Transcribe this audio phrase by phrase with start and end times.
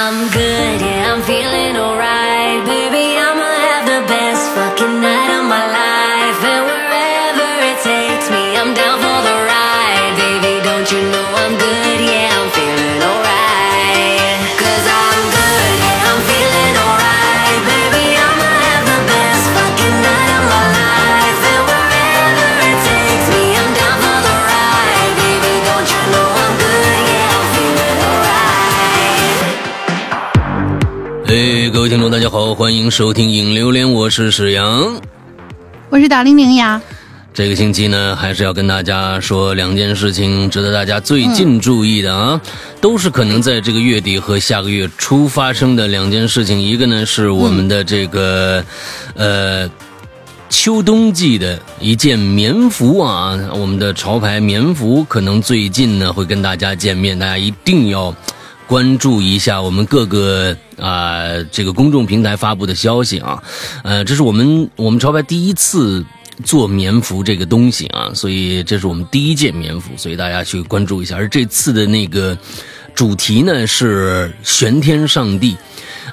[0.00, 2.17] I'm good, yeah, I'm feeling alright.
[32.88, 34.98] 迎收听《影榴莲》，我是史阳。
[35.90, 36.80] 我是大玲玲呀，
[37.34, 42.40] 这个星期呢，还是要跟大家说两件事情，值得大家最近注意的啊，
[42.80, 46.58] 都是可能在这个月底和下个月初发生的两件事情。
[46.58, 48.64] 一个呢是我们的这个，
[49.14, 49.70] 呃。
[50.48, 58.14] 秋冬季的一件棉服啊，我们的潮牌棉服可能最近呢会跟大家见面，大家一定要
[58.66, 63.42] 关注一下我们各个啊、这个公众平台发布的消息啊，
[63.82, 66.04] 呃，这是我们我们潮牌第一次
[66.44, 71.16] 做棉服这个东西啊，所以这是我们第一件棉服，所以大家去关注一下。
[71.16, 72.36] 而这次的那个
[72.94, 75.56] 主题呢是玄天上帝，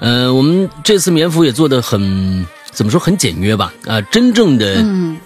[0.02, 3.74] 呃，我们这次棉服也做的很怎么说很简约吧？
[3.86, 5.18] 啊、真正的嗯，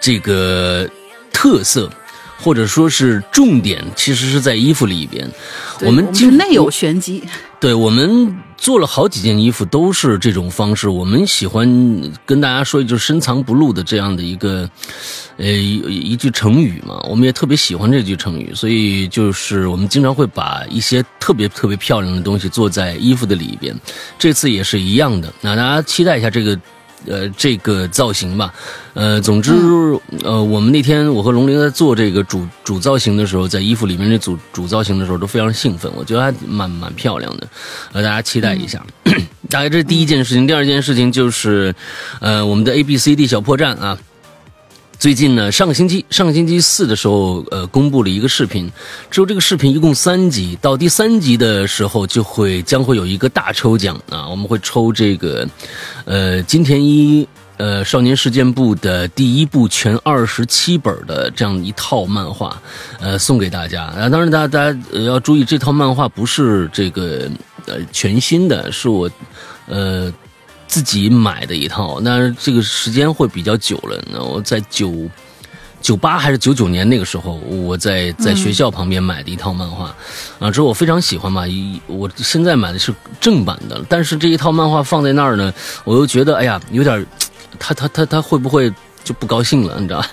[0.00, 0.88] 这个
[1.32, 1.90] 特色
[2.44, 5.26] 或者说是重点，其实是在衣服里边。
[5.78, 7.22] 对我我们今是内有玄机，
[7.58, 10.86] 对我们做了好几件衣服，都是这种方式。
[10.86, 11.66] 我们喜欢
[12.26, 14.68] 跟大家说，就是深藏不露的这样的一个，
[15.38, 17.00] 呃，一一句成语嘛。
[17.08, 23.74] 我们也特别喜欢这句成语，所以就是我们经常会把一些特别特别漂亮的东西做在衣服的里边。
[24.18, 26.60] 这次也是一样的，那大家期待一下这个。
[27.06, 28.52] 呃，这个造型吧，
[28.94, 29.52] 呃，总之，
[30.22, 37.48] 呃，我们那天我和龙玲在做这个主主造型的时候，在衣服里面这主主造型的时候都非常兴奋，我觉得还蛮蛮漂亮的，
[37.92, 38.84] 呃，大家期待一下。
[39.50, 41.74] 大概这是第一件事情，第二件事情就是，
[42.20, 43.96] 呃，我们的 A B C D 小破站啊，
[44.98, 48.70] 最近呢，上个星期上个星期四的时候，呃，公布了一个视频，
[49.10, 55.46] 之后这个视频一共三集，到第三集的时候就会将会有一个大抽奖啊，我们会抽这个，
[56.04, 57.26] 呃，金田一。
[57.56, 62.60] 呃，少年事件部的第一部全二十七本的这样一套漫画，
[62.98, 63.84] 呃，送给大家。
[63.84, 67.30] 啊，当然大家大家要注意，这套漫画不是这个
[67.66, 69.08] 呃全新的，是我
[69.68, 70.12] 呃
[70.66, 74.02] 自己买的一套，但是这个时间会比较久了。
[74.12, 74.92] 那我在九
[75.80, 79.94] 九八还是九九年那个时候，我在在学校旁边买的一套漫画，
[80.38, 85.52] 啊，之后我非常喜欢嘛，一我现在买的是正版的，但是这一套漫画放在那儿呢，
[85.84, 87.06] 我又觉得哎呀，有点儿，
[87.58, 88.72] 他他他他会不会？
[89.04, 90.10] 就不高兴了，你知道吧？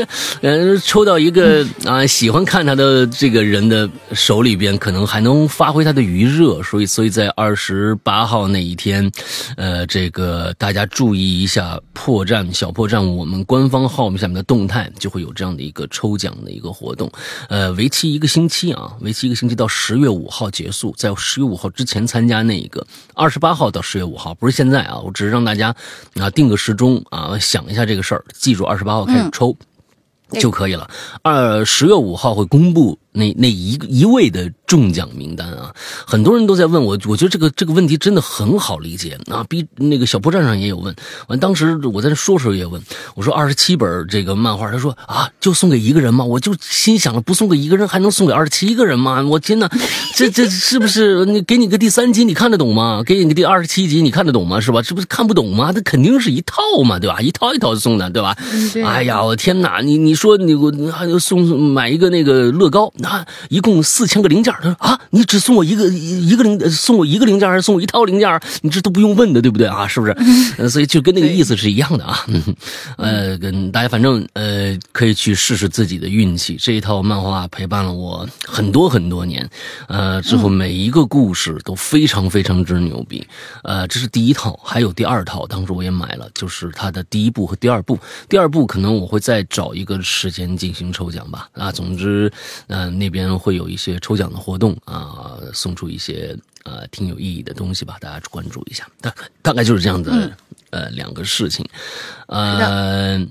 [0.42, 9.10] 呃，抽到一个啊喜欢看他的这个人的手里边，可能还能发挥他的余热，所以所以在二十八号那一天，
[9.56, 17.10] 呃，这个大家注意一下破绽小破绽，我们官方号下面的动态就会有这样的一个抽奖的一个活动，
[17.48, 25.74] 呃，为期一个星期啊，为期一个星期到十月五号结束，在十月五号之前参加那一个，二十八号到十月五号，不是现在啊，我只是让大家
[26.14, 29.56] 啊定个时钟啊，想一下这个事儿，记住二十八号开始抽。
[30.32, 30.88] 就可以了。
[31.22, 35.72] 二十月五号会公布那那一个一位的中奖名单啊，
[36.06, 39.42] 很多人都在问我，我觉得这个这个问题真的很好理解啊。
[39.48, 40.94] B 那个小破站上也有问，
[41.28, 42.80] 完当时我在那说的时候也问，
[43.14, 46.24] 我说二十七本这个漫画，他说啊就送给一个人吗？
[46.24, 49.22] 我就心想了，不送给一个人还能送给二十七个人吗？
[49.22, 49.70] 我天哪，
[50.14, 53.02] 这这是不是你给你个第三集你看得懂吗？
[53.06, 54.60] 给你个第二十七集你看得懂吗？
[54.60, 54.82] 是吧？
[54.82, 55.72] 这不是看不懂吗？
[55.72, 57.20] 这肯定是一套嘛，对吧？
[57.20, 58.36] 一套一套送的，对吧？
[58.74, 59.80] 对哎呀，我天哪！
[59.80, 64.52] 你你说你我还有送买一个那个乐高，那一共四千个零件。
[64.54, 68.40] 他说啊，你只送我一个一一个零，送我一个零件还是送我一套零件？
[68.62, 69.86] 你这都不用问的，对不对啊？
[69.86, 70.16] 是不是？
[70.58, 72.24] 呃，所以就跟那个意思是一样的啊。
[72.26, 72.42] 嗯
[72.96, 76.56] 呃，跟大家反正呃可以去试试自己的运气。
[76.58, 79.48] 这一套漫画陪伴了我很多很多年，
[79.86, 83.24] 呃，之后每一个故事都非常非常之牛逼。
[83.62, 87.98] 呃，这是第一套，还有第二套，当时我也买了，就是它的第一部和第二部。
[88.28, 91.48] 第二部可能我会再找一个时间进行抽奖吧。
[91.52, 92.32] 啊，总之，
[92.66, 98.86] 呃，那边会有一些抽奖的活动啊，送出一些呃挺有意义的东西吧，大家关注一下。
[99.00, 100.30] 大概大概就是这样的、
[100.70, 101.64] 呃两个事情，
[102.26, 103.24] 呃。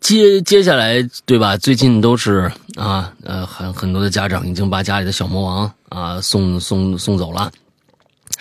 [0.00, 1.56] 接接下来对吧？
[1.56, 7.50] 最近都是啊呃很很多的家长已经把家里的小魔王啊送送送走了。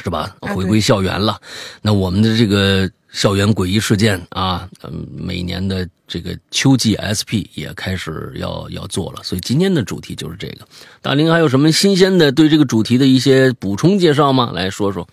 [0.04, 0.36] 是吧？
[0.42, 1.40] 啊回归校园了。
[1.82, 10.68] 那我们的这个校园诡异事件啊，嗯，每年的这个秋季 SP 也开始要要做了，所以今天的主题就是这个。
[11.02, 14.52] 大林还有什么新鲜的对这个主题的一些补充介绍吗？
[14.54, 15.08] 来说说。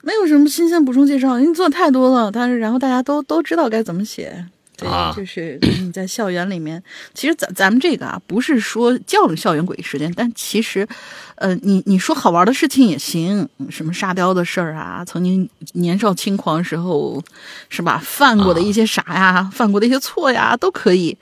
[0.00, 4.46] 没有什么新鲜补充介绍，因为做太多了，但是然后大家都都知道该怎么写。
[4.76, 6.82] 对，啊就是你在校园里面，
[7.14, 10.86] 其实咱咱们这个啊，不是说叫了校园诡异事件，但其实，
[11.36, 17.22] 呃，你你说好玩的事情也行，嗯什么沙雕的事儿啊，曾经年少轻狂时候，
[17.68, 21.16] 是吧，犯过的一些傻呀，犯过的一些错呀，都可以。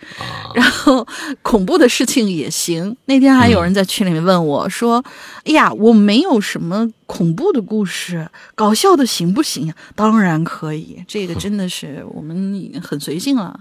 [0.54, 1.06] 然后
[1.42, 2.96] 恐怖的事情也行。
[3.06, 5.04] 那天还有人在群里面问我说
[5.44, 13.58] ：“哎呀，我没有什么恐怖的故事，搞笑的行不行呀？”当然可以，这个真的是我们很随性了。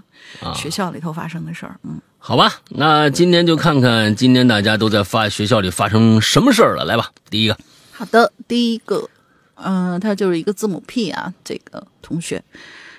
[0.54, 6.84] 学校里头发生的事儿，嗯，好吧，那今天就看看今天大家都在发学校里发生什么事儿了。
[6.84, 7.56] 来吧，第一个，
[7.92, 9.08] 好的，第一个，
[9.54, 12.42] 嗯、他就是一个字母 P 啊，这个同学。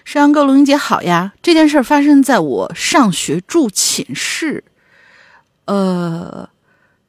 [0.06, 1.34] 山羊哥，龙英姐好呀！
[1.42, 4.64] 这件事儿发生在我上学住寝室，
[5.66, 6.48] 呃，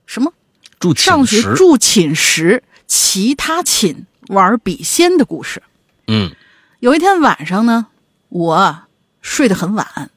[0.07, 0.33] 什么？
[0.81, 5.63] 住上寝室，学住寝时，其他寝玩笔仙的故事。
[6.07, 6.31] 嗯
[6.81, 7.89] 有一天晚上呢，
[8.31, 8.86] 我啊
[9.27, 10.11] 睡得很晚，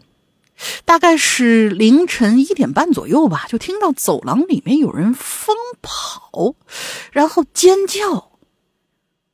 [0.85, 6.53] 大概是凌晨一点半左右吧，就听到走廊里面有人疯跑，
[7.11, 8.29] 然后尖叫。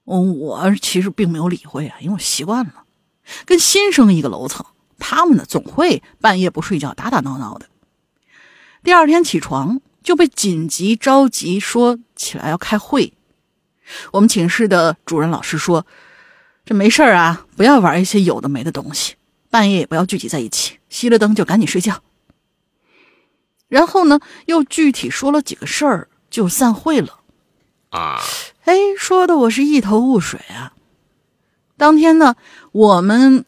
[0.06, 2.86] 我其实并没有理会啊，因为我习惯了。
[3.45, 4.66] 跟新生一个楼层，
[4.98, 7.68] 他们呢总会半夜不睡觉，打打闹闹的。
[8.81, 13.13] 第二天起床就被紧急召集说起来要开会。
[14.13, 15.86] 我们寝室的主任老师说
[16.66, 19.16] ：“这没事儿啊，不要玩一些有的没的东西，
[19.56, 22.04] 半夜也不要聚集在一起，熄了灯就赶紧睡觉。”
[23.69, 27.22] 然后呢，又具体说了几个事儿，就散会了。
[27.92, 28.19] 啊，
[28.66, 30.74] 哎，说的我是一头雾水啊。
[31.78, 32.36] 当天呢，
[32.74, 33.46] 我们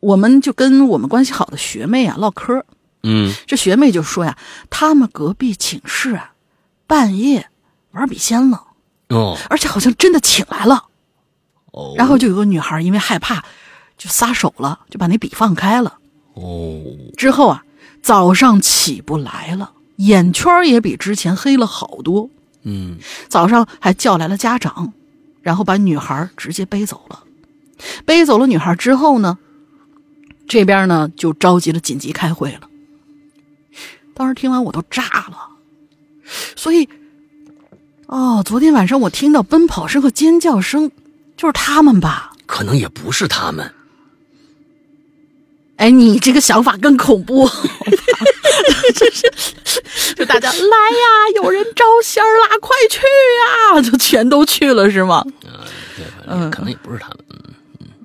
[0.00, 2.62] 我们就跟我们关系好的学妹啊唠嗑，
[3.02, 4.36] 嗯这学妹就说呀，
[4.68, 6.34] 他们隔壁寝室啊，
[6.86, 7.48] 半夜
[7.92, 8.66] 玩笔仙了，
[9.08, 10.88] 哦而且好像真的请来了。
[11.72, 13.42] 哦，然后就有个女孩因为害怕，
[13.96, 15.98] 就撒手了，就把那笔放开了。
[16.34, 16.82] 哦，
[17.16, 17.64] 之后啊，
[18.02, 22.30] 早上起不来了，眼圈也比之前黑了好多。
[22.64, 22.98] 嗯
[23.28, 24.92] 早上还叫来了家长，
[25.40, 27.24] 然后把女孩直接背走了。
[28.04, 29.38] 背走了女孩之后呢，
[30.46, 32.68] 这边呢就召集了紧急开会了。
[34.14, 35.48] 当时听完我都炸了，
[36.54, 36.88] 所以，
[38.06, 40.90] 哦，昨天晚上我听到奔跑声和尖叫声，
[41.36, 42.32] 就是他们吧？
[42.46, 43.74] 可能也不是他们。
[45.82, 47.44] 哎，你这个想法更恐怖，
[48.94, 55.26] 就 是就大家来呀，有人招仙儿啦，快去呀，就全都去了是吗？
[55.40, 57.18] 对，反正可能也不是他们。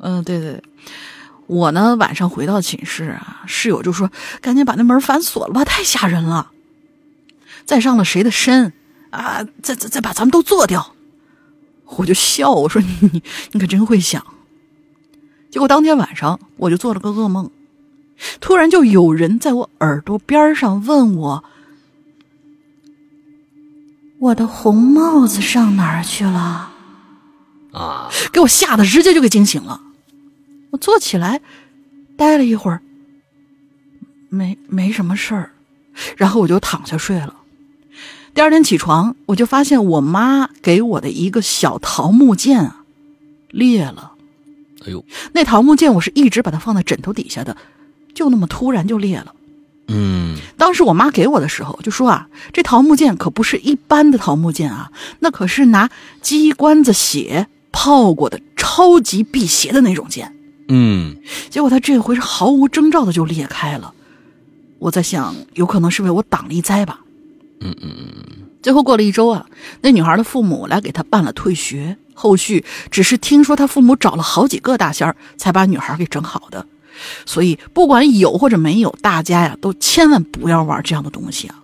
[0.01, 0.59] 嗯，对对，
[1.45, 4.09] 我呢晚上回到寝室啊，室友就说
[4.41, 6.49] 赶紧把那门反锁了吧，太吓人了。
[7.67, 8.73] 再上了谁的身
[9.11, 9.45] 啊？
[9.61, 10.95] 再再再把咱们都做掉。
[11.97, 13.21] 我就笑，我说你你
[13.51, 14.25] 你可真会想。
[15.51, 17.49] 结果当天晚上我就做了个噩梦，
[18.39, 21.43] 突然就有人在我耳朵边上问我
[24.19, 26.73] ：“我的红帽子上哪儿去了？”
[27.73, 29.81] 啊，给我吓得直接就给惊醒了。
[30.71, 31.41] 我坐起来，
[32.17, 32.81] 待了一会儿，
[34.29, 35.51] 没没什么事儿，
[36.15, 37.35] 然后我就躺下睡了。
[38.33, 42.83] 第二天起床，我就发现我妈给我的一个小桃木剑啊
[43.49, 44.13] 裂了。
[44.85, 47.55] 哎呦，那桃木剑我是一直把它放在枕头底下的，
[48.17, 49.35] 就那么突然就裂了。
[49.89, 55.89] 嗯当时我妈给我的时候就说啊，这桃木剑可不是一般的桃木剑啊，那可是拿
[56.21, 60.35] 鸡冠子血泡过的超级辟邪的那种剑。
[60.67, 61.17] 嗯
[61.49, 63.93] 结果他这回是毫无征兆的就裂开了。
[64.79, 67.01] 我在想，有可能是为我挡了一灾吧。
[67.61, 68.13] 嗯嗯嗯，
[68.61, 69.45] 最后过了一周啊，
[69.81, 76.65] 那女孩的父母来给她办了退学，后续只是听说她父母找了好几个大仙儿才把女孩给整好的。
[77.25, 81.63] 所以不管有或者没有，大家呀都千万不要玩这样的东西啊。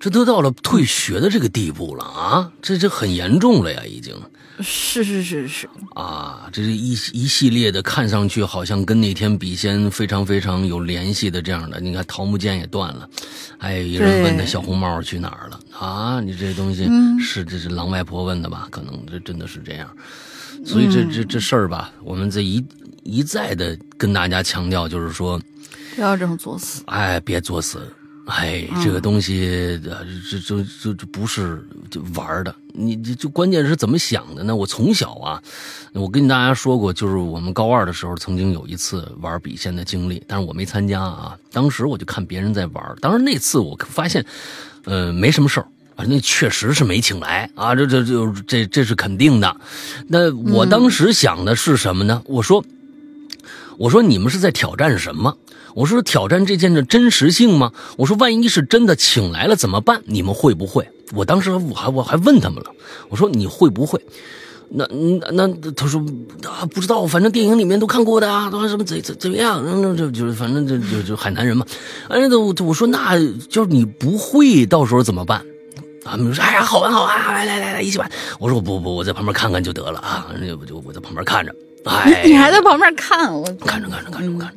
[0.00, 2.52] 这都到了退学的这个地步了啊！
[2.60, 4.14] 这这很严重了呀，已经
[4.60, 6.46] 是是是是，啊！
[6.52, 11.80] 这是一一系列的，看上去好像跟那天笔仙非常非常有联系的这样的。
[11.80, 13.08] 你看桃木剑也断了，
[13.56, 16.20] 还有一人问他小红帽去哪儿了啊？
[16.20, 18.68] 你这东西嗯是这是狼外婆问的吧？
[18.70, 19.88] 可能这真的是这样。
[20.66, 22.62] 所以这这这事儿吧，我们这一
[23.04, 25.40] 一再的跟大家强调，就是说，
[25.94, 26.82] 不要这么作死。
[26.86, 27.86] 哎，别作死，
[28.26, 34.56] 哎，这个东西，呃，这这这这不是就玩的，你这就关键是怎么想的呢？
[34.56, 35.42] 我从小啊，
[35.92, 41.38] 我跟大家说过，就是我们高二的时候曾经有一次玩笔仙的经历，但是我没参加啊。
[41.52, 44.24] 当时我就看别人在玩，当时那次我发现，
[44.84, 49.56] 呃，没什么事儿啊，那确实是没请来啊，这这这这这是肯定的。
[50.08, 52.22] 那我当时想的是什么呢？
[52.24, 52.64] 我说，
[53.78, 55.36] 我说你们是在挑战什么？
[55.74, 57.72] 我说挑战这件的真实性吗？
[57.96, 60.02] 我说万一是真的请来了怎么办？
[60.06, 60.88] 你们会不会？
[61.12, 62.70] 我当时我还我还问他们了，
[63.08, 64.00] 我说你会不会？
[64.70, 64.86] 那
[65.32, 66.00] 那那他说
[66.44, 69.62] 啊不知道，反正电影里面都看过的啊，都什么怎怎怎么样？
[69.82, 71.66] 那就就反正就就就海南人嘛。
[72.08, 75.44] 哎，我我说那就是你不会，到时候怎么办？
[76.04, 78.10] 他们说哎呀好玩好玩，来来来来一起玩。
[78.38, 81.54] 我说不不，我在旁边看看就得了啊，那我就我在旁边看着。
[81.84, 83.44] 哎，你还在旁边看我？
[83.64, 84.48] 看着看着看着看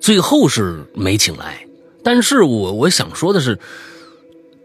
[0.00, 1.66] 最后是没请来。
[2.02, 3.58] 但是我我想说的是，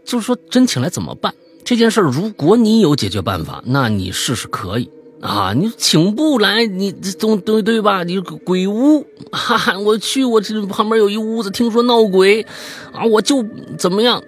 [0.04, 1.34] 就是说真请来怎么办？
[1.64, 4.88] 这件事如果你有解决办法，那你试试可以
[5.20, 5.52] 啊。
[5.54, 8.04] 你请不来，你总对对吧？
[8.04, 12.46] 你鬼屋， 哈哈，我去，我这旁边有一屋子，听说闹鬼
[12.92, 13.44] 啊，我就
[13.76, 14.22] 怎么样？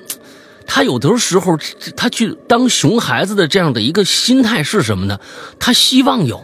[0.66, 1.57] 他有的时候
[1.97, 5.21] 他去当熊孩子的这样的一个心态是什么呢？
[5.61, 6.43] 他希望有。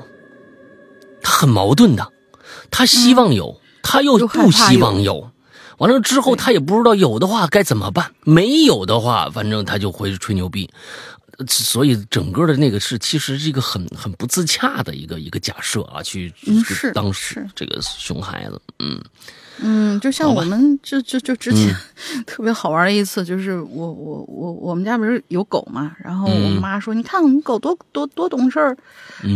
[1.22, 2.12] 他很矛盾的，
[2.70, 5.30] 他希望有，他又不希望有。
[5.78, 10.70] 完了之后，他也不知道有的话该怎么办，没有的话，反正他就会吹牛逼。
[11.48, 16.32] 所以整个的那个是其实是一个很很不自洽的一个一个假设啊，去
[16.94, 19.02] 当时这个熊孩子，嗯。
[19.64, 21.74] 嗯，就像我们就就就之前
[22.26, 28.76] 特别好玩的一次，就是我我我我们家不是有狗嘛，然后我妈说：“你看我们狗多多多懂事儿。”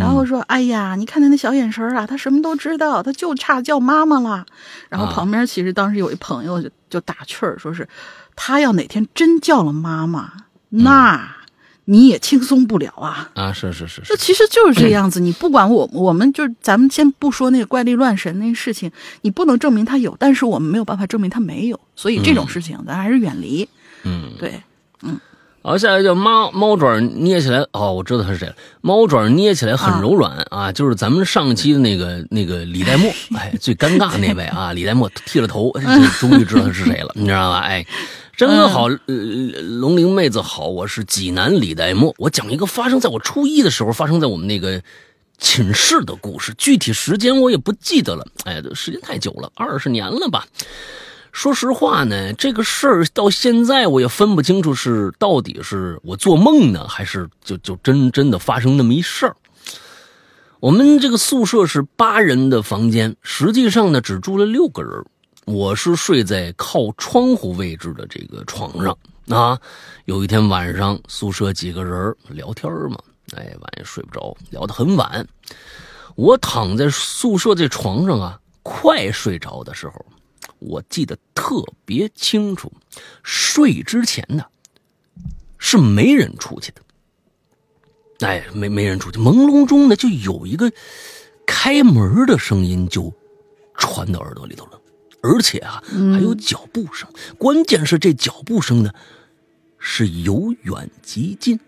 [0.01, 4.45] 然后说：“哎呀，你看它那小眼神啊，它什么都知道，它就差叫妈妈了。”
[4.91, 7.89] 然后旁边其实当时有一朋友就就打趣儿，说是
[8.35, 10.33] 他要哪天真叫了妈妈，
[10.71, 11.36] 那。
[11.87, 13.31] 你也轻松不了啊！
[13.35, 15.21] 啊，是是是，这其实就是这样子。
[15.21, 18.91] 你不管我，我们就是咱们先不说那个怪力乱神那事情，
[19.23, 23.69] 你不能证明他有，但是我们没有办法证明他没有，所以这种事情咱还是远离。
[24.03, 24.61] 嗯，对，
[25.03, 25.19] 嗯。
[25.63, 28.55] 好，下来叫猫猫爪捏起来，哦，我知道他是谁了。
[28.83, 35.73] 猫爪捏起来很柔软啊， 就是咱们上期的那个那个李代沫， 哎，最尴尬那位啊，李代沫剃了头，
[36.21, 37.61] 终于知道他是谁了，你知道吧？
[37.61, 37.85] 哎。
[38.37, 39.15] 张哥好，呃，
[39.81, 42.15] 龙鳞妹子好，我是济南李代沫。
[42.19, 44.83] 我讲一个发生在我初一的时候，发生在我们那个
[45.39, 48.27] 寝室的故事，具体时间我也不记得了。
[48.45, 50.47] 哎，时间太久了，二十年了吧？
[51.33, 59.35] 说实话呢，这个事儿到现在我也分不清楚是到底是我做梦呢，还是就就真真的发生那么一事儿。
[60.61, 65.07] 我们这个宿舍是八人的房间，实际上呢只住了六个人。
[65.47, 68.99] 我是睡在靠窗户位置的这个床上
[69.29, 69.59] 啊。
[70.07, 72.99] 有一天晚上，宿舍几个人聊天嘛，
[73.37, 75.25] 哎，晚上睡不着，聊得很晚。
[76.17, 80.05] 我躺在宿舍这床上啊，快睡着的时候，
[80.59, 82.73] 我记得特别清楚，
[83.23, 84.45] 睡之前呢
[85.59, 90.73] 是没人出去的，哎，没没人出去，朦胧中呢就有一个
[91.47, 93.15] 开门的声音就
[93.77, 94.81] 传到耳朵里头了。
[95.23, 95.83] 而且啊，
[96.13, 97.09] 还有脚步声。
[97.39, 98.93] 关键是这脚步声呢，
[99.79, 101.59] 是由远及近，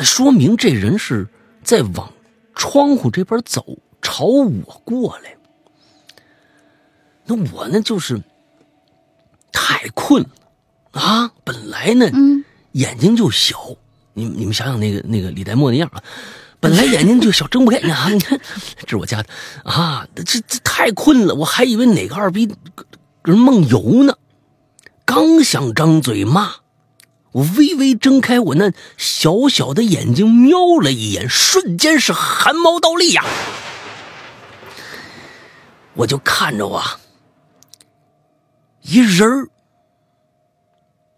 [0.00, 1.26] 说明这人是
[1.62, 2.12] 在往
[2.54, 5.36] 窗户这边走，朝我过来。
[7.24, 8.22] 那我呢，就是
[9.50, 10.30] 太困了
[10.92, 11.32] 啊！
[11.42, 12.08] 本来呢，
[12.72, 13.76] 眼睛就小，
[14.12, 16.02] 你你们想想那个那个李代沫那样啊。
[16.58, 18.08] 本来眼睛就小，睁不开啊！
[18.10, 18.40] 你看，
[18.80, 19.28] 这是我家的
[19.64, 20.06] 啊！
[20.14, 22.48] 这这太困了，我还以为哪个二逼
[23.22, 24.16] 人梦游呢。
[25.04, 26.56] 刚想张嘴骂，
[27.32, 33.24] 我微微睁开我那小小的眼睛，瞄了一眼，瞬间是汗毛倒立呀！
[35.94, 37.00] 我就看着啊，
[38.82, 39.48] 一人儿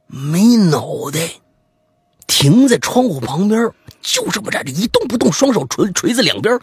[0.07, 1.19] 没脑袋，
[2.29, 3.69] 停在窗户旁边。
[4.01, 6.59] 就这么站着一动不动，双手锤锤在两边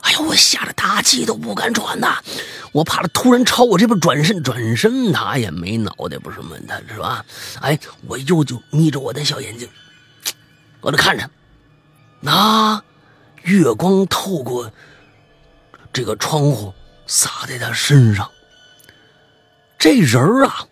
[0.00, 2.16] 哎呦，我吓得大气都不敢喘呐！
[2.72, 6.56] 我怕他突然朝我这边转身，转身他也没脑袋，不是吗？
[6.66, 7.24] 他是吧？
[7.60, 9.68] 哎，我又就眯着我的小眼睛，
[10.80, 11.30] 我就看着，
[12.20, 12.82] 那
[13.42, 14.72] 月光透过
[15.92, 16.72] 这个窗户
[17.06, 18.28] 洒在他身上，
[19.78, 20.66] 这人啊，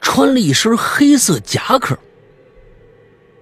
[0.00, 1.98] 穿了一身黑色夹克。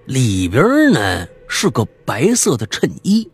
[0.05, 3.29] 里边呢是个白色的衬衣，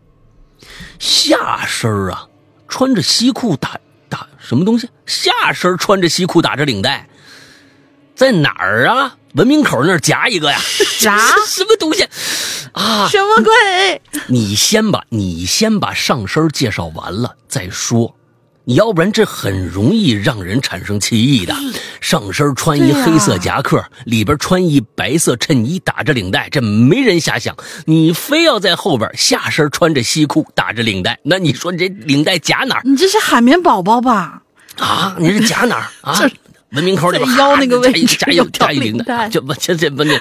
[0.98, 2.26] 下身啊
[2.68, 4.88] 穿着西裤打打什么东西？
[5.06, 7.08] 下身穿着西裤打着领带，
[8.14, 9.16] 在哪儿啊？
[9.34, 10.58] 文明口那儿夹一个呀？
[10.58, 12.02] 啥 什么东西
[12.72, 13.08] 啊？
[13.08, 14.02] 什么鬼？
[14.26, 18.17] 你先把你先把上身介绍完了再说，你
[18.68, 21.54] 要不然这很容易让人产生歧义的。
[22.00, 27.56] 上身穿一黑色夹克，里边穿一白色衬衣，打着领带，这没人瞎想。
[27.86, 34.42] 你非要在后边下身穿着西裤，打着领带，那你说你这领带夹哪儿你这是海绵宝宝吧？
[34.76, 35.16] 啊？
[35.18, 36.20] 你是夹哪儿啊？
[36.72, 40.14] 文明口里边腰那个位置夹一夹一领领带这不这这不你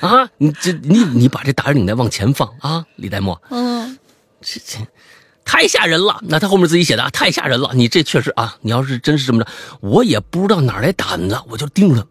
[0.00, 0.28] 啊？
[0.38, 3.40] 你这你你把这打着领带往前放啊，李代沫。
[3.50, 3.96] 嗯，
[4.40, 4.78] 这这
[5.44, 6.20] 太吓人了。
[6.22, 7.70] 那他后面自己写的啊，太吓人了。
[7.74, 12.06] 你这确实啊，你要是真是这么着，我也不知道哪来胆子，我就盯着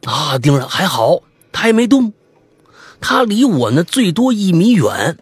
[0.00, 2.12] 他啊，盯着还好，他还没动，
[3.00, 5.18] 他离我呢最多一米远，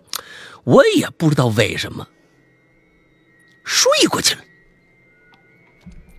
[0.64, 2.08] 我也不知道为什么
[3.64, 4.40] 睡过去了。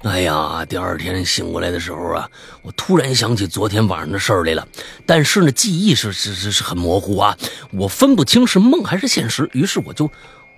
[0.04, 2.28] 哎呀，第二天醒过来的时候啊，
[2.64, 4.68] 我突然想起昨天晚上的事儿来了，
[5.06, 7.38] 但是呢，记忆是是是是很模糊啊，
[7.72, 9.48] 我分不清是梦还是现实。
[9.54, 10.10] 于是我就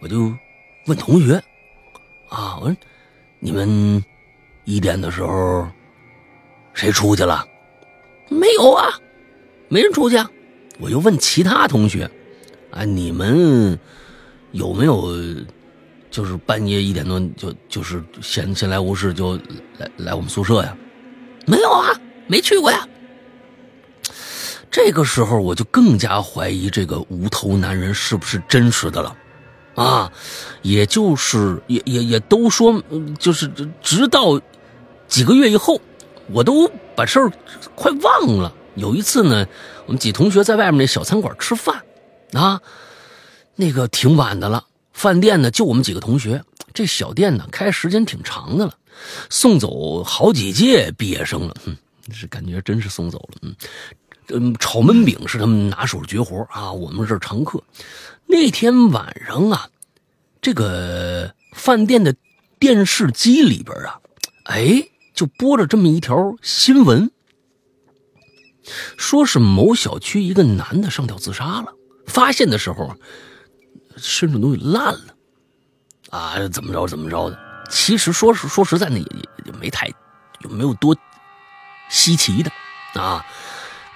[0.03, 0.37] 我就
[0.87, 1.41] 问同学
[2.27, 2.75] 啊，我说
[3.39, 4.03] 你们
[4.65, 5.65] 一点的时候
[6.73, 7.47] 谁出去了？
[8.27, 8.89] 没有啊，
[9.69, 10.29] 没人出去啊。
[10.77, 12.11] 我又问其他同学
[12.69, 13.79] 啊，你们
[14.51, 15.09] 有没有
[16.11, 19.37] 就是半夜一点多就就是闲闲来无事就
[19.77, 20.75] 来来我们宿舍呀？
[21.47, 22.85] 没有啊，没去过呀。
[24.69, 29.15] 这个时候我就更加怀疑这个无头男人是不是真实的了，
[29.75, 30.11] 啊，
[30.61, 32.81] 也就是也也也都说，
[33.19, 33.51] 就是
[33.81, 34.39] 直到
[35.07, 35.81] 几个月以后，
[36.31, 37.31] 我都把事儿
[37.75, 38.53] 快忘了。
[38.75, 39.47] 有一次呢，
[39.85, 41.83] 我们几同学在外面那小餐馆吃饭，
[42.33, 42.61] 啊，
[43.55, 44.63] 那个挺晚的了，
[44.93, 48.73] 饭店呢就我们几个同学，这小店呢开时间挺长的了，
[49.29, 51.75] 送走好几届毕业生了，哼，
[52.11, 53.55] 是感觉真是送走了，嗯。
[54.29, 57.61] 嗯，炒焖饼是他们拿手绝活啊，我们这常客。
[58.33, 59.69] 那天晚上啊，
[60.41, 62.15] 这个饭店的
[62.57, 64.01] 电视机里边啊，
[64.45, 67.11] 哎，就播着这么一条新闻，
[68.97, 71.75] 说是某小区一个男的上吊自杀了，
[72.07, 72.97] 发现的时候啊
[73.97, 75.15] 身上东西烂了，
[76.09, 77.39] 啊，怎么着怎么着的。
[77.69, 79.05] 其实说实说实在的，也
[79.45, 79.87] 也没太
[80.39, 80.97] 有没有多
[81.87, 82.51] 稀奇的
[82.99, 83.23] 啊。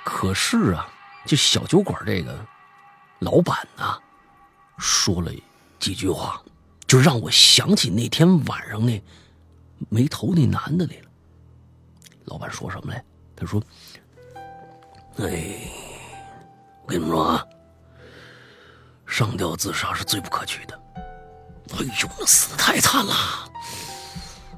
[0.06, 0.88] 可是啊，
[1.26, 2.45] 就小酒馆这个
[3.17, 3.97] 老板呐，
[4.78, 5.32] 说了
[5.80, 6.42] 几句话，
[6.86, 9.02] 就让我想起那天晚上那
[9.90, 11.10] 没头那男的来了。
[12.26, 13.04] 老板说什么来？
[13.36, 13.62] 他说
[15.20, 15.70] ：“哎，
[16.84, 17.46] 我跟你们说啊，
[19.06, 20.80] 上吊自杀是最不可取的。
[21.74, 23.13] 哎呦，死的太惨了！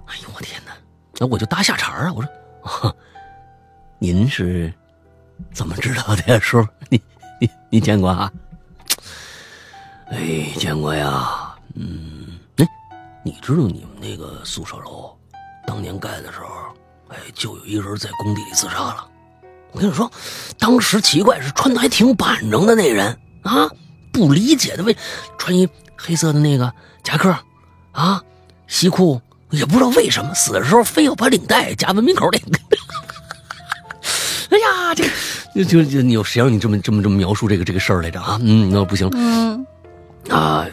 [0.05, 0.71] 哎呦，我天哪！
[1.17, 2.95] 那我就搭下茬啊，我说，啊、
[3.99, 4.73] 您是？”
[5.53, 6.65] 怎么知道的， 叔？
[6.89, 7.01] 你
[7.39, 8.31] 你你见过啊？
[10.11, 11.53] 哎，见过呀。
[11.75, 12.67] 嗯，哎，
[13.23, 15.15] 你知道你们那个宿舍楼
[15.67, 16.47] 当年盖的时候，
[17.09, 19.07] 哎，就有一人在工地里自杀了。
[19.71, 20.11] 我跟你说，
[20.57, 23.69] 当时奇怪是穿的还挺板正的那人啊，
[24.11, 24.97] 不理解的为
[25.37, 27.35] 穿一黑色的那个夹克
[27.91, 28.23] 啊，
[28.67, 32.41] 西裤，也不知道为什么死的时候非要把领带夹文明口里。
[34.49, 35.09] 哎呀，这个
[35.63, 38.39] 就就你有谁让你这么这么这么描述这个这个事儿来着啊？
[38.41, 39.63] 嗯，那不行，嗯，
[40.29, 40.65] 啊，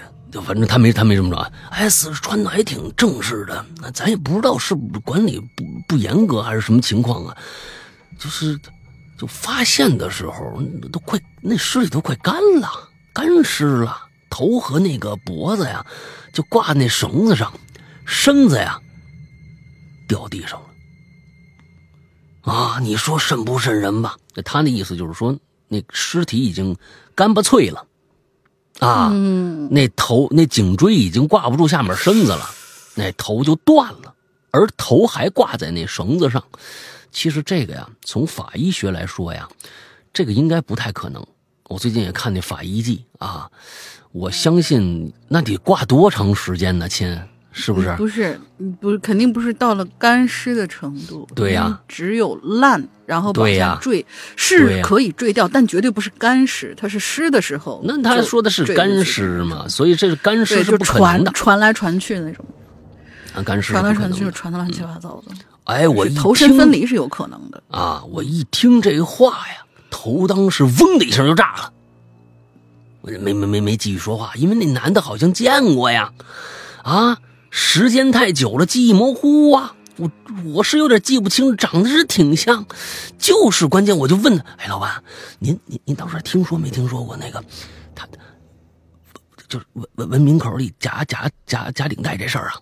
[0.44, 1.50] 反正他没他没这么着啊。
[1.70, 7.36] 哎，死穿的还挺正式的，那咱也不知道是管理不不严格还是什么情况啊。
[8.18, 8.58] 就是
[9.18, 12.68] 就发现的时候都快那尸体都快干了，
[13.12, 13.96] 干尸了，
[14.30, 15.84] 头和那个脖子呀
[16.32, 17.52] 就挂那绳子上，
[18.04, 18.80] 身子呀
[20.06, 22.52] 掉地上了。
[22.52, 24.16] 啊，你说瘆不瘆人吧？
[24.44, 25.36] 他那意思就是说，
[25.68, 26.76] 那尸体已经
[27.14, 27.84] 干巴脆了，
[28.80, 32.50] 啊，嗯那头那颈椎已经挂不住下面身子了，
[32.94, 34.14] 那头就断了，
[34.50, 36.42] 而头还挂在那绳子上。
[37.10, 39.48] 其实这个呀，从法医学来说呀，
[40.12, 41.26] 这个应该不太可能。
[41.68, 43.50] 我最近也看那《法医记》啊，
[44.12, 47.20] 我相信那得挂多长时间呢，亲？
[47.58, 47.94] 是不是？
[47.96, 51.26] 不是，嗯不是，肯定不是到了干尸的程度。
[51.34, 57.80] 对呀只有烂，然后往下坠，对是可以坠掉，但绝对不是干尸，它是湿的时候。
[57.84, 61.58] 那他说的是干尸嘛，所以这是干尸，是就不可能的传。
[61.58, 62.44] 来传去那种，
[63.34, 65.34] 啊，干尸传来传去就传的乱七八糟的。
[65.64, 67.62] 哎，我一头身听分离是有可能的。
[67.70, 68.04] 啊！
[68.10, 71.72] 我一听这话呀，头当时嗡的一声就炸了。
[73.00, 76.12] 我这没没没没继续说话，因为那男的好像见过呀，
[76.82, 77.16] 啊，
[77.50, 79.74] 时间太久了，记忆模糊啊。
[79.96, 80.10] 我
[80.52, 82.66] 我是有点记不清，长得是挺像，
[83.18, 85.02] 就是关键我就问他，哎，老板，
[85.38, 87.42] 您您您到时听说没听说过那个
[87.94, 88.06] 他
[89.48, 92.56] 就是文文文明口里夹夹夹夹领带这事儿啊？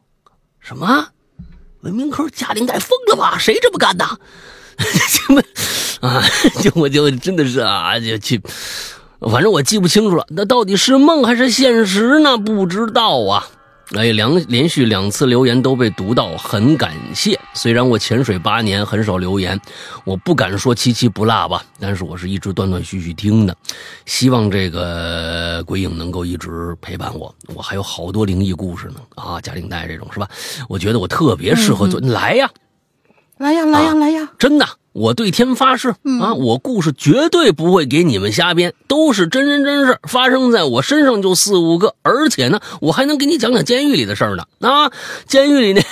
[0.61, 1.09] 什么？
[1.81, 3.37] 文明口夹领带疯了吧？
[3.37, 4.07] 谁这么干的？
[4.79, 5.42] 什么
[6.09, 6.23] 啊？
[6.62, 8.40] 就我就真的是啊，就去，
[9.20, 10.25] 反正我记不清楚了。
[10.29, 12.38] 那到底是梦还是现实呢？
[12.38, 13.49] 不知道啊。
[13.92, 17.38] 哎，两连续两次留言都被读到，很感谢。
[17.53, 19.61] 虽然我潜水八年，很少留言，
[20.05, 23.55] 我不敢说七七不落吧，但是我是一直断断续续听的。
[24.07, 27.33] 希望这个鬼影能够一直陪伴我。
[27.55, 30.29] 我还有好多灵异故事呢啊，贾玲带这种是吧？
[30.68, 32.51] 我觉得我特别适合做，来呀，
[33.38, 34.29] 来呀，来呀，来呀！
[34.38, 35.88] 真的，我对天发誓
[36.20, 44.44] 啊，我故事绝对不会给你们瞎编，都是真人真事，发生在我身上就四五个，而且呢，我还能给你讲讲监狱里的事儿呢。
[44.61, 44.92] 啊，
[45.26, 45.83] 监狱里那，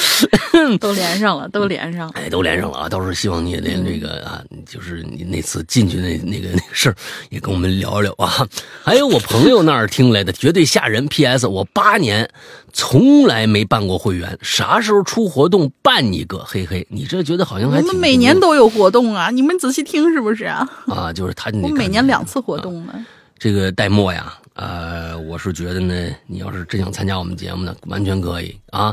[0.80, 2.12] 都连上了，都连上了。
[2.14, 2.88] 哎，都连上了啊！
[2.88, 6.96] 到时候希望你也连这个啊，就是你那次进去那那个那个事儿，
[7.30, 8.46] 也跟我们聊聊啊。
[8.82, 11.06] 还有我朋友那儿听来的，绝对吓人。
[11.08, 11.46] P.S.
[11.46, 12.28] 我八年
[12.72, 16.38] 从来没办过会员，啥时候出活动办一个？
[16.46, 20.68] 嘿嘿，你这觉得好像还挺我们每年都有活动啊，你们仔细听是不是啊？
[20.86, 22.92] 啊，就是他那我们每年两次活动呢。
[23.38, 28.92] 这个戴墨呀，呃，我是觉得呢，你要是真想参加我们节目呢，完全可以啊。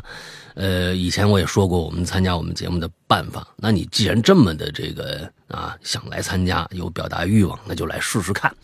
[0.54, 3.48] 呃，以前我也说过我们参加我们节目的办法。
[3.58, 8.56] 那你既然这么的这个啊想来参加，有表达欲望，那就来试试看。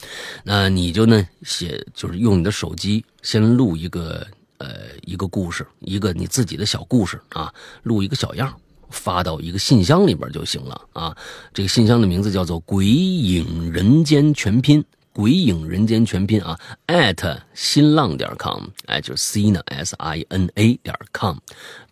[0.44, 4.24] 那你就呢写，就是用你的手机先录一个
[4.60, 4.68] 呃
[5.02, 8.56] 一个故事，一个你自己的小故事啊，录一个小样。
[8.92, 11.16] 发到一个信箱里边就行了啊！
[11.54, 14.84] 这个信箱的名字叫做“鬼影人间全拼”，
[15.14, 21.36] 鬼影人间全拼啊，at 新浪点 com，哎，就是 c 呢 s i n a 点 com，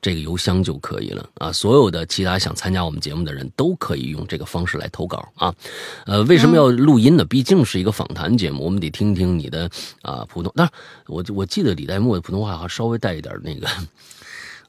[0.02, 1.52] 这个邮箱就可以了啊。
[1.52, 5.54] 所有的其他想参加我们节目的人都可以用这个方式来投稿啊。
[6.06, 7.26] 呃，为什么要录音呢？
[7.26, 9.70] 毕竟是一个访谈节目，我们得听听你的
[10.02, 10.52] 啊普通。
[10.56, 10.74] 当然，
[11.08, 13.68] 我我记得李代沫的普通话还稍微带一点那个。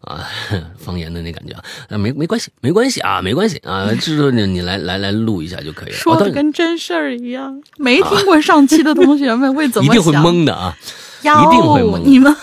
[0.03, 0.27] 啊，
[0.79, 5.95] 方言的那感觉啊，那没没关系，没关系啊，没关系啊，就是你你来来来录一下就可以了。
[5.97, 10.75] 说的跟真事儿一样，没听过上期的同学们会怎么 一定会懵的啊，
[11.23, 12.39] 一定会懵的你们啊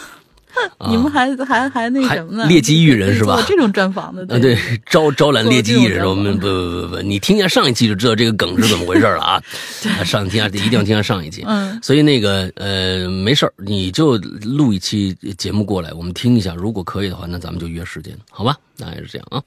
[0.90, 2.44] 你们还还还那什么呢？
[2.44, 9.44] 还劣迹艺人是吧做这种专访的， 啊，对，招招揽劣迹艺人，我们不不不不，你听一下上一期就知道这个梗是怎么回事了啊！
[10.00, 11.44] 啊上一听啊，一定要听下上一期。
[11.46, 16.56] 嗯，所以那个呃，没事儿，你就录一期节目过来，我们听一下。
[16.56, 18.58] 如果可以的话，那咱们就约时间，好吧？
[18.78, 19.44] 那也是这样啊。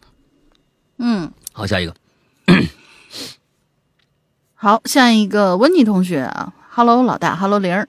[0.99, 1.95] 嗯，好，下一个，
[4.55, 7.89] 好，下一个温妮同学啊，Hello 老大，Hello 玲儿，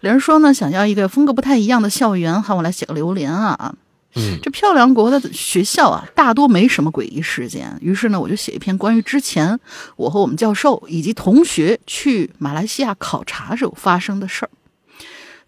[0.00, 3.74] 玲儿说呢，想要一个风格不太一样的校园，喊我来写个榴莲啊。
[4.14, 7.74] 嗯这漂亮国的学校啊，大多没什么诡异事件。
[7.80, 9.58] 于是呢，我就写一篇关于之前
[9.96, 14.50] 我和我们教授以及同学去马来西亚考察时候发生的事儿。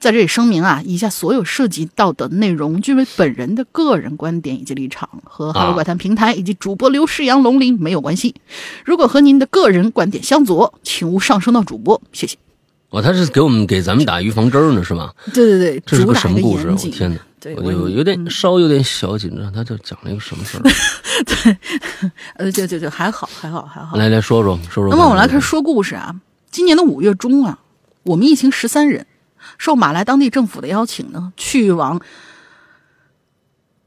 [0.01, 8.35] 在这里声明啊，以下所有涉及到的内容均为本人的个人观点以及立场，和哈喽怪谈平台以及主播刘世阳、龙鳞没有关系。
[8.87, 12.39] 如果和您的个人观点相左，请勿上升到主播，谢谢。
[12.91, 15.13] 哦，他是给我们给咱们打预防针儿呢，是吗？
[15.33, 16.75] 对对对，这是个什么故事啊？
[16.77, 16.91] 我。
[16.91, 17.19] 天哪！
[17.41, 21.57] 对，我我就有点稍有点小紧张，他就讲了一个什么事儿？
[22.37, 23.97] 呃，就就就还好，还好，还好。
[23.97, 24.89] 来来说说说说。
[24.91, 26.15] 那么我们来开始说故事啊。
[26.51, 27.59] 今年的五月中啊，
[28.05, 29.07] 我们一行十三人，
[29.59, 32.01] 受马来当地政府的邀请呢，去往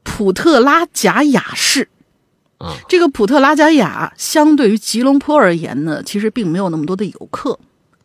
[0.02, 1.88] 普特拉贾雅市。
[2.58, 7.58] 啊，这个普特拉贾雅相对于吉隆坡而言呢，其实并没有那么多的游客。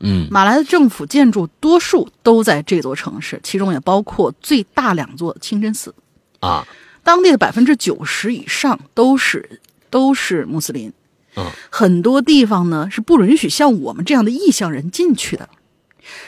[0.04, 5.96] 嗯马来的政府建筑多数都在这座城市，其中也包括最大两座清真寺。
[6.40, 6.68] 啊
[7.04, 10.94] 当地的百分之九十以上都是都是穆斯林，
[11.36, 15.50] 啊很多地方呢是不允许像我们这样的异乡人进去的。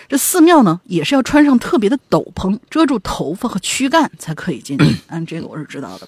[0.07, 4.85] 这寺庙呢也是要穿上特别的斗篷，遮住头发和躯干才可以进去。
[5.07, 6.07] 嗯，这个我是知道的。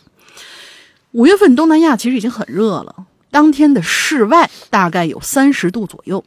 [1.12, 6.24] 五月份东南亚其实已经很热了，当天的室外大概有三十度左右。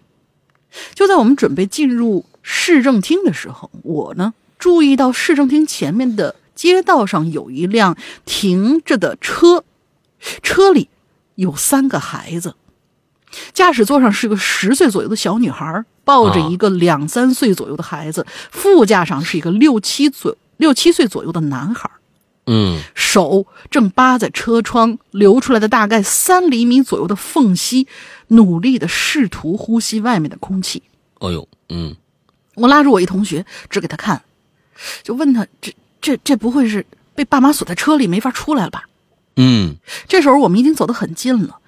[0.94, 9.64] 就在我们准备进入市政厅的时候，我呢注意到市政厅前面的街道上有一辆停着的车，
[10.42, 10.88] 车里
[11.34, 12.54] 有三个孩子，
[13.52, 21.90] 驾驶座上是个十岁左右的小女孩，抱着一个两三岁左右的孩子，副驾上是一个六七左六七岁左右的男孩。
[22.46, 27.86] 嗯手正扒在车窗流出来的大概三厘米左右的缝隙，
[28.30, 30.82] 努力的试图呼吸外面的空气。
[31.18, 31.94] 哦呦嗯
[32.54, 34.22] 我拉住我一同学，指给他看，
[35.02, 38.84] 就问他这这这不会是被爸妈锁在车里没法出来了吧？
[39.36, 39.76] 嗯
[40.08, 41.58] 这时候我们已经走得很近了，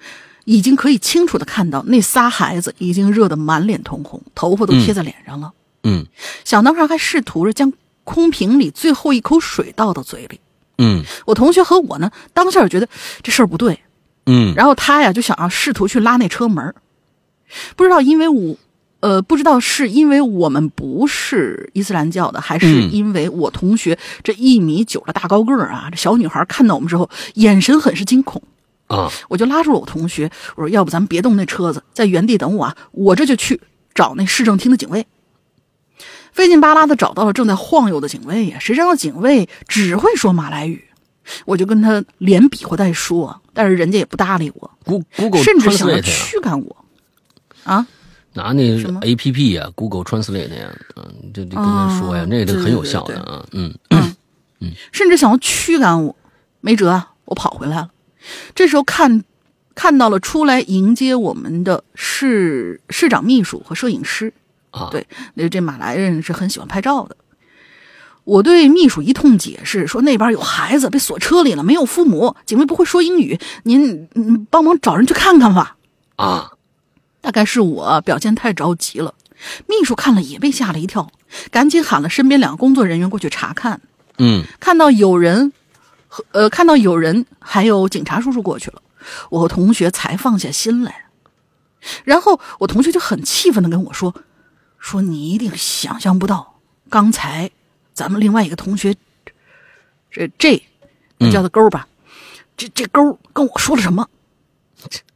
[0.45, 5.53] 已经可以清楚的看到那仨孩子已经热得满脸通红，头发都贴在脸上了。
[5.83, 6.05] 嗯
[6.43, 7.73] 小男孩还试图着将
[8.03, 10.39] 空瓶里最后一口水倒到嘴里。
[10.77, 12.87] 嗯我同学和我呢，当下就觉得
[13.21, 13.79] 这事儿不对，
[14.25, 14.53] 嗯。
[14.55, 16.75] 然后他呀就想要试图去拉那车门儿。
[17.75, 18.55] 不知道因为我，
[19.01, 22.91] 呃，不知道是因为我们不是伊斯兰教的，还是嗯。
[22.91, 28.41] 因为我同学这一米九的大高个儿啊，这小女孩看到我们之后，眼神很是惊恐。
[28.87, 29.11] 啊。
[29.29, 33.61] 我就拉住了我同学，我说：“要不咱们别动那车子，在原地等我啊，我这就去
[33.93, 35.05] 找那市政厅的警卫。”
[36.33, 40.85] 费劲巴拉的找到了正在晃悠的警卫呀，谁知道警卫只会说马来语，
[41.45, 46.85] 我就跟他连比划带说，但是人家也不搭理我，，Google 甚至想要驱赶我。
[47.63, 47.87] 啊，
[48.33, 56.15] 拿那什么 A P P 呀，Google Translate 呀，嗯，就就跟他说呀哦，那个对很有效对对的啊，嗯嗯甚至想要驱赶我，
[56.59, 57.89] 没辙啊，我跑回来了。
[58.53, 59.23] 这时候看
[59.75, 64.33] 看到了出来迎接我们的市市长秘书和摄影师，
[64.71, 67.15] 啊，对，那这马来人是很喜欢拍照的。
[68.23, 75.75] 我对秘书一通解释，说那边有孩子被锁车里了，没有父母，警卫不会说英语，您嗯帮忙找人去看看吧。
[76.15, 76.51] 啊，
[77.21, 79.13] 大概是我表现太着急了，
[79.67, 81.11] 秘书看了也被吓了一跳，
[81.51, 83.81] 赶紧喊了身边两个工作人员过去查看。
[84.17, 85.51] 嗯看到有人
[86.07, 88.81] 和呃，看到有人还有警察叔叔过去了，
[89.31, 91.05] 我和同学才放下心来。
[92.05, 94.15] 然后我同学就很气愤的跟我说
[94.79, 96.59] ：“说你一定想象不到，
[96.89, 97.51] 刚才
[97.93, 98.95] 咱们另外一个同学，
[100.11, 100.61] 这这，
[101.17, 101.87] 那叫他勾吧，
[102.57, 104.07] 这这勾跟我说了什么？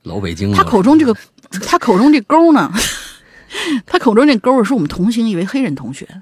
[0.04, 1.16] 老北京他，口中这个，
[1.66, 2.72] 他口中这勾呢，
[3.86, 6.22] 他口中这勾是我们同行一位黑人同学。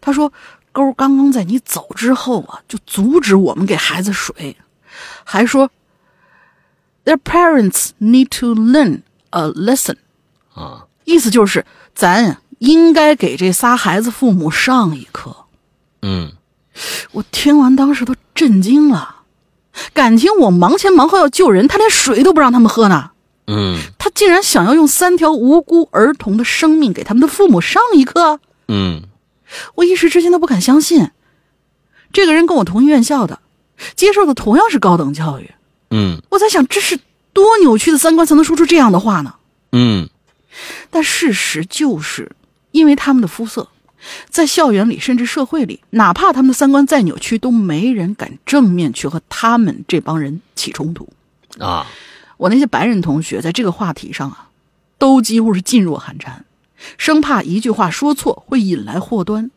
[0.00, 0.32] 他说，
[0.72, 4.56] 勾刚刚在你走之后啊，就阻止我们给孩子水，
[5.24, 5.70] 还说
[7.04, 9.96] ，their parents need to learn a lesson，
[10.52, 11.64] 啊，意思就是
[11.94, 15.43] 咱应该给这仨孩子父母上一课。
[16.04, 16.32] 嗯。
[17.12, 19.22] 我听完当时都震惊了，
[19.92, 23.12] 感情我忙前忙后要救人，他连水都不让他们喝呢。
[23.46, 23.78] 嗯。
[23.98, 28.38] 他竟然想要用三条无辜儿童的生命给他们的父母上一课，
[28.68, 29.02] 嗯。
[29.76, 31.10] 我一时之间都不敢相信。
[32.12, 33.40] 这个人跟我同一院校的，
[33.96, 35.50] 接受的同样是高等教育，
[35.90, 36.20] 嗯。
[36.30, 36.98] 我在想这是
[37.32, 39.34] 多扭曲的三观才能说出这样的话呢？
[39.72, 40.08] 嗯。
[40.90, 42.32] 但事实就是，
[42.72, 43.68] 因为他们的肤色，
[44.28, 51.08] 在校园里甚至社会里，哪怕他们的三观再扭曲，都没人敢正面去和他们这帮人起冲突。
[51.58, 51.86] 啊，
[52.36, 54.48] 我那些白人同学在这个话题上啊，
[54.98, 56.44] 都几乎是噤若寒蝉，
[56.98, 59.50] 生怕一句话说错会引来祸端。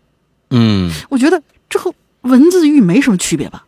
[0.50, 3.66] 嗯我觉得这和文字狱没什么区别吧？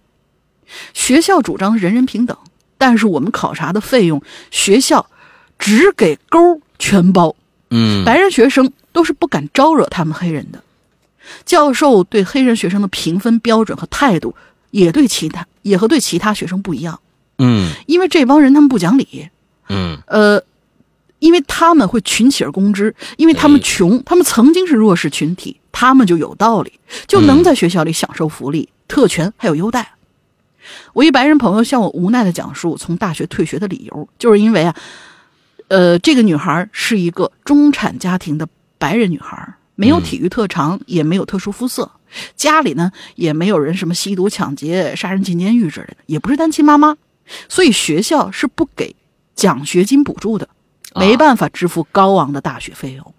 [0.93, 2.37] 学校主张人人平等，
[2.77, 5.09] 但是我们考察的费用，学校
[5.57, 7.35] 只给勾全包，
[7.71, 10.63] 嗯，白人学生都是不敢招惹他们黑人的。
[11.45, 14.35] 教授对黑人学生的评分标准和态度
[14.71, 16.99] 也对其他也和对其他学生不一样，
[17.37, 17.71] 嗯。
[17.87, 19.29] 因为这帮人他们不讲理，
[19.69, 19.97] 嗯。
[20.07, 20.41] 呃，
[21.19, 29.93] 因为他们会群起而攻之，因为他们穷，他们曾经是弱势群体，他们就有道理，就能在学校里享受福利、特权还有优待。
[30.93, 34.75] 我一白人朋友向我无奈的讲述从大学退学的理由，就是因为啊，
[35.67, 41.89] 呃，这个女孩是一个中产家庭的白人女孩，没有体育特长，也没有特殊肤色，
[42.35, 46.97] 家里呢也没有人什么吸毒、抢劫、杀人、进监狱之类的，也不是单亲妈妈，
[47.47, 48.93] 所以学校是不给
[49.35, 50.49] 奖学金补助的，
[50.95, 53.13] 没办法支付高昂的大学费用。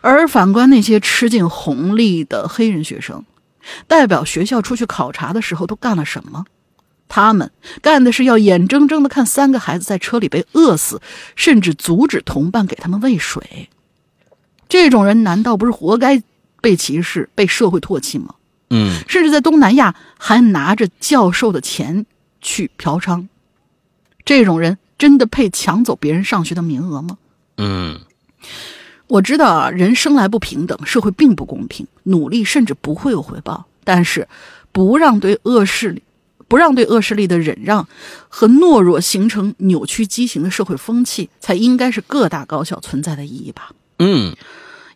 [0.00, 3.24] 而反观那些吃尽红利的黑人学生，
[3.86, 6.44] 代表学校出去考察的时候都干了什么？
[7.06, 11.00] 他们干的是要眼睁睁的看三个孩子在车里被饿死，
[11.36, 13.68] 甚至阻止同伴给他们喂水。
[14.76, 16.22] 这种人难道不是活该
[16.60, 18.34] 被歧视、被社会唾弃吗？
[18.68, 22.04] 嗯甚至在东南亚还拿着教授的钱
[22.42, 23.26] 去嫖娼。
[24.24, 27.16] 这种人真的配抢走别人上学的名额吗？
[27.56, 28.00] 嗯
[29.06, 33.64] 我知道啊，人生来不平等，社会并不公平，努力甚至不会有回报。
[33.84, 34.28] 但是，
[34.72, 36.02] 不让对恶势力、
[36.48, 37.88] 不让对恶势力的忍让
[38.28, 43.70] 和懦弱形成扭曲畸形的社会风气，才应该是各大高校存在的意义吧。
[44.00, 44.36] 嗯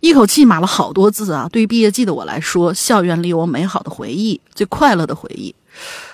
[0.00, 1.48] 一口气码了好多字啊！
[1.52, 5.54] 对于毕业季的我来说，校园里有我美好的回忆，最快乐的回忆。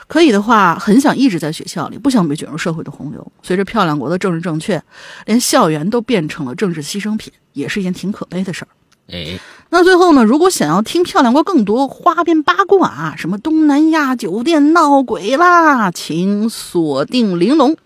[0.09, 3.27] 可以的话，很想一直在学校里，不想被卷入社会的洪流。
[3.43, 4.81] 随着漂亮国的政治正确，
[5.25, 8.69] 连校园都变成了政治牺牲品，也是一件挺可悲的事儿。
[9.13, 9.39] 哎，
[9.71, 17.77] 那最后呢，如果想要听漂亮国更多花边八卦啊，什么东南亚酒店闹鬼啦，请锁定玲珑、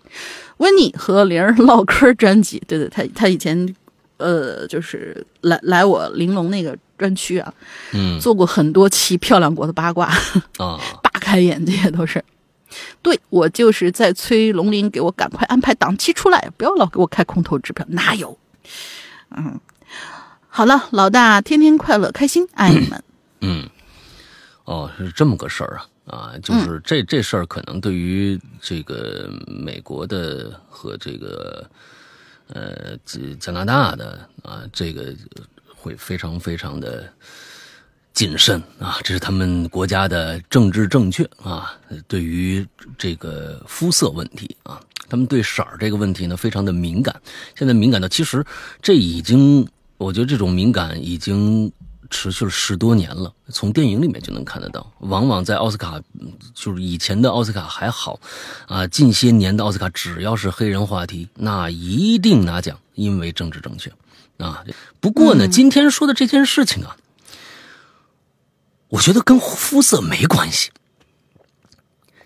[0.57, 2.61] 温妮和玲儿唠嗑专辑。
[2.67, 3.75] 对对，他他以前
[4.21, 7.53] 呃，就是来来我玲珑那个专区啊，
[7.93, 10.05] 嗯做过很多期漂亮国的八卦，
[10.57, 12.23] 啊， 大开眼界都是。
[13.01, 18.37] 对我就是在催龙鳞给我赶快安排档期出来，不要老给我开空头支票，哪有？
[19.35, 19.59] 嗯，
[20.47, 23.03] 好了，老大天天快乐开心，爱你们。
[23.41, 23.69] 嗯，
[24.63, 31.69] 哦，是这么个事儿啊啊，就是这这事儿可能对于这个美国的和这个
[32.51, 32.97] 呃
[33.39, 35.13] 加拿大的啊，这个
[35.75, 37.11] 会非常非常的
[38.13, 41.73] 谨慎啊，这是他们国家的政治正确啊。
[42.07, 42.65] 对于
[42.97, 47.19] 这个肤色问题啊，他们对色儿这个问题呢非常的敏感。
[47.55, 48.45] 现在敏感到，其实
[48.81, 51.71] 这已经，我觉得这种敏感已经
[52.11, 53.33] 持续了十多年了。
[53.49, 58.19] 从电影里面就能看得到，往往在奥斯卡，嗯就是以前的奥斯卡还好，
[58.67, 63.91] 啊，近些年的奥斯卡只要是黑人话题，那一定拿奖，因为政治正确
[64.37, 64.63] 啊。
[64.99, 66.95] 不过呢，今天说的这件事情啊。
[68.89, 70.69] 我觉得跟肤色没关系。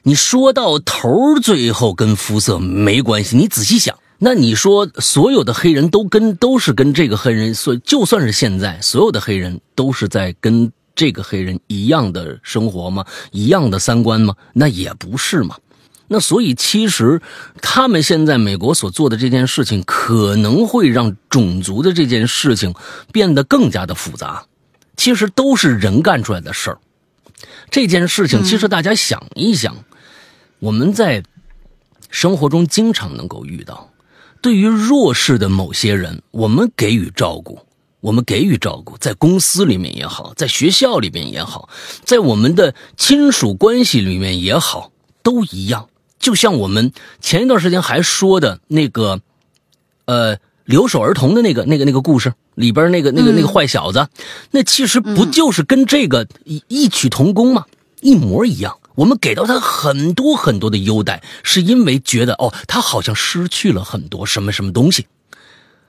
[0.02, 3.38] 你说到头儿，最后跟肤色没关系。
[3.38, 13.06] 你仔细想，那你说所有的黑人都跟都是跟这个黑人，所就算是现在所有的黑人都是在跟这个黑人一样的生活吗？
[13.32, 14.34] 一样的三观吗？
[14.54, 15.58] 那也不是嘛。
[16.08, 17.20] 那所以其实
[17.62, 22.74] 他们现在美国所做的这件事情，可能会让种族的这件事情
[23.12, 24.46] 变得更加的复杂。
[24.96, 26.78] 其实都是人干出来的事儿。
[27.70, 29.76] 这件事情，其实大家想一想，
[30.60, 31.22] 我们在
[32.10, 33.90] 生活中经常能够遇到。
[34.46, 37.58] 对于弱势的某些人，我们给予照顾，
[38.00, 41.68] 我们给予照顾，在公司里面也好，在学校里面也好，
[42.04, 44.92] 在我们的亲属关系里面也好，
[45.24, 45.90] 都一样。
[46.20, 49.20] 就像我们前一段时间还说的那个，
[50.06, 50.38] 呃。
[50.66, 54.08] 留守儿童的那个、那个、那个故事里边那个、那个、那个坏小子，
[54.50, 57.66] 那其实不就是跟这个异异曲同工吗？
[58.02, 58.76] 一模一样。
[58.96, 65.08] 我们给到他很多很多的优待，是因为觉得哦，他好像失去了很多什么什么东西。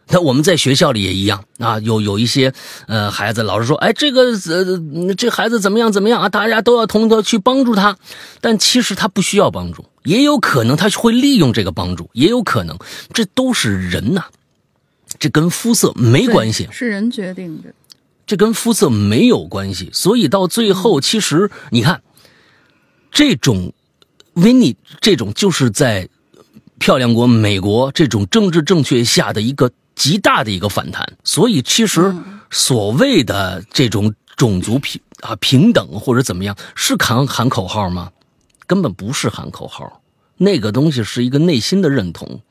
[0.09, 2.53] 那我们在学校里也一样啊，有有一些
[2.87, 6.29] 呃孩子，老师说，哎，这个呃这孩子怎么样怎么样啊？
[6.29, 7.97] 大家都要同的去帮助他，
[8.41, 12.79] 但其实他不需要帮助，也有可能他会利用这个帮助，也有可能
[13.13, 14.27] 这都是人呐。
[15.19, 17.71] 这跟肤色没关系，是人决定的。
[18.27, 22.03] 这跟肤色没有关系，所以到最后，其实你看，
[23.17, 23.73] 这种
[24.35, 26.07] 维尼这种就是在
[26.79, 31.11] 漂亮国美国这种政治正确下的一个极大的一个反弹。
[31.25, 32.15] 所以，其实
[32.51, 38.13] 所谓的这种种族平啊平等或者怎么样，是喊喊口号吗？
[38.67, 40.03] 根本不是喊口号，
[40.37, 42.43] 那个东西是一个内心的认同。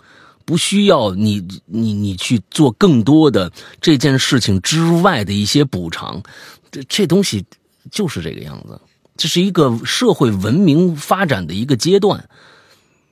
[0.46, 6.24] 不需要你你你去做更多的这件事情之外的一些补偿，
[6.72, 7.46] 这这东西
[7.92, 8.82] 就是这个样子，
[9.18, 12.30] 这是一个社会文明发展的一个阶段，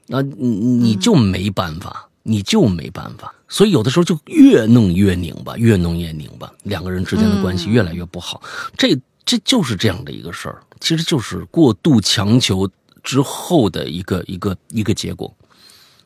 [0.09, 8.41] 啊，你你就没办法，你就没办法，所以有的时候就越弄越拧巴，越弄越拧巴，两个人之间的关系越来越不好，
[8.77, 12.69] 这这就是这样的一个事儿，其实就是过度强求
[13.01, 15.33] 之后的一个一个一个结果。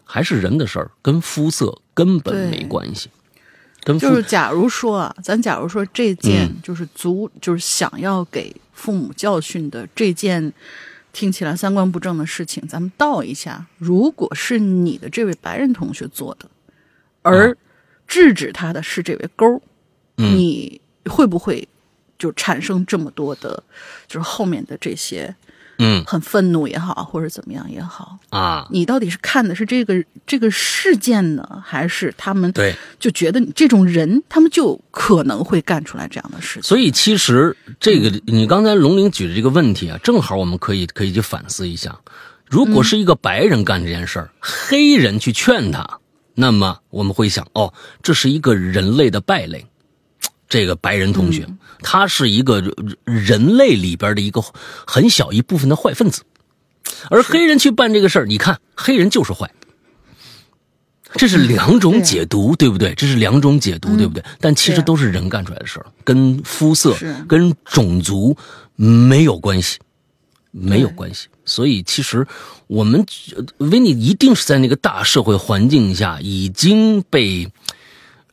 [0.10, 3.10] 还是人的事儿，跟肤色根本没关系。
[3.88, 10.52] 跟就是假如说啊，咱假如说这件就是足，就是想要给父母教训的这件，
[11.14, 16.50] 听起来三观不正的事情，咱们倒一下，如果是你的这位白人同学做的，
[17.22, 17.56] 而
[18.06, 19.62] 制止他的是这位勾，
[20.16, 21.66] 你会不会
[22.20, 23.64] 就产生这么多的，
[24.06, 25.34] 就是后面的这些？
[25.80, 36.64] 嗯，很愤怒也好，或者怎么样也好啊，你到底是看的是这个这个事件呢，还是他们对就觉得你这种人，他们就可能会干出来这样的事情？
[36.64, 42.00] 所以其实这个你刚才龙玲举的这个问题啊，正好我们可以可以去反思一下，
[42.48, 46.00] 如果是一个白人干这件事儿，黑人去劝他，
[46.34, 49.66] 那么我们会想，哦，这是一个人类的败类。
[50.50, 51.46] 这个白人同学，
[51.82, 52.64] 他是一个
[53.04, 54.42] 人类里边的一个
[54.86, 56.24] 很小一部分的坏分子，
[57.10, 59.52] 而黑人去办这个事儿，你看黑人就是坏，
[61.16, 62.94] 这是两种解读，对不对？
[62.96, 64.24] 这是两种解读，对不对？
[64.40, 66.96] 但其实都是人干出来的事儿，跟肤色、
[67.28, 68.38] 跟种族
[68.76, 69.78] 没有关系，
[70.52, 71.28] 没有关系。
[71.44, 72.26] 所以其实
[72.68, 73.06] 我们
[73.58, 77.52] 维尼一定是在那个大社会环境下已经被。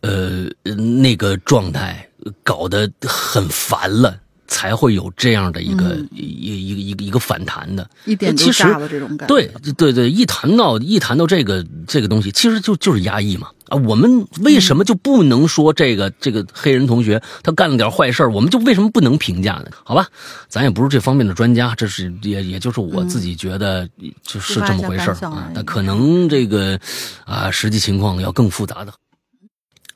[0.05, 2.07] 呃那个状态
[2.43, 4.15] 搞得很烦了，
[4.47, 7.89] 才会有这样的一个、一一个一个一个反弹的。
[8.05, 9.35] 一点就其实炸了这种感觉。
[9.35, 13.77] 对对对，一谈到一谈到这个这个东西，其实就就是压抑嘛啊！
[13.79, 19.71] 我们为什么就不能说这个、这个黑人同学他干了点坏事儿我们就为什么不能评价呢？
[19.83, 20.07] 好吧，
[20.49, 23.89] 咱也不是这方面的专家，这是也也就是我自己觉得
[24.23, 26.79] 就是这么回事儿啊那可能这个
[27.25, 28.93] 啊实际情况要更复杂的。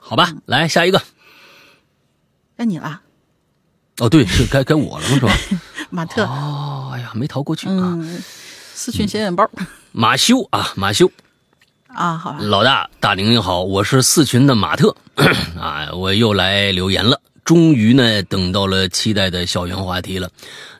[0.08, 1.02] 好吧，来下一个。
[2.56, 3.02] 该你了，
[3.98, 5.30] 哦，对，是该该我了是吧？
[5.90, 6.24] 马特。
[6.24, 7.74] 哦，哎呀，没逃过去啊。
[7.76, 8.18] 嗯，
[8.72, 9.46] 四群显眼包
[9.92, 11.10] 马修啊，马修，
[11.88, 14.96] 啊，好，老大，大玲玲好，我是四群的马特
[15.60, 17.20] 啊， 我又来留言了。
[17.44, 20.30] 终于呢，等到了期待的校园话题了。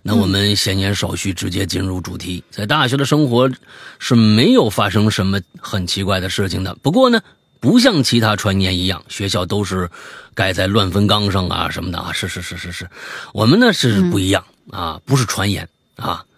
[0.03, 2.43] 那我们闲言少叙，直接进入主题。
[2.51, 3.51] 在大学的生活
[3.99, 6.75] 是没有发生什么很奇怪的事情的。
[6.77, 7.21] 不过呢，
[7.61, 9.91] 不像其他传言一样，学校都是
[10.35, 12.13] 盖在乱坟岗上啊什么的啊。
[12.13, 12.89] 是是是是是，
[13.33, 16.38] 我们呢是不一样、啊，不是传言啊，就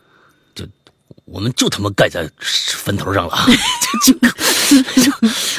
[1.31, 3.47] 我们就他妈盖在坟头上了啊，
[4.05, 5.13] 就就就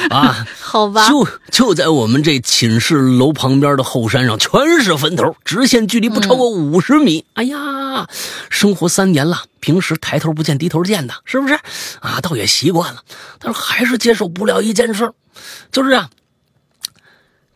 [0.14, 0.46] 啊。
[0.60, 7.26] 好吧，就就在我们这寝室楼旁边的后山上，全是坟头，直线距离不超过五十米。
[7.34, 8.08] 哎呀，
[8.50, 11.56] 生活三年了，平时抬头不见低头见的，是不是？
[12.00, 13.02] 啊，倒也习惯了，
[13.40, 15.12] 但是还是接受不了一件事，
[15.72, 16.10] 就是啊。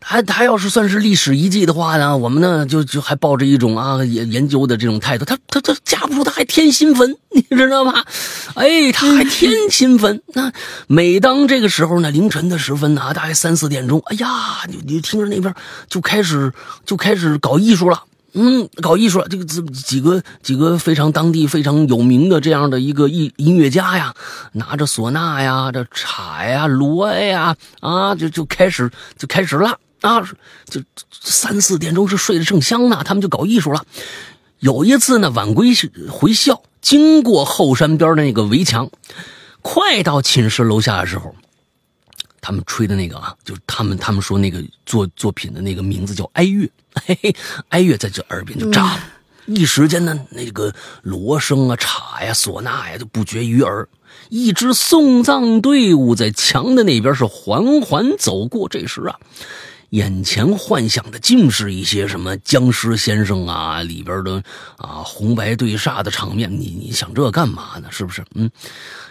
[0.08, 5.24] 他他要是算是历史遗迹的话呢，我们呢就就还抱着一种啊研研究的这种态度。
[5.24, 8.04] 他他他架不住他还添新坟，你知道吗？
[8.54, 10.22] 哎，他还添新坟。
[10.32, 10.52] 那
[10.86, 14.28] 每当这个时候呢，凌晨的时分呢，大概三四点钟，哎呀，
[14.68, 15.52] 你你听着那边
[15.88, 16.52] 就开始
[16.84, 18.04] 就开始搞艺术了。
[18.38, 24.14] 嗯，搞艺术了，这个几几个几个非常当地非常有名的这样的一个艺音乐家呀，
[24.52, 28.88] 拿着唢呐呀、这镲呀、锣呀，啊，就就开始
[29.18, 30.20] 就开始了啊，
[30.66, 30.80] 就
[31.10, 33.84] 三四点钟是睡得正香呢，他们就搞艺术了。
[34.58, 35.72] 有一次呢，晚归
[36.10, 38.90] 回校，经过后山边的那个围墙，
[39.62, 41.34] 快到寝室楼下的时候，
[42.40, 46.70] 他们吹的那个啊，就是他们他们说那个作作品的那个名字叫哀乐，
[47.04, 47.36] 嘿嘿，
[47.68, 49.00] 哀乐在这耳边就炸了。
[49.46, 53.88] 一时间呢，那个锣声啊、镲呀、唢呐呀就不绝于耳。
[54.28, 58.68] 一支送葬队伍在墙的那边是缓缓走过。
[58.68, 59.20] 这时啊，
[59.90, 64.42] 眼前幻想的尽是一些什么僵尸先生啊里边的
[64.76, 66.50] 啊红白对煞的场面。
[66.50, 67.90] 你你想这干嘛呢？
[67.90, 68.24] 是不是？
[68.34, 68.50] 嗯。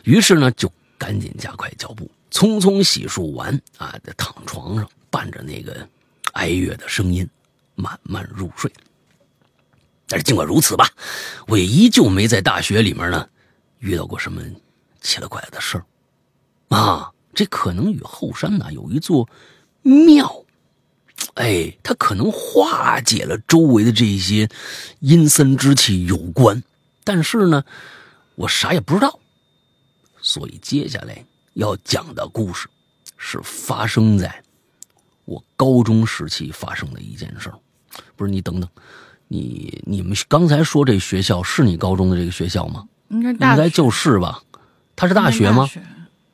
[0.03, 5.87] 于是呢，就赶紧加快脚步，匆匆洗漱完啊，躺床上伴着那个
[6.33, 7.27] 哀乐的声音，
[7.75, 8.71] 慢慢入睡。
[10.07, 10.87] 但是尽管如此吧，
[11.47, 13.27] 我也依旧没在大学里面呢
[13.79, 14.41] 遇到过什么
[15.01, 15.85] 奇了怪的事儿
[16.75, 17.11] 啊。
[17.33, 19.27] 这可能与后山呢有一座
[19.81, 20.44] 庙，
[21.33, 24.47] 哎，他可能化解了周围的这些
[24.99, 26.63] 阴森之气有关。
[27.03, 27.63] 但是呢，
[28.35, 29.19] 我啥也不知道，
[30.21, 32.69] 所以接下来要讲的故事
[33.17, 34.43] 是发生在
[35.25, 37.57] 我高中时期发生的一件事儿。
[38.15, 38.69] 不是你等等。
[39.27, 42.87] 你你们刚才说这学校是你高中的这个学校吗？
[43.09, 44.41] 应该应该就是吧？
[44.95, 45.67] 他是大学吗？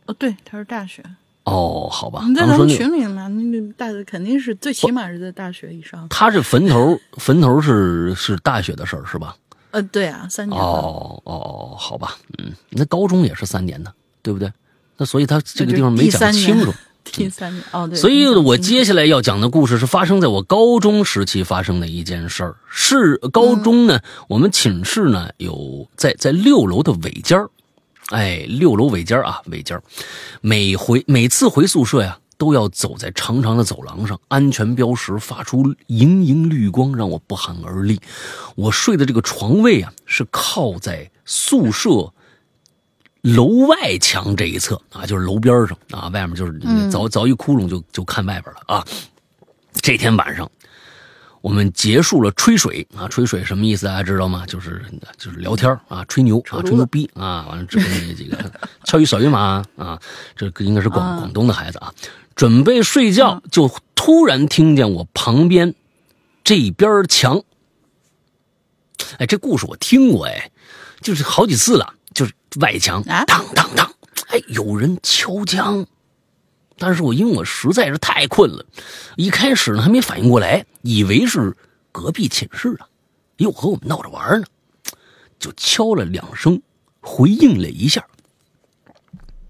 [0.08, 1.02] 哦，对，他是大学。
[1.44, 2.24] 哦，好吧。
[2.28, 6.08] 你在咱们群里嘛，那个大的肯定是最起码是在大学以上。
[6.10, 9.36] 他这坟头， 坟头是是大学的事儿是吧？
[9.72, 10.66] 呃，对啊，三年了。
[10.66, 14.52] 哦哦，好吧，嗯，那高中也是三年的，对不对？
[14.98, 16.74] 那所以他这个地方没讲清楚。
[17.04, 17.98] 第三年哦，对。
[17.98, 22.56] 所以我接下来要讲的故事是发生在我高中时期发生的一件事儿。
[22.70, 27.50] 是高中呢，我们寝室呢有在在六楼的尾间儿，
[28.12, 29.84] 哎，六楼尾间儿啊，尾间儿。
[30.42, 38.00] 每回每次回宿舍呀，都要走在长长的走廊上，安全标识发出莹莹绿光，让我不寒而栗。
[38.56, 42.14] 我睡的这个床位啊，是靠在宿舍
[43.22, 46.54] 楼外墙这一侧啊，就是楼边上啊，外面就是
[46.90, 48.86] 凿凿一窟窿就就看外边了啊。
[49.82, 50.52] 这天晚上，
[51.42, 52.88] 我们结束了吹水。
[52.96, 54.46] 啊，吹水什么意思大家知道吗？
[54.48, 54.82] 就是
[55.18, 58.38] 就是聊天啊，吹牛啊，吹牛逼啊，完了之后那几个
[58.86, 60.00] 敲鱼小鱼马啊，
[60.36, 61.94] 这个应该是广广东的孩子啊，
[62.36, 65.74] 准备睡觉就突然听见我旁边
[66.44, 67.44] 这边墙，
[69.18, 70.52] 哎，这故事我听过哎，
[71.02, 73.24] 就是好几次了，就是外墙啊？
[73.26, 73.92] 当当当，
[74.28, 75.86] 哎，有人敲墙。
[76.82, 78.66] 但是我因为我实在是太困了，
[79.16, 81.56] 一开始呢还没反应过来，以为是
[81.92, 82.88] 隔壁寝室啊，
[83.38, 84.48] 又和我们闹着玩呢，
[85.38, 86.60] 就敲了两声，
[87.00, 88.04] 回应了一下。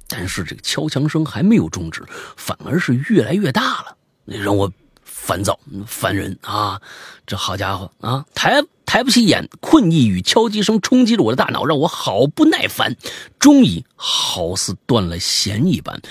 [0.10, 2.04] 但是这个敲墙声还没有终止，
[2.36, 4.70] 反而是越来越大了让我
[5.06, 5.58] 烦躁
[5.88, 6.82] 烦人啊！
[7.26, 12.98] 这好家伙啊，抬抬不起眼，困意与敲击声冲击着我的大脑，让我好不耐烦。
[13.40, 16.02] 终于，好似断了弦一般，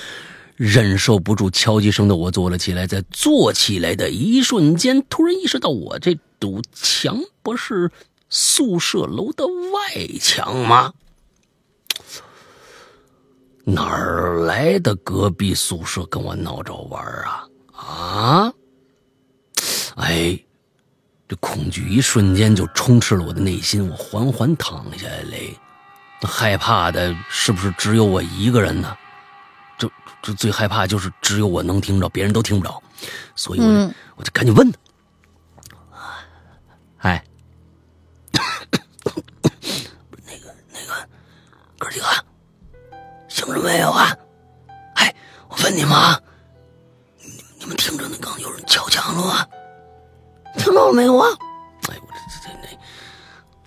[0.60, 2.86] 忍受不住敲击声的我坐了起来。
[2.86, 7.90] 在坐起来的一瞬间，突然意识到我这堵墙不是
[8.28, 10.92] 宿舍楼的外墙吗？
[13.64, 17.48] 哪儿来的隔壁宿舍跟我闹着玩啊？
[17.72, 18.52] 啊！
[19.96, 20.38] 哎，
[21.26, 25.38] 这恐惧一瞬间就充斥了我的内心，我缓缓躺下来，
[26.28, 28.94] 害怕的是不是只有我一个人呢？
[30.22, 32.82] 这这最害怕就是只有我能听着，别人都听不着，
[33.34, 34.78] 所以我就、我就赶紧问他
[37.08, 37.24] ：“哎，
[38.32, 38.40] 那
[40.38, 41.08] 个那个
[41.78, 42.06] 哥几个
[43.28, 44.14] 醒着没有啊？
[44.94, 45.14] 哎，
[45.48, 46.20] 我问你们啊，
[47.18, 49.46] 你你们听着那刚有人敲墙了吗？
[50.58, 51.28] 听到了没有啊？
[51.88, 52.68] 哎，我这这这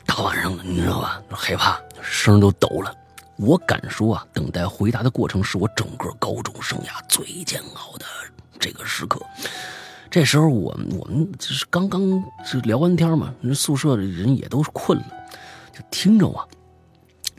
[0.05, 1.21] 大晚上的，你知道吧？
[1.31, 2.95] 害怕，声都抖了。
[3.37, 8.05] 我敢说啊，等待回答的过程是我整个高中生涯最煎熬的
[8.59, 9.19] 这个时刻。
[10.09, 12.01] 这时候我们我们就是刚刚
[12.45, 15.05] 是聊完天嘛，人宿舍的人也都是困了，
[15.73, 16.45] 就听着啊，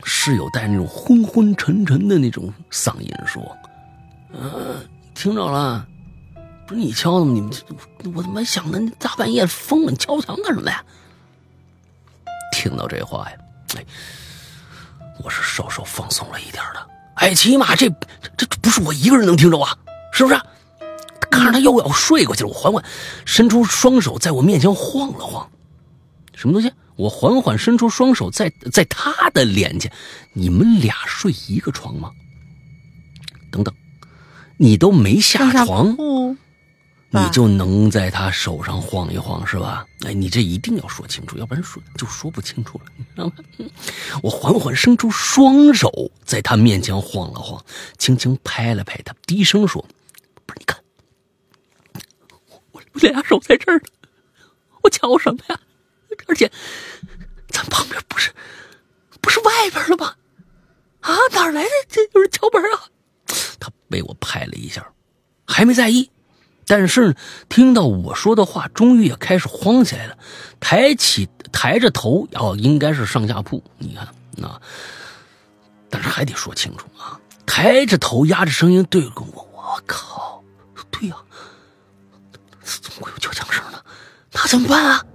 [0.03, 3.41] 室友带那种昏昏沉沉的那种嗓音说
[4.33, 4.83] ：“呃，
[5.13, 5.87] 听着了，
[6.67, 7.31] 不是你敲的吗？
[7.31, 10.83] 你们我他妈想的大半夜疯了，你敲墙干什么呀？”
[12.51, 13.37] 听到这话呀，
[13.77, 13.85] 哎，
[15.23, 16.87] 我是稍稍放松了一点的。
[17.15, 17.89] 哎，起码这
[18.37, 19.77] 这这不是我一个人能听着啊，
[20.11, 20.39] 是不是？
[21.31, 22.83] 看着他又要睡过去了，我缓缓
[23.25, 25.49] 伸出双手，在我面前晃了晃。
[26.33, 26.71] 什么东西？
[26.95, 29.91] 我缓缓伸出双手，在在他的脸前。
[30.33, 32.11] 你们俩睡一个床吗？
[33.51, 33.73] 等等，
[34.57, 36.35] 你都没下床，铺
[37.23, 39.85] 你就能在他手上晃一晃是吧？
[40.05, 43.33] 哎，你这一定要说清楚，要不然说就说不清楚了，你知道吗？
[44.21, 47.63] 我缓缓伸出双手，在他面前晃了晃，
[47.97, 49.83] 轻轻拍了拍他，低声说
[50.45, 50.79] ：“不是，你看，
[52.49, 53.85] 我我俩手在这儿呢，
[54.83, 55.59] 我瞧什么呀？
[56.27, 56.51] 而且
[57.49, 58.31] 咱旁边不是
[59.21, 60.15] 不是外边了吗？
[61.01, 62.89] 啊，哪来的这有人敲门啊？”
[63.59, 64.85] 他被我拍了一下，
[65.45, 66.09] 还没在意。
[66.67, 67.15] 但是
[67.47, 70.17] 听到我说的话，终于也开始慌起来了，
[70.59, 74.05] 抬起抬着头，哦，应该是上下铺，你看
[74.43, 74.59] 啊，
[75.89, 80.43] 但是还得说清楚啊，抬着头，压着声音对着我，我靠，
[80.89, 81.15] 对呀、
[82.63, 83.79] 怎么会有敲墙声呢？
[84.31, 85.05] 那怎么办啊？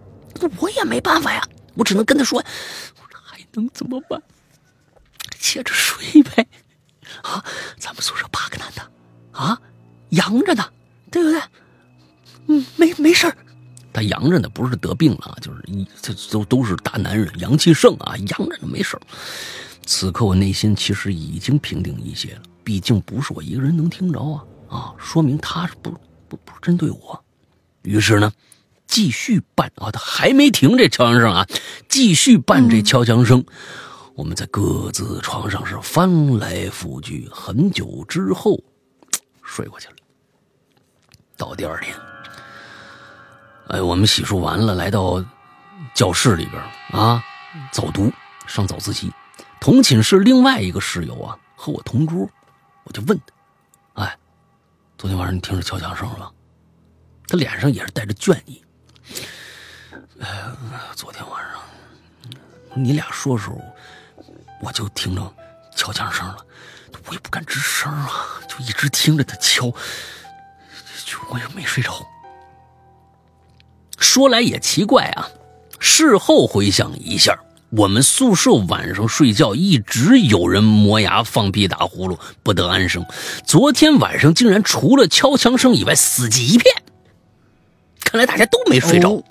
[0.58, 1.42] 我也没办法呀，
[1.74, 2.42] 我只能跟他说，
[3.10, 4.22] 还能怎么办？
[5.38, 6.46] 接着睡呗，
[7.22, 7.44] 啊，
[7.78, 8.90] 咱们宿舍八个男的，
[9.32, 9.60] 啊，
[10.10, 10.64] 阳着呢。
[11.10, 11.40] 对不对？
[12.46, 13.36] 嗯，没没事儿。
[13.92, 19.02] 他阳着呢，不是得病了，就是一这都都是大男人，阳气盛啊，阳着呢没事儿。
[19.84, 25.90] 此刻我内心其实已经平定一些了，毕竟不是我一个人能听着啊啊，说明他是不
[26.28, 27.24] 不不针对我。
[27.82, 28.32] 于是呢，
[28.86, 31.46] 继续办啊，他还没停这敲墙声啊，
[31.88, 33.44] 继续办这敲墙声。
[34.14, 38.62] 我们在各自床上是翻来覆去，很久之后
[39.42, 39.94] 睡过去了。
[41.40, 41.96] 到第二天，
[43.68, 45.24] 哎，我们洗漱完了，来到
[45.94, 46.62] 教室里边
[46.92, 47.24] 啊，
[47.72, 48.12] 早读
[48.46, 49.10] 上早自习。
[49.58, 52.28] 同寝室另外一个室友啊，和我同桌，
[52.84, 53.18] 我就问
[53.94, 54.18] 他，哎，
[54.98, 56.30] 昨天晚上你听着敲墙声了吗？
[57.26, 58.62] 他脸上也是带着倦意。
[60.20, 60.28] 哎，
[60.94, 61.62] 昨天晚上
[62.74, 63.58] 你俩说的时候，
[64.60, 65.34] 我就听着
[65.74, 66.36] 敲墙声了，
[67.06, 68.10] 我也不敢吱声啊，
[68.46, 69.72] 就一直听着他敲。
[71.30, 72.06] 我又没睡着。
[73.98, 75.28] 说来也奇怪啊，
[75.78, 77.38] 事后回想一下，
[77.70, 83.04] 我们宿舍晚上睡觉一直有人磨牙、放屁、打呼噜，不得安生。
[83.44, 86.74] 昨天晚上竟然除了敲墙声以外，死寂一片。
[88.02, 89.10] 看来大家都没睡着。
[89.10, 89.24] 哦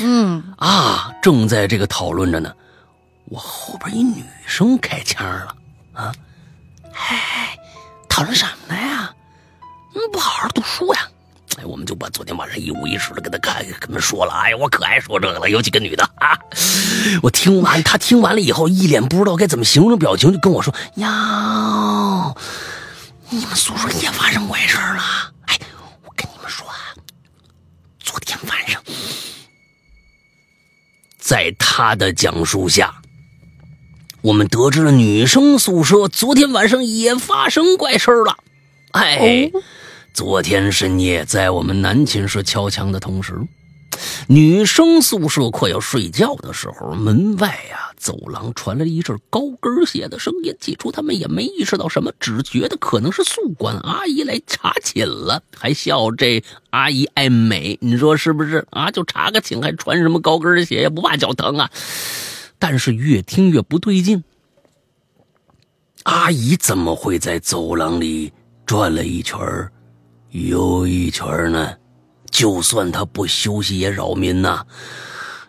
[0.00, 2.54] 嗯，啊，正在这个讨论着呢，
[3.26, 5.56] 我后边一女生开腔了
[5.92, 6.14] 啊，
[6.94, 7.54] 哎，
[8.08, 8.93] 讨论什么呀？
[9.94, 11.08] 嗯，不好好读书呀！
[11.56, 14.32] 哎，我们就把昨天晚上一五一十的跟他看，跟他们说了。
[14.32, 16.36] 哎呀，我可爱说这个了，有几个女的啊。
[17.22, 22.34] 我听完，他听完了以后，一脸不知道该怎么形容的表情，就跟我说：“呀，
[23.30, 25.32] 你们宿舍也发生怪事了？
[25.46, 25.56] 哎，
[26.02, 26.74] 我跟你们说啊，
[28.00, 28.82] 昨天晚上，
[31.18, 32.92] 在他的讲述下，
[34.22, 38.36] 我们得知了女生宿舍昨天晚上也发生怪事了。
[38.90, 39.52] 哎。
[40.14, 43.34] 昨天深夜，在我们男寝室敲墙的同时，
[44.28, 50.56] 女生宿舍快要睡觉的时候，门外呀，走廊传来一阵高跟鞋的声音。
[50.60, 56.40] 起初他们也没意识到什么，只觉得可能是宿管阿姨来查寝了，还笑这
[56.70, 57.76] 阿姨爱美。
[57.80, 58.92] 你说是不是啊？
[58.92, 60.90] 就查个寝还穿什么高跟鞋呀？
[60.90, 61.68] 不怕脚疼啊？
[62.60, 64.22] 但是越听越不对劲，
[66.04, 68.32] 阿姨怎么会在走廊里
[68.64, 69.40] 转了一圈？
[70.34, 71.76] 又一圈呢，
[72.28, 74.66] 就算他不休息也扰民呐。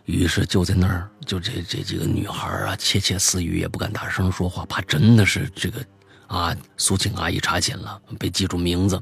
[0.06, 5.84] 于是就在那儿，就这这几个女孩啊，窃窃私语，也不敢大声说话，怕真的是这个
[6.28, 9.02] 啊苏庆阿姨查寝了，被记住名字。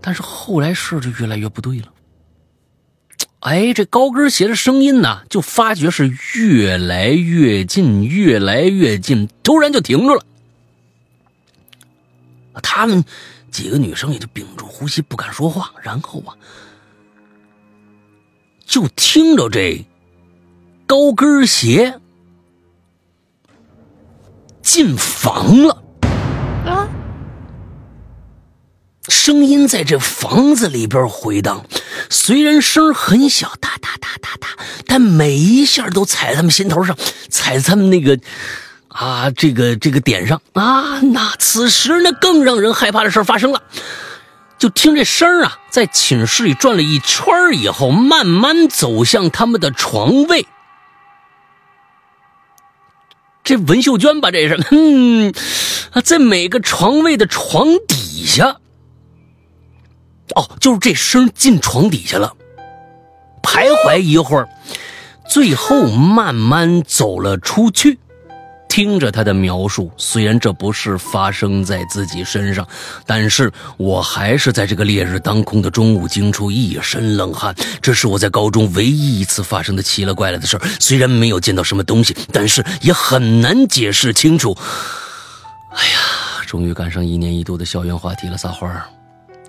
[0.00, 1.86] 但是后来事就越来越不对了。
[3.38, 10.24] 哎，这高跟鞋的声音呢，就发觉是越来越近，越来越近，突然就停住了。
[12.60, 13.04] 他们。
[13.50, 15.72] 几个女生也就屏住呼吸，不敢说话。
[15.82, 16.36] 然后啊，
[18.64, 19.84] 就听着这
[20.86, 22.00] 高跟鞋
[24.62, 25.82] 进房了
[26.66, 26.88] 啊！
[29.08, 31.64] 声音在这房子里边回荡，
[32.10, 34.48] 虽然声很小，哒哒哒哒哒，
[34.86, 36.96] 但每一下都踩在他们心头上，
[37.28, 38.18] 踩在他们那个。
[38.88, 43.62] 啊，这个这个点上啊，那此时呢，更让人害怕的事发生了。
[44.58, 50.46] 就听这声啊，在寝室里转了一圈以后，慢慢走向他们的床位。
[53.44, 55.32] 这文秀娟吧，这是，嗯，
[56.04, 58.56] 在每个床位的床底下。
[60.34, 62.34] 哦，就是这声进床底下了，
[63.42, 64.48] 徘徊一会儿，
[65.30, 67.98] 最后慢慢走了出去。
[68.78, 72.64] 听着他的描述，虽然这不是发生在自己身上，
[73.04, 77.52] 但是我还是在这个烈日当空的中午惊出一身冷汗。
[77.82, 84.56] 这是我在高中唯一一次发生的奇了怪了的事虽然没有见到什么东西，但是也很难解释清楚。
[85.72, 85.98] 哎呀，
[86.46, 88.88] 终于赶上一年一度的校园话题了，撒花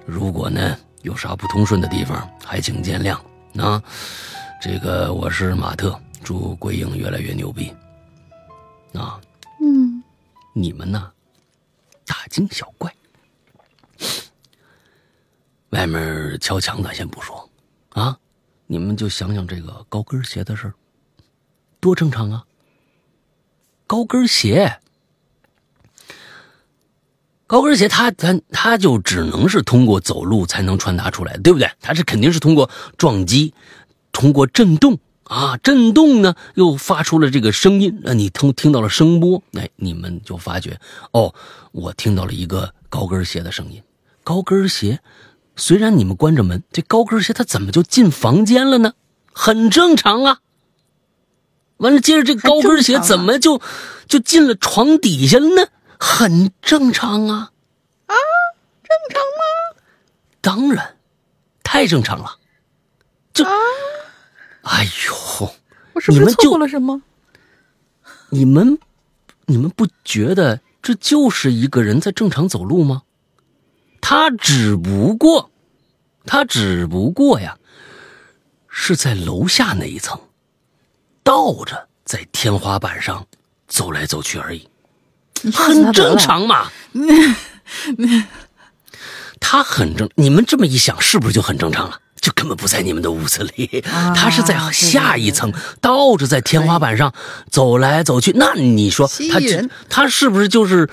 [0.07, 3.15] 如果呢有啥不通顺的地方，还请见谅
[3.63, 3.79] 啊。
[4.59, 7.71] 这个我是马特，祝鬼影越来越牛逼。
[8.93, 9.19] 啊，
[9.61, 10.03] 嗯，
[10.53, 11.11] 你们呢？
[12.05, 12.93] 大惊小怪，
[15.69, 17.49] 外面敲墙咱先不说，
[17.89, 18.17] 啊，
[18.65, 20.73] 你们就想想这个高跟鞋的事儿，
[21.79, 22.45] 多正常啊！
[23.85, 24.79] 高跟鞋，
[27.45, 31.71] 高跟鞋，它它它就只能是通过走路才能传达出来，对不对？
[31.79, 33.53] 它是肯定是通过撞击，
[34.11, 34.99] 通过震动。
[35.29, 40.79] 啊，震动呢，又发出了这个声音，那你听听到了声波，哎，你们就发觉，
[41.11, 41.35] 哦，
[41.71, 43.83] 我听到了一个高跟鞋的声音。
[44.23, 44.99] 高跟鞋，
[45.55, 48.93] 虽然你们关着门，这高跟鞋它怎么就进房间了呢？
[49.31, 50.39] 很正常啊。
[51.77, 53.61] 完了，接着这高跟鞋怎么就
[54.07, 55.67] 就进了床底下了呢？
[55.99, 57.51] 很正常啊。
[58.07, 58.15] 啊，
[58.81, 59.81] 正常吗？
[60.41, 60.97] 当然，
[61.61, 62.37] 太正常了。
[63.31, 63.45] 就。
[64.61, 65.53] 哎呦，
[65.93, 67.01] 我是不是错过了什么？
[68.29, 68.77] 你们，
[69.45, 73.03] 你们不觉得这就是一个人在正常走路吗？
[74.01, 75.49] 他只不过，
[76.25, 77.57] 他只不过呀，
[78.67, 80.19] 是在楼下那一层，
[81.23, 83.25] 倒着在天花板上
[83.67, 84.67] 走来走去而已，
[85.53, 86.71] 很正常嘛。
[89.39, 91.99] 他很正，你们这么一想，是不是就很正常了？
[92.29, 93.83] 就根本不在你们的屋子里，
[94.15, 95.51] 他是在下一层，
[95.81, 97.11] 倒着在天花板上
[97.49, 98.31] 走来走去。
[98.35, 99.39] 那你说他
[99.89, 100.87] 他是不是就是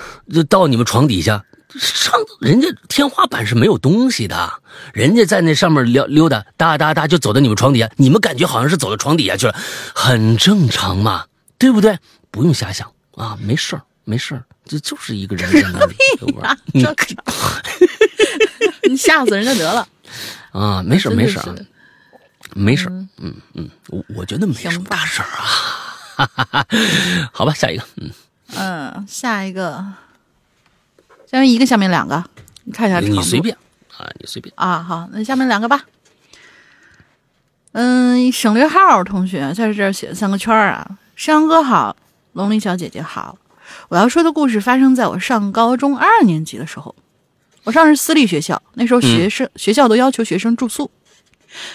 [0.48, 1.44] 到你们床底下
[1.78, 2.14] 上？
[2.40, 4.62] 人家天花板是没有东西的，
[4.94, 9.54] 人家在那上面溜溜达，哒哒哒就走到你们床底下，你们感觉好像是走到床底下去了，
[9.94, 11.26] 很正常嘛，
[11.58, 11.98] 对不对？
[12.30, 15.94] 不用瞎想啊，没事儿，没事儿，这就是一个人在那里，
[16.72, 16.86] 你
[18.88, 19.86] 你吓死人家得了。
[20.58, 21.54] 啊，没事没事啊，
[22.54, 22.88] 没事
[23.18, 23.34] 嗯。
[23.54, 25.28] 嗯，我我觉得没什么大事儿
[26.16, 26.64] 啊，
[27.30, 28.10] 好吧，下一个，嗯。
[28.54, 29.84] 嗯，下一个，
[31.30, 32.24] 下面一个，下面两个，
[32.64, 33.54] 你看一下，你随便
[33.98, 34.50] 啊，你随便。
[34.56, 35.84] 啊，好，那下面两个吧，
[37.72, 41.94] 嗯，省略号同学在这儿写了三个圈儿啊，山羊哥好，
[42.32, 43.36] 龙鳞小姐姐好，
[43.88, 46.94] 我要说的故事发生在我上高中二年级的时候。
[47.66, 50.88] 我上是私立学校，那时候学生学校都要求学生住宿，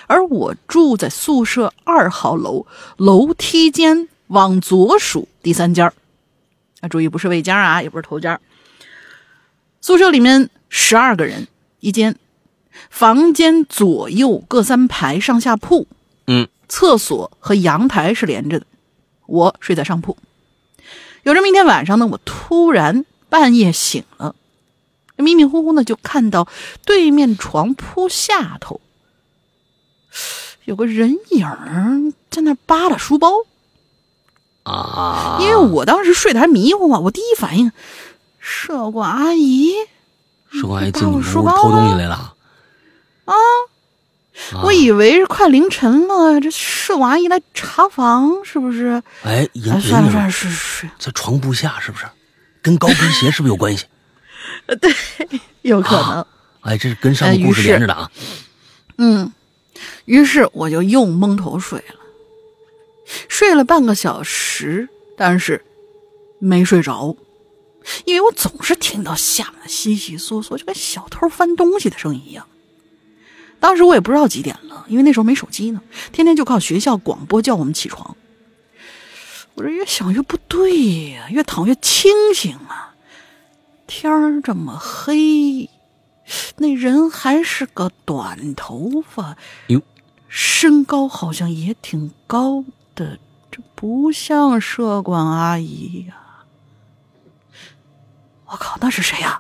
[0.08, 2.66] 而我住在宿舍二号楼
[2.96, 5.94] 楼梯间往左数第三间儿。
[6.80, 8.40] 啊，注意不是卫间啊，也不是头间
[9.82, 11.50] 宿舍里面十二个人，
[11.82, 12.16] 一间，
[12.90, 15.90] 房间左右各三排上下铺，
[16.28, 18.66] 嗯，厕所和阳台是连着的。
[19.28, 20.18] 我睡在上铺。
[21.24, 24.34] 有这么一天晚上呢，我突然半夜醒了，
[25.22, 26.48] 迷迷糊糊的就看到
[26.86, 28.82] 对面床铺下头
[30.66, 33.32] 有个人影儿在那扒拉书包。
[34.64, 37.72] 啊，因为我当时睡得还迷糊嘛，我第一反应，
[38.40, 39.72] 舍管阿姨，
[40.52, 42.36] 舍管阿姨把进你屋我书包偷东西啊来了
[43.26, 49.02] 啊，啊我以为是快凌晨了，这舍管阿姨来查房是不是？
[49.24, 52.06] 哎，人哎，算了算了，人影是是，在床铺下是不是？
[52.62, 53.86] 跟高跟鞋是不是有关系？
[55.62, 56.26] 有可能。
[56.62, 58.12] 哎，这是跟上个故事连着的啊。
[58.98, 59.34] 嗯，
[60.06, 61.96] 于是我就又蒙头睡了，
[63.28, 64.88] 睡了半个小时，
[65.18, 65.66] 但是
[66.38, 67.16] 没睡着，
[68.06, 72.48] 因为我总是听到下面悉悉嗦嗦，就跟小偷翻东西的声音一样。
[73.60, 75.82] 当时我也不知道几点了，因为那时候没手机呢，
[76.12, 78.16] 天天就靠学校广播叫我们起床。
[79.56, 82.91] 我这越想越不对呀、越躺越清醒啊。
[83.94, 85.70] 天儿这么黑，
[86.56, 89.36] 那人还是个短头发，
[89.68, 89.82] 哟，
[90.30, 92.64] 身高好像也挺高
[92.96, 93.20] 的，
[93.52, 96.16] 这不像社管阿姨呀、
[98.46, 99.38] 我靠，那是谁呀、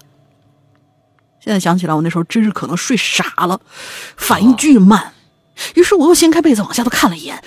[1.39, 3.62] 现在想起来，我那时候真是可能睡傻了，
[4.18, 5.14] 反应巨慢。
[5.76, 7.41] 于是我又掀开被子往下头看了一眼，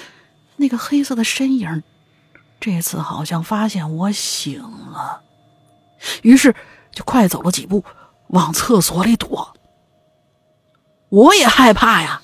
[0.57, 1.83] 那个黑色的身影，
[2.59, 5.21] 这次好像发现我醒了，
[6.23, 6.55] 于是
[6.95, 7.85] 就快走了几步，
[8.29, 9.55] 往厕所里躲。
[11.11, 12.23] 我也害怕呀，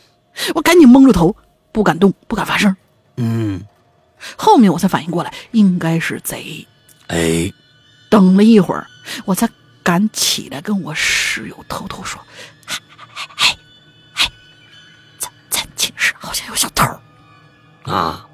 [0.55, 1.37] 我赶紧蒙着头，
[1.73, 2.75] 不敢动，不敢发声。
[3.17, 3.63] 嗯，
[4.37, 6.67] 后面我才反应过来，应该是贼。
[7.09, 7.53] 哎，
[8.09, 8.87] 等了一会儿，
[9.25, 9.49] 我才
[9.83, 12.21] 敢起来跟我室友偷偷说
[12.67, 13.57] ：“哎哎哎
[14.15, 14.33] 哎，
[15.19, 16.87] 咱咱寝室好像有小偷。”
[17.91, 18.27] 啊，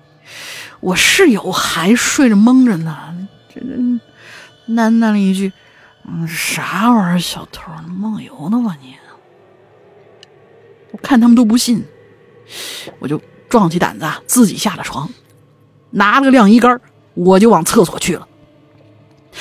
[0.80, 3.66] 我室友还睡着蒙着呢，这这
[4.72, 5.53] 喃喃了一句
[6.09, 7.18] ：“嗯，啥玩意儿？
[7.18, 7.72] 小偷？
[7.88, 8.94] 梦游呢吧你？”
[10.92, 11.84] 我看他们都不信，
[13.00, 15.09] 我就壮起胆子啊，自己下了床，
[15.90, 16.80] 拿了个晾衣杆，
[17.14, 18.26] 我就往厕所去了。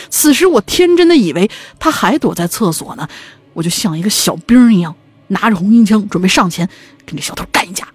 [0.10, 1.50] 此时我天真的以为
[1.80, 3.08] 他还躲在厕所呢，
[3.54, 4.94] 我就像一个小兵一样，
[5.28, 6.68] 拿着红缨枪准备上前
[7.06, 7.88] 跟这小偷干一架。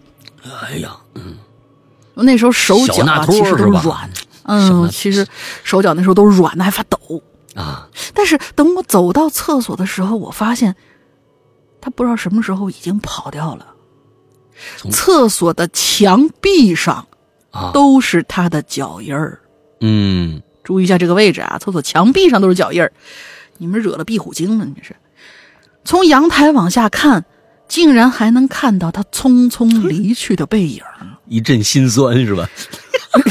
[0.44, 1.36] 哎呀，嗯，
[2.14, 4.10] 我那时候手脚啊其实都软，
[4.44, 5.26] 嗯，那其实
[5.64, 6.98] 手脚那时候都软的还发抖。
[7.54, 10.74] 啊，但是等我走到厕所的时候，我发现
[11.80, 13.74] 他不知道什么时候已经跑掉了。
[14.90, 17.06] 厕所的墙壁上
[17.50, 19.40] 啊，都是他的脚印儿，
[19.80, 21.56] 嗯，注意一下这个位置啊！
[21.58, 22.92] 厕所墙壁上都是脚印儿，
[23.56, 24.94] 你们惹了壁虎精了，你这是。
[25.82, 27.24] 从阳台往下看，
[27.68, 30.82] 竟然还能看到他匆匆离去的背影。
[31.26, 32.46] 一阵心酸是吧？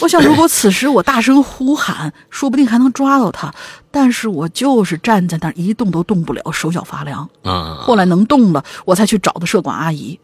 [0.00, 3.52] 我想，如果此时我大声呼喊，说不定还能抓到他。
[3.90, 7.28] 但是我就是站在那儿一动都动不了，手脚发凉。
[7.42, 10.18] 啊，后来能动了，我才去找的社管阿姨，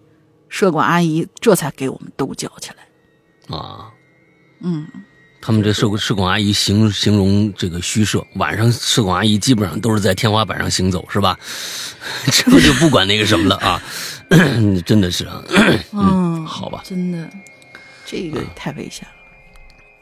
[0.49, 3.57] 社管阿姨这才给我们都叫起来。
[3.57, 3.91] 啊，
[4.61, 4.87] 嗯，
[5.41, 11.39] 他们这社社管阿姨形形容这个虚设，晚上社管阿姨基本上都是在天花板上行走，是吧？
[12.27, 13.81] 这就不管那个什么了啊，
[14.85, 15.43] 真的是啊，
[15.95, 17.31] 嗯，好吧，真的，
[18.05, 19.20] 这个太危险了。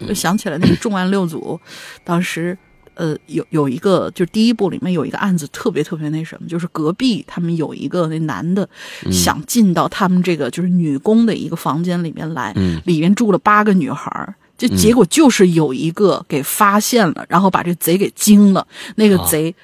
[0.07, 1.59] 就想起来那个重案六组，
[2.05, 2.57] 当时
[2.95, 8.69] 呃有有一个，就是第一部里面有一个案子特别特别那什么，就是隔壁他们有一个那男的
[9.11, 14.35] 想进到他们这个就是女工的一个房间里面来，嗯里面住了八个女孩儿。
[14.57, 18.67] 这结果就是有一个给发现了，然后把这贼给惊了。
[18.97, 19.55] 那个啊贼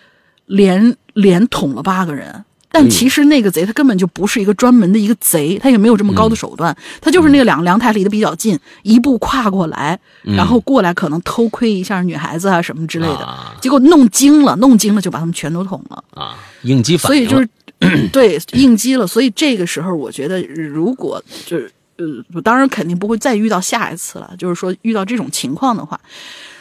[0.46, 2.44] 连连捅了八个人，
[2.74, 16.04] 但哎其实那个贼他根本就不是一个专门的一个贼，他也没有这么高的手段，他就是那个两个阳台离得比较近，一步跨过来，然后过来可能偷窥一下女孩子啊什么之类的，啊结果弄惊了，弄惊了就把他们全都捅了。
[16.10, 22.04] 啊，应激反应，所以就是 对应激了，所以这个时候我觉得，如果就是呃，
[22.34, 24.34] 我当然肯定不会再遇到下一次了。
[24.36, 26.00] 就是说遇到这种情况的话，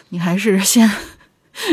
[0.09, 0.89] 你还是先。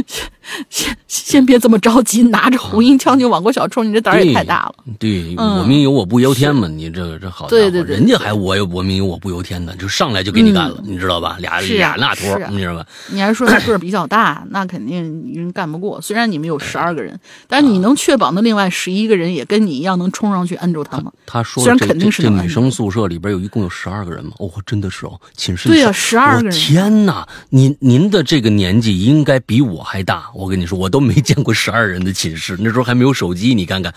[0.07, 0.31] 先
[0.69, 4.75] 先先别这么着急，拿着红缨枪就往过小冲，你这胆儿也太大了。
[4.99, 11.37] 对，嗯我命由我不由天嘛，你这这好家伙，对对对人家还我有我命由我不由天呢，就上来就给你干了，你知道吧？
[11.41, 12.87] 俩俩那托是，啊你知道吧？
[13.09, 16.01] 你还说他个儿比较大，那肯定人干不过。
[16.01, 17.19] 虽然你们有十二个人，
[17.49, 21.13] 但是你能确保那另外十一个人也跟你一样能冲上去摁住他吗？
[21.27, 24.33] 他说虽然这肯定是女生宿舍里边有一共有十二个人嘛？
[24.39, 30.31] 哦，真的是哦，寝室对呀十二个人天哪，您您的这个年纪应该比我还大。
[30.35, 33.55] 我跟你说，我都没见过十二人的寝室，那时候还没有手机。
[33.55, 33.95] 你看看，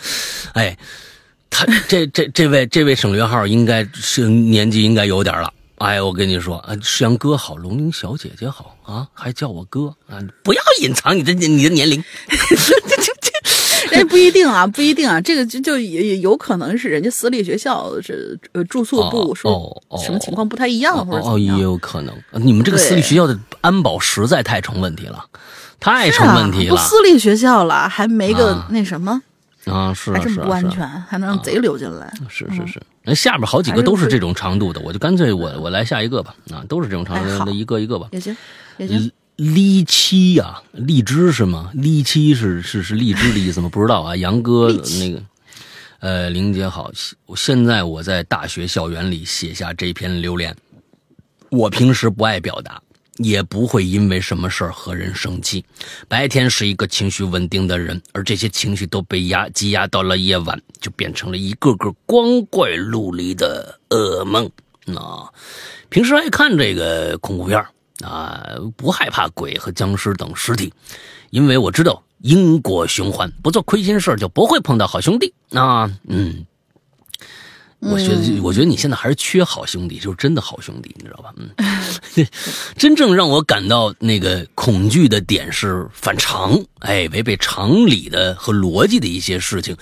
[0.53, 0.78] 哎，
[1.49, 5.53] 他这这这位这位省略号应该是年纪应该有点了。
[5.80, 10.17] 哎，我跟你说啊，世阳哥好，龙玲小姐姐好啊，还叫我哥啊！
[10.41, 12.01] 不要隐藏你的你的年龄。
[12.30, 22.15] 这哎，不一定啊，不一定啊，这个就就也也有可能是人家私立学校是呃住宿部说什么情况不太一样，或者哦，也有可能。
[22.32, 25.26] 你们这个私立学校的安保实在太成问题了，
[25.84, 26.76] 太成问题了。
[26.76, 29.22] 不私立学校了，还没个那什么
[29.66, 29.94] 啊？
[29.94, 32.12] 是还真不安全，还能让贼溜进来。
[32.30, 36.34] 是是是，那下边好几个都是这种长度的，我就干脆我我来下一个吧。
[36.52, 38.08] 啊，都是这种长度的，一个一个吧。
[38.12, 38.36] 也行，
[38.78, 39.12] 也行。
[39.36, 41.72] 荔七呀，荔枝是吗？
[41.74, 43.68] 荔七是是是荔枝的意思吗？
[43.68, 44.16] 不知道啊。
[44.16, 45.22] 杨哥那个，
[46.00, 46.92] 呃，玲姐好，
[47.36, 50.56] 现在我在大学校园里写下这篇留言。
[51.50, 52.82] 我平时不爱表达，
[53.18, 55.64] 也不会因为什么事儿和人生气。
[56.07, 64.49] 白天是一个情绪稳定的人，而这些情绪都被压积压到了夜晚，就变成了一个个光怪陆离的噩梦。
[64.86, 65.32] 那
[65.89, 67.64] 平时爱看这个恐怖片
[68.01, 68.43] 啊，
[68.76, 70.74] 不害怕鬼和僵尸等尸体，
[71.30, 75.89] 因为我知道因果循环，不做亏心事就不会碰到好兄弟啊。
[76.07, 76.45] 嗯，
[77.84, 81.34] 我觉得，我觉得你现在还是缺好兄弟，就是真的好兄弟，你知道吧？
[81.38, 81.50] 嗯，
[82.78, 89.76] 真正让我感到那个恐惧的点是反常，哎，违背常理的和逻辑的一些事情。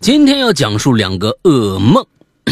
[0.00, 2.04] 今天要讲述两个噩梦，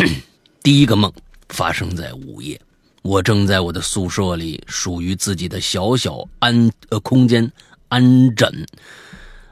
[0.63, 1.13] 第一个梦
[1.49, 2.61] 发生在午夜。
[3.03, 7.49] 我正在我的宿舍里，属于自己的小小安呃空间
[7.89, 8.67] 安枕，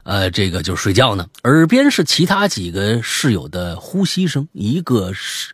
[0.05, 1.27] 呃，这个就睡觉呢。
[1.43, 5.53] 耳边是其他几个室友的呼吸声，一个是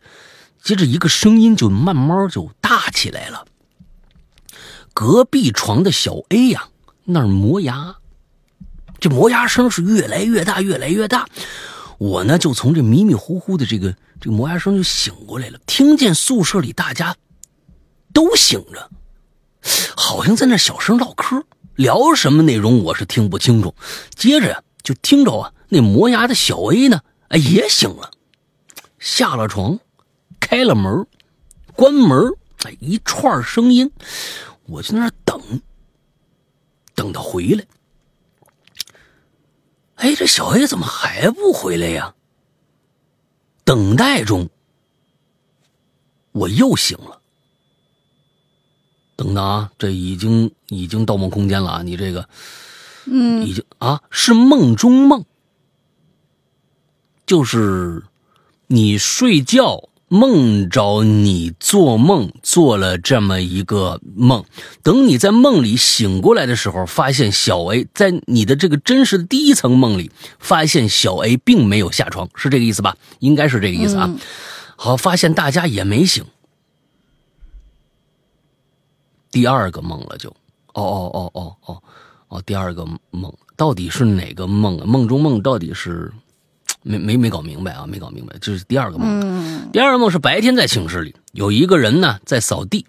[0.61, 3.45] 接着一个声音就慢慢就大起来了。
[4.93, 6.67] 隔壁床的小 A 呀，
[7.05, 7.95] 那儿磨牙，
[8.99, 11.25] 这磨牙声是越来越大，越来越大。
[11.97, 17.15] 我呢，就从这迷迷糊糊的这个这个磨牙声就醒过来了，听见宿舍里大家。
[18.13, 18.89] 都醒着，
[19.95, 21.41] 好像在那小声唠嗑，
[21.81, 23.73] 聊什么内容我是听不清楚。
[24.13, 28.11] 接着呀，就听着啊，那磨牙的小 A 呢，哎也醒了，
[28.99, 29.79] 下了床，
[30.39, 31.07] 开了门，
[31.75, 33.91] 关门，哎一串声音，
[34.67, 35.41] 我就在那等，
[36.93, 37.65] 等他回来。
[39.95, 42.13] 哎，这小 A 怎么还不回来呀？
[43.63, 44.47] 等待中，
[46.31, 47.20] 我又醒了。
[49.21, 51.81] 等等啊，这已经已经《盗梦空间》了啊！
[51.83, 52.27] 你这个，
[53.05, 55.25] 嗯，已经啊，是梦中梦，
[57.27, 58.03] 就是
[58.65, 64.43] 你睡觉梦着你做梦做了这么一个梦，
[64.81, 70.09] 等你在梦里醒过来的时候，发现小 A 在你的这个真实的第一层梦里，
[70.39, 72.97] 发现小 A 并没有下床，是这个意思吧？
[73.19, 74.09] 应该是这个意思啊。
[74.75, 76.25] 好，发现大家也没醒。
[79.31, 80.29] 第二个梦了，就，
[80.73, 81.83] 哦哦哦哦哦
[82.27, 84.85] 哦，第二个梦到底是哪个梦啊？
[84.85, 86.11] 梦中梦到底是
[86.83, 87.85] 没没没搞明白啊？
[87.87, 89.71] 没搞明白，这是第二个梦。
[89.71, 92.85] 第二个梦是白天在寝室里，有一个人呢在扫地，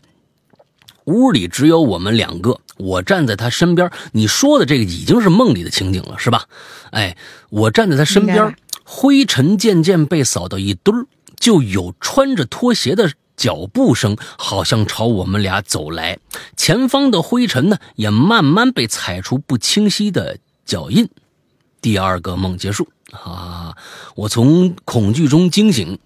[1.04, 3.90] 屋里只有我们两个，我站在他身边。
[4.12, 6.46] 你说的这个已经是梦里的情景了，是吧？
[6.90, 7.16] 哎，
[7.50, 11.06] 我站在他身边，灰尘渐渐被扫到一堆儿，
[11.42, 13.12] 就有穿着拖鞋的。
[13.34, 16.18] 脚步声好像朝我们俩走来，
[16.56, 21.08] 前方的灰尘呢也慢慢被踩出不清晰的脚印。
[21.80, 23.74] 第二个梦结束啊！
[24.14, 25.98] 我从恐惧中惊醒。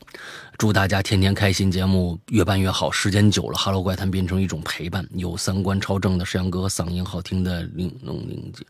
[0.56, 2.90] 祝大家天天开心，节目越办越好。
[2.90, 5.06] 时间久了，《哈喽怪谈》变成一种陪伴。
[5.12, 8.64] 有三观超正的石阳哥，嗓音好听的玲珑玲姐。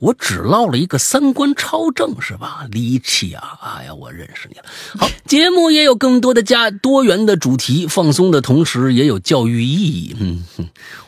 [0.00, 2.66] 我只唠了一个三观超正是吧？
[2.70, 3.58] 离奇啊！
[3.62, 4.64] 哎呀，我认识你了。
[4.96, 10.16] 好，节目也有更多的加多元的主题，放松的同时也有教育意义。
[10.20, 10.44] 嗯，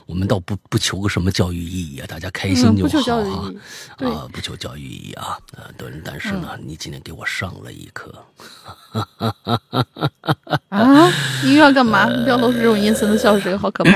[0.07, 3.53] 我们倒不不求个什么教育意义啊，大家开心就好啊。
[3.99, 5.39] 啊，不求教育意义啊。
[5.57, 8.13] 呃，但但是呢，你今天给我上了一课。
[10.69, 11.13] 啊！
[11.45, 12.07] 你又要干嘛？
[12.07, 13.93] 不要露出这种阴森的笑声，好可怕。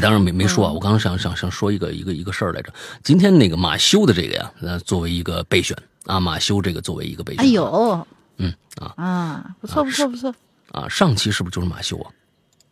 [0.00, 2.72] 当然没没说啊，我刚刚想想想说一个一个一个事儿来着。
[3.02, 5.76] 今天那个马修的这个呀，呃，作为一个备选
[6.06, 7.44] 啊，马修这个作为一个备选。
[7.44, 8.06] 哎呦，
[8.38, 10.34] 嗯啊啊，不错不错不错
[10.72, 10.88] 啊！
[10.88, 12.10] 上期是不是就是马修啊？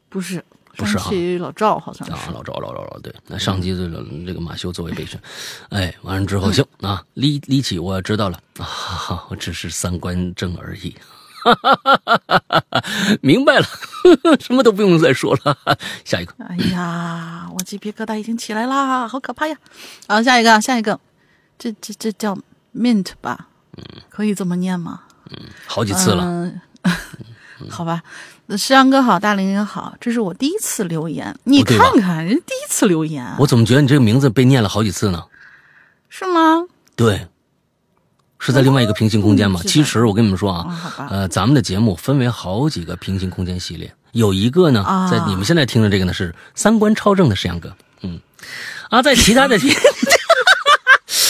[0.08, 0.44] 不是，
[0.76, 1.04] 不是啊，
[1.38, 3.14] 老赵好像是啊，老赵老赵老对。
[3.28, 5.20] 那上期这个这个马修作为备选，
[5.68, 10.94] 哎，完了之后行啊，离离起我知道了啊，我只是三观正而已。
[13.20, 13.66] 明白了，
[14.40, 15.56] 什么都不用再说了。
[16.04, 19.56] 下一个，哎呀，我鸡皮疙瘩已经起来啦，好可怕呀！
[20.08, 20.98] 好，下一个，下一个，
[21.58, 22.36] 这这这叫
[22.74, 23.48] mint 吧？
[23.76, 25.02] 嗯，可以这么念吗？
[25.30, 26.24] 嗯好几次了。
[26.24, 26.60] 嗯，
[27.70, 28.02] 好吧。
[28.58, 35.24] 石阳哥好，大林也好，这是我第一次留言，你看看人第一次留言，我怎么觉得你这个名字被念了好几次呢？
[36.10, 36.66] 是吗？
[36.94, 37.28] 对，
[38.44, 39.60] 是在另外一个平行空间吗？
[39.62, 45.08] 嗯其实我跟你们说啊，呃，咱们的节目分为好几个平行空间系列，有一个呢，啊。
[45.08, 47.72] 在你们现在听的这个呢是三观超正的石阳哥，
[48.02, 48.18] 嗯，
[48.90, 49.56] 啊，在其他的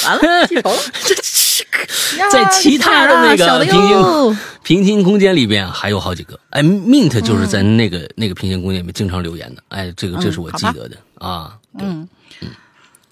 [0.06, 0.72] 完了，记仇
[2.32, 12.08] 在其他的那个平行，平行空间里边还有好几个，哎，Mint 就是在那个、那个平行空间里面经常留言的，哎，这个这是我记得的、啊，对，嗯。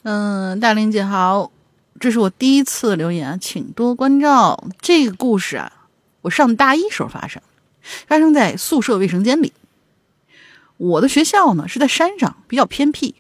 [0.03, 1.51] 嗯，大林姐好，
[2.01, 4.65] 这是我第一次留言，请多关照。
[4.81, 5.71] 这个故事啊，
[6.23, 7.43] 我上大一时候发生，
[8.07, 9.53] 发生在宿舍卫生间里。
[10.79, 13.15] 我的学校呢是在山上，比较偏僻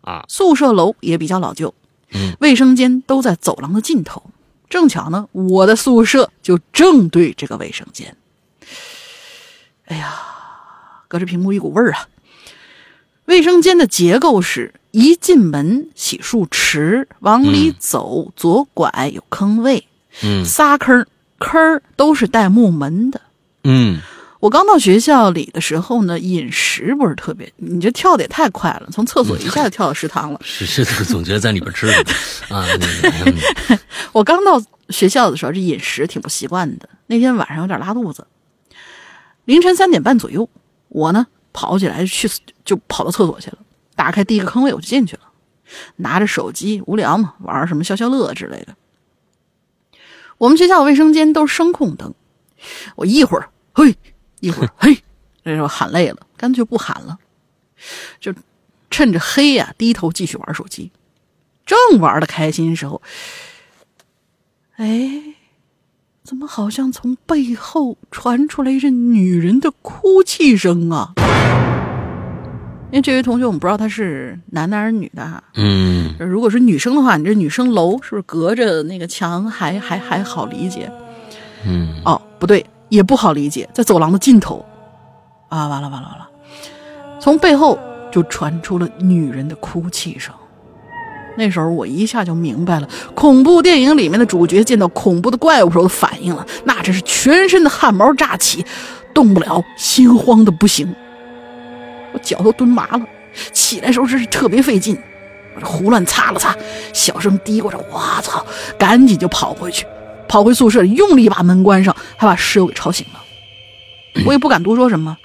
[0.00, 1.72] 啊，宿舍楼也比较老旧，
[2.10, 4.20] 嗯，卫生间都在走廊的尽头。
[4.68, 8.16] 正巧呢，我的宿舍就正对这个卫生间。
[9.84, 10.12] 哎呀，
[11.06, 12.08] 隔着屏幕一股味儿啊！
[13.26, 19.86] 卫生间的结构是一进门洗漱池，往里走、左拐有坑位，
[20.22, 20.44] 嗯。
[20.44, 21.06] 仨坑儿
[21.38, 23.20] 坑儿都是带木门的。
[23.64, 23.98] 嗯，
[24.40, 30.40] 我刚到学校里的时候呢，饮食不是特别，你这跳的也太快了，从厕所一下就跳到食堂了。
[30.44, 31.94] 是是，总觉得在里边吃的
[32.54, 32.66] 啊，
[33.26, 33.78] 嗯
[34.12, 36.88] 我刚到学校的时候，这饮食挺不习惯的。
[37.06, 38.26] 那天晚上有点拉肚子，
[39.46, 40.48] 凌晨三点半左右，
[40.88, 42.28] 我呢跑起来去
[42.66, 43.58] 就跑到厕所去了，
[43.96, 45.22] 打开第一个坑位我就进去了，
[45.96, 48.76] 拿着手机无聊嘛，玩什么消消乐之类的。
[50.36, 52.12] 我们学校卫生间都是声控灯，
[52.96, 53.96] 我一会儿嘿，
[54.40, 55.02] 一会儿 嘿，
[55.44, 57.16] 这时候喊累了，干脆不喊了，
[58.18, 58.34] 就
[58.90, 60.90] 趁着黑呀、低头继续玩手机。
[61.64, 63.00] 正玩的开心时候，
[64.76, 65.34] 哎，
[66.26, 71.12] 怎么好像从背后传出来一阵女人的哭泣声啊？
[72.90, 75.44] 因为这位同学，我们不知道他是男的还是女的哈。
[75.54, 80.90] 嗯如果是女生的话，你这女生楼是不是隔着那个墙还还还好理解？
[81.66, 84.64] 嗯，哦，不对，也不好理解，在走廊的尽头。
[85.50, 86.26] 啊，完了完了完了！
[87.20, 87.78] 从背后
[88.10, 90.34] 就传出了女人的哭泣声。
[91.36, 98.64] 那时候我一下就明白了，恐怖电影里面的主角见到恐怖的怪物时候的反应了，那真是全身的汗毛炸起，
[99.12, 100.94] 动不了，心慌的不行。
[102.12, 103.06] 我脚都蹲麻了，
[103.52, 104.96] 起来时候真是特别费劲。
[105.56, 106.54] 我这胡乱擦了擦，
[106.92, 108.44] 小声嘀咕着：“我操！”
[108.78, 109.86] 赶紧就跑回去，
[110.28, 113.20] 跑回宿舍，用力把门关上，还把室友给吵醒了。
[114.26, 115.16] 我也不敢多说什么。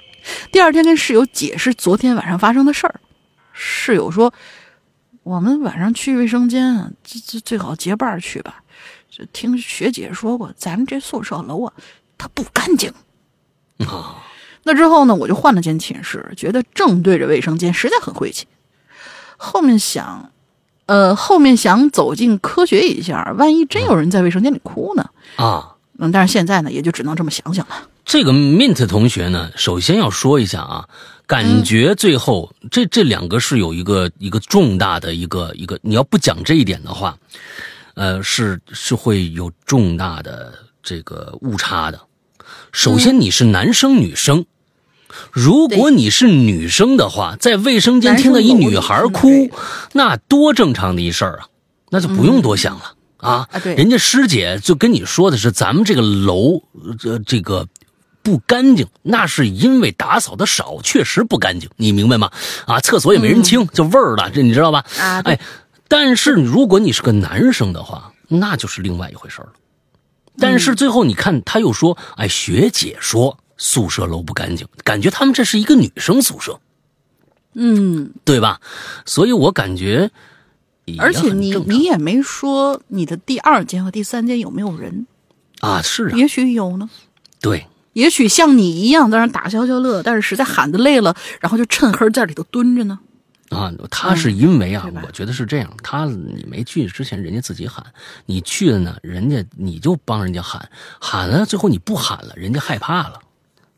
[0.52, 3.00] 第二天跟室友解释昨天晚上发生的事儿，
[3.52, 4.32] 室友说
[5.22, 8.62] ：“我们晚上去卫生间啊，这这最好结伴去吧。
[9.10, 11.72] 这听学姐说过，咱们这宿舍楼啊，
[12.16, 12.92] 它不干净。”
[13.86, 14.22] 啊，
[14.62, 18.46] 那之后呢，我就换了间寝室，觉得正对着卫生间实在很晦气。
[19.36, 20.30] 后面想，
[20.86, 25.10] 呃，后面想走进科学一下，万一真有人在卫生间里哭呢？
[25.36, 27.88] 啊，嗯，但是现在呢，也就只能这么想想了。
[28.04, 30.88] 这个 Mint 同学呢，首先要说一下啊，
[31.30, 37.16] 感觉最后、这这两个是有一个一个重大的一个一个，你要不讲这一点的话，
[37.94, 40.52] 呃，是是会有重大的
[40.82, 42.00] 这个误差的。
[42.72, 44.44] 首先你是男生女生，
[45.30, 49.28] 如果你是女生的话，在卫生间听到一女孩哭
[49.92, 51.46] 那多正常的一事儿啊，
[51.90, 52.94] 那就不用多想了。
[53.18, 56.60] 啊啊对人家师姐就跟你说的是咱们这个楼，
[56.98, 57.68] 这、这个
[58.22, 62.30] 不干净，那是因为打扫的少，确实不干净，你明白吗？
[62.66, 64.84] 啊，厕所也没人清，就味儿了，这你知道吧？
[64.98, 65.40] 啊哎，
[65.88, 69.52] 但是如果你是个男生的话，那就是另外一回事了。
[70.38, 76.60] 但是最后你看，他又说，哎，学姐说宿舍楼不干净，感觉他们这是一个女生宿舍，
[77.54, 78.60] 嗯，对吧？
[79.04, 80.10] 所以我感觉
[80.98, 85.06] 而且你你也没说你的第二间和第三间有没有人，
[85.60, 86.88] 啊，是啊，也许有呢。
[87.40, 92.98] 对，也许像你一样在那儿打消消乐，但是实在喊的累了，然后就趁黑在里头蹲着呢。
[93.50, 97.84] 啊，他是因为啊，我觉得是这样，他你没去之前，人家自己喊，
[98.26, 100.70] 你去了呢，人家你就帮人家喊，
[101.00, 103.18] 喊了，最后你不喊了，人家害怕了，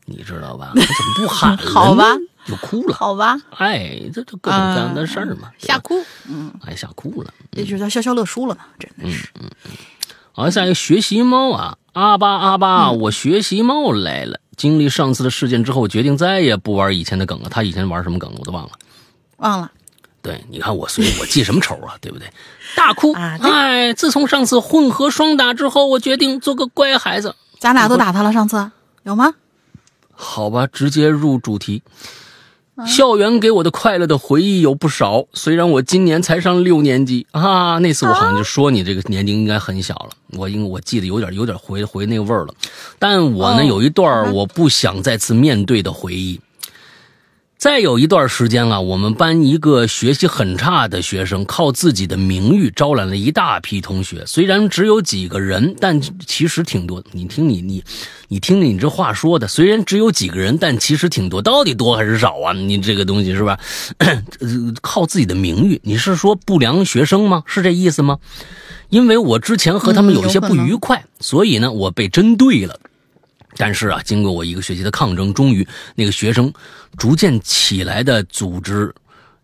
[0.05, 0.73] 你知道吧？
[0.77, 1.71] 我怎么不喊了？
[1.71, 2.05] 好吧
[2.45, 5.95] 就哭了，好吧，哎，这这各种各样的事儿嘛，吓哭，
[6.29, 7.33] 嗯，哎吓哭了。
[7.53, 9.27] 也许他消消乐输了呢，真的是。
[9.41, 9.49] 嗯
[10.35, 14.39] 好，下一个学习猫啊阿巴阿巴，我学习猫来了。
[14.57, 17.49] 经历上次的事件之后，我决定再也不玩以前的梗了。
[17.49, 18.71] 他以前玩什么梗我都忘了。
[19.37, 19.71] 忘了。
[20.21, 21.95] 对，你看我，所以我记什么仇啊？
[22.01, 22.27] 对不对？
[22.75, 23.13] 大哭。
[23.13, 27.35] 啊哎，自从上次混合双打之后，我决定做个乖孩子。
[27.59, 28.71] 咱俩都打他了，上次
[29.03, 29.33] 有吗？
[30.15, 31.81] 好吧，直接入主题。
[32.87, 37.77] 校园给我的快乐的回忆有不少，虽然我今年才上六年级啊。
[37.77, 42.53] 那次我好像就说你这个年龄应该很小了，我应我记得有点有点回回那个味儿了。
[42.97, 46.39] 但我呢、哦有一段我不想再次面对的回忆。
[47.63, 54.21] 再有一段时间啊，我们班一个学习很差的学生，靠自己的名誉招揽了一大批同学。
[54.25, 57.01] 虽然只有几个人，但其实挺多。
[57.13, 57.81] 你听你你
[58.27, 61.41] 你听你这话说的，虽然只有几个人，但其实挺多。
[61.41, 62.51] 到底多还是少啊？
[62.51, 63.57] 你这个东西是吧？
[63.99, 64.23] 呃
[64.81, 67.43] 靠自己的名誉，你是说不良学生吗？
[67.45, 68.19] 是这意思吗？
[68.89, 72.77] 因为我之前和他们有一些不愉快，所以呢，我被针对了。
[73.57, 76.51] 但是啊，经过我一个学期的抗争，终于那个学生
[76.97, 78.93] 逐渐起来的组织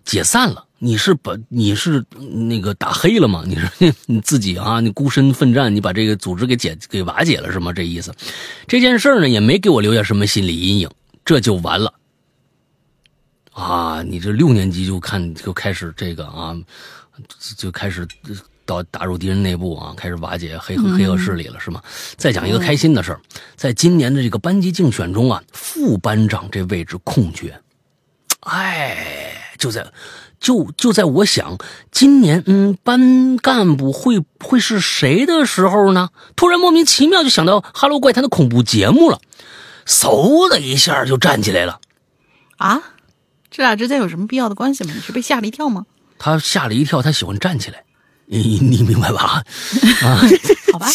[0.04, 0.66] 解散了。
[0.82, 2.02] 你是把你是
[2.48, 3.44] 那个打黑了吗？
[3.46, 7.74] 你是你自己啊，你孤身奋战，你把这个组织给解给瓦解了是吗？
[7.74, 8.14] 这意思。
[8.66, 10.90] 这件事呢，也没给我留下什么心理阴影，
[11.26, 11.94] 这就完了。
[13.52, 16.56] 啊，你这六年级就看就开始这个啊，
[17.58, 18.08] 就开始
[18.70, 21.82] 到打入敌人内部啊，开始瓦解黑黑恶势力了，是吗？
[22.18, 23.20] 再讲一个开心的事儿，
[23.56, 27.60] 在今年的这个班级竞选中啊，副班长这位置空缺，
[28.42, 29.92] 哎，就在
[30.40, 31.58] 就就在我想
[31.92, 39.20] 今年嗯班干部会会是谁的时候呢，突然莫名其妙就想到《哈喽怪谈》的恐怖节目了，
[39.88, 41.80] 嗖的一下就站起来了。
[42.58, 42.82] 啊，
[43.50, 44.94] 这俩之间有什么必要的关系吗？
[44.94, 45.88] 你是被吓了一跳吗？
[46.20, 47.84] 他吓了一跳，他喜欢站起来，
[48.32, 49.42] 你你明白吧？
[50.06, 50.22] 啊，
[50.72, 50.88] 好吧，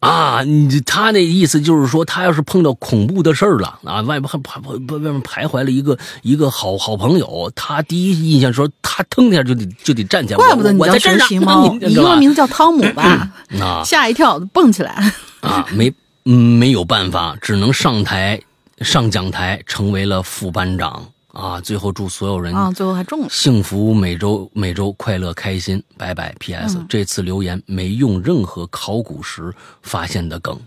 [0.00, 13.30] 啊，你他那意思就是说，他要是碰到恐怖的事儿了啊，外边还徘徊外面徘徊了一个一个好好朋友，他第一印象说他腾一下就得就得站起来，怪不得你叫学我我在站上，习猫，你你英文名字叫汤姆吧？
[13.60, 15.12] 啊 吓一跳，蹦起来。
[15.40, 15.92] 啊，没
[16.24, 18.40] 嗯没有办法，只能上台
[18.80, 21.60] 上讲台，成为了副班长啊。
[21.60, 23.28] 最后祝所有人啊，最后还中了。
[23.30, 26.34] 幸福每周每周快乐开心，拜拜。
[26.38, 30.58] P.S.、这次留言没用任何考古时发现的梗。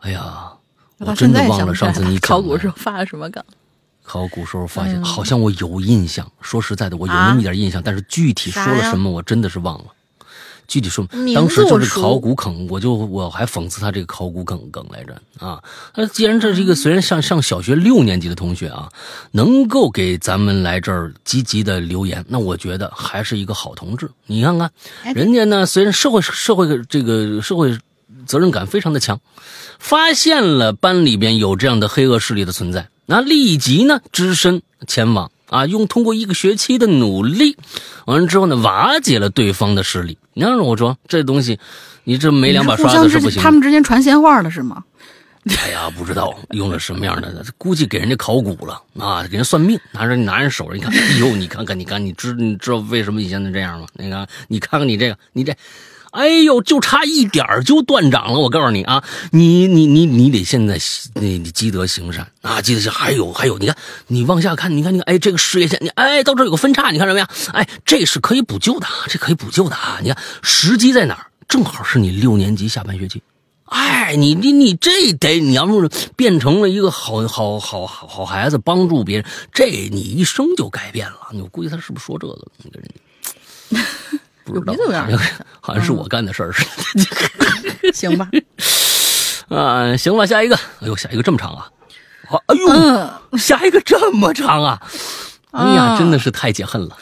[0.00, 0.52] 哎呀，
[0.98, 3.42] 我我真的忘了上次你考古时候发了什么梗。
[4.04, 6.30] 考古时候发现，嗯好像我有印象。
[6.40, 9.84] 说实在的，我有啊那么一点印象，但是具体说了什么，我真的是忘了。
[10.72, 15.62] 具体说当时就是考古梗，我就我还讽刺他这个考古梗梗来着啊。
[15.94, 18.88] 那既然这是一个虽然上上小学六年级的同学啊，
[19.32, 24.08] 能够给咱们来这儿积极的留言，那我觉得还是一个好同志。
[24.26, 24.70] 你看看，
[25.02, 27.78] 哎人家呢，虽然社会社会这个社会
[28.24, 29.20] 责任感非常的强，
[29.78, 37.56] 发现了班里边有这样的黑恶势力的存在，那立即呢只身前往啊，用通过一个学期的努力，
[38.06, 40.16] 完了之后呢瓦解了对方的势力。
[40.32, 41.58] 你让我说这东西，
[42.04, 43.42] 你这没两把刷子是不行的。
[43.42, 44.82] 他们之间传闲话了是吗？
[45.64, 53.86] 哎呀，不知道用了什么样的，估计给人家考古了啊，给人算命，拿着拿人手上，你看，哎呦，你看看，你看，你知你知道为什么你现在这样吗？
[53.94, 55.52] 你看，你看看你这个，你这，
[56.12, 58.38] 哎呦，就差一点就断掌了。
[58.38, 59.02] 我告诉你啊，
[59.32, 60.78] 你你你你得现在
[61.14, 62.92] 你你积德行善啊，积德行。
[62.92, 67.26] 还有还有，你看你往下看，你看你看，哎，这个事业线，你哎到这有个分叉，你看着没有？
[67.52, 69.98] 哎，这是可以补救的，这可以补救的啊。
[70.02, 71.26] 你看时机在哪儿？
[71.48, 73.22] 正好是你六年级下半学期。
[73.64, 81.16] 哎，你你你这得，你要是变成了一个好好好好好孩子，帮助别人，这你一生就改变了。
[81.32, 82.46] 我估计他是不是说这个了？
[82.62, 83.86] 那个人，
[84.44, 84.74] 不知道
[85.60, 87.92] 好像是我干的事儿似的。
[87.92, 88.28] 行吧，
[89.48, 90.56] 啊，行吧，下一个。
[90.80, 91.68] 哎呦，下一个这么长啊！
[92.28, 94.80] 好，哎呦，嗯， 下一个这么长啊！
[95.52, 96.96] 哎呀，啊真的是太解恨了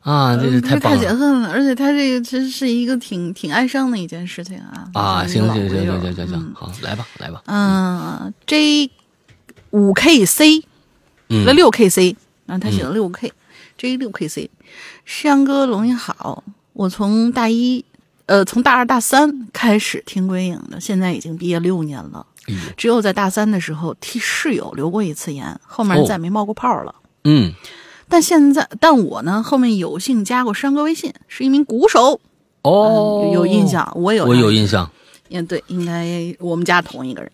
[0.00, 0.34] 啊！
[0.40, 4.88] 这是太太棒了解恨了，而且他这个其实是一个挺挺哀伤的一件事情啊。
[4.94, 5.26] 啊！
[5.26, 7.42] 行行行行行行行嗯，好，来吧来吧。
[7.46, 8.90] 嗯，J
[9.70, 10.64] 五 K C
[11.28, 13.32] 嗯了六 K C，然后他写了六 K
[13.76, 14.50] J 六 K C，
[15.04, 16.42] 山哥龙你好，
[16.72, 17.84] 我从大一
[18.26, 22.26] 呃从大二大三开始听归影的，现在已经毕业六年了。
[22.48, 26.94] 嗯只有在大三的时候替室友留过一次言，后面哦再没冒过泡了。
[27.24, 27.52] 嗯，
[28.08, 32.18] 但现在，但我呢，后面有幸加过山哥微信，是一名鼓手，
[32.62, 34.90] 哦，嗯有有印象，我有，我有印象。
[35.28, 37.30] 嗯，对，应该我们家同一个人，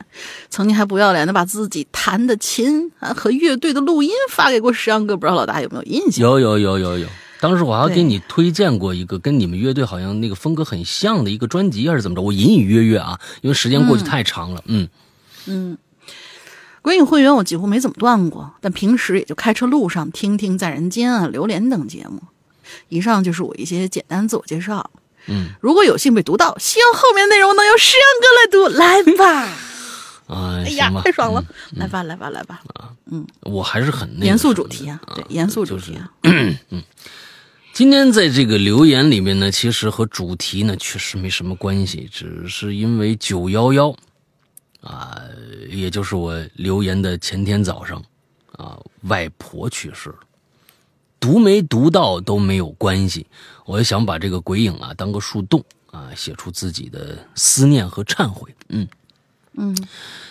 [0.50, 6.28] 曾经还不要脸的把自己弹的琴啊和乐队的录音发给过石阳哥，不知道老大有没有印象？
[6.28, 7.08] 有有有有有，
[7.40, 12.22] 当时我还给你推荐过一个跟你们乐队好像那个风格很像的一个专辑，还是怎么着？
[12.22, 14.62] 我隐隐约约啊，因为时间过去太长了。
[14.66, 14.88] 嗯
[15.46, 15.76] 嗯，
[16.82, 22.22] 鬼影会员我几乎没怎么断过，但平时也就开车路上听听《在人间》啊、《榴莲》等节目。
[22.88, 24.90] 以上就是我一些简单自我介绍。
[25.28, 29.48] 嗯，如果有幸被读到，希望后面内容能由诗阳哥来读，来吧！
[30.34, 31.44] 啊，哎呀，，太爽了！
[31.72, 32.60] 嗯来吧，来吧，来吧！
[33.10, 36.10] 嗯我还是很那个严肃主题啊，对，严肃主题啊。
[37.76, 43.94] 今天在这个留言里面呢，其实和主题呢确实没什么关系，只是因为九幺幺
[44.80, 45.20] 啊，
[45.68, 48.02] 也就是我留言的前天早上
[48.52, 50.16] 啊，外婆去世了。
[51.20, 53.26] 读没读到都没有关系，
[53.66, 58.54] 我也想把这个鬼影啊当个树洞啊，写出自己的思念和忏悔。
[58.70, 58.88] 嗯
[59.56, 59.76] 嗯，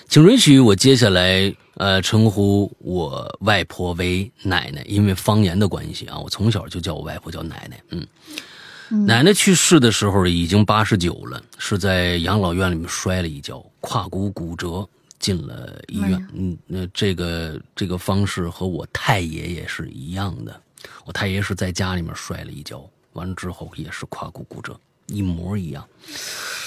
[0.08, 7.82] 请允许我接下来呃称呼我外婆为奶奶，因为方言的关系啊，我从小就叫我外婆叫奶奶。
[7.90, 14.88] 嗯，奶奶去世的时候已经八十九了，是在养老院里面摔了一跤，胯骨骨折，
[15.20, 16.14] 进了医院。
[16.14, 20.62] 哎嗯，那这个这个方式和我太爷爷是一样的，
[21.04, 25.84] 我太爷是在家里面摔了一跤，完了之后也是胯骨骨折，一模一样。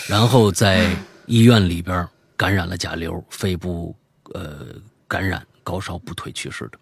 [0.09, 0.91] 然后在
[1.27, 2.07] 医院里边
[2.39, 3.95] 感染了甲流，肺部
[4.33, 4.69] 呃
[5.07, 6.79] 感染，高烧不退去世的。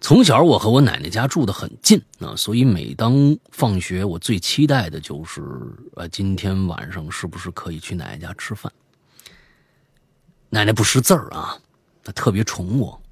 [0.00, 5.42] 从小我和我奶奶家住的很近啊，所以每当放学，我最期待的就是
[5.96, 8.72] 呃今天晚上是不是可以去奶奶家吃饭。
[10.50, 11.58] 奶奶不识字儿啊，
[12.04, 13.02] 她特别宠我，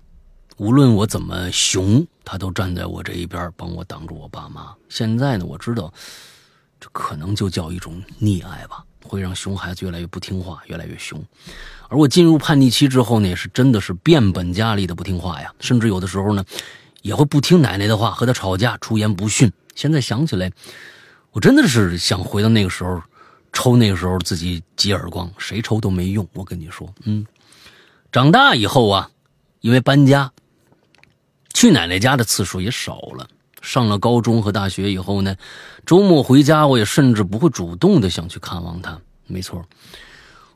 [0.59, 4.73] 无论我怎么熊，她都站在我这一边，帮我挡住我爸妈。
[4.89, 5.93] 现在呢，我知道
[6.79, 11.23] 这可能就叫一种溺爱吧，会让熊孩子越来越不听话，越来越凶。
[11.89, 16.45] 而我进入叛逆期之后呢，也是真的是变本加厉的不听话呀，甚至有的时候呢，
[17.03, 19.51] 也会不听奶奶的话，和她吵架，出言不逊。
[19.77, 20.51] 现在想起来，
[21.31, 23.01] 我真的是想回到那个时候，
[23.53, 26.27] 抽那个时候自己几耳光，谁抽都没用。
[26.33, 27.25] 我跟你说，嗯，
[28.11, 29.09] 长大以后啊，
[29.61, 30.33] 因为搬家，
[31.55, 33.29] 去奶奶家的次数也少了。
[33.67, 35.35] 上了高中和大学以后呢，
[35.85, 38.97] 周末回家，我也甚至不会主动的想去看望他。
[39.27, 39.67] 没错，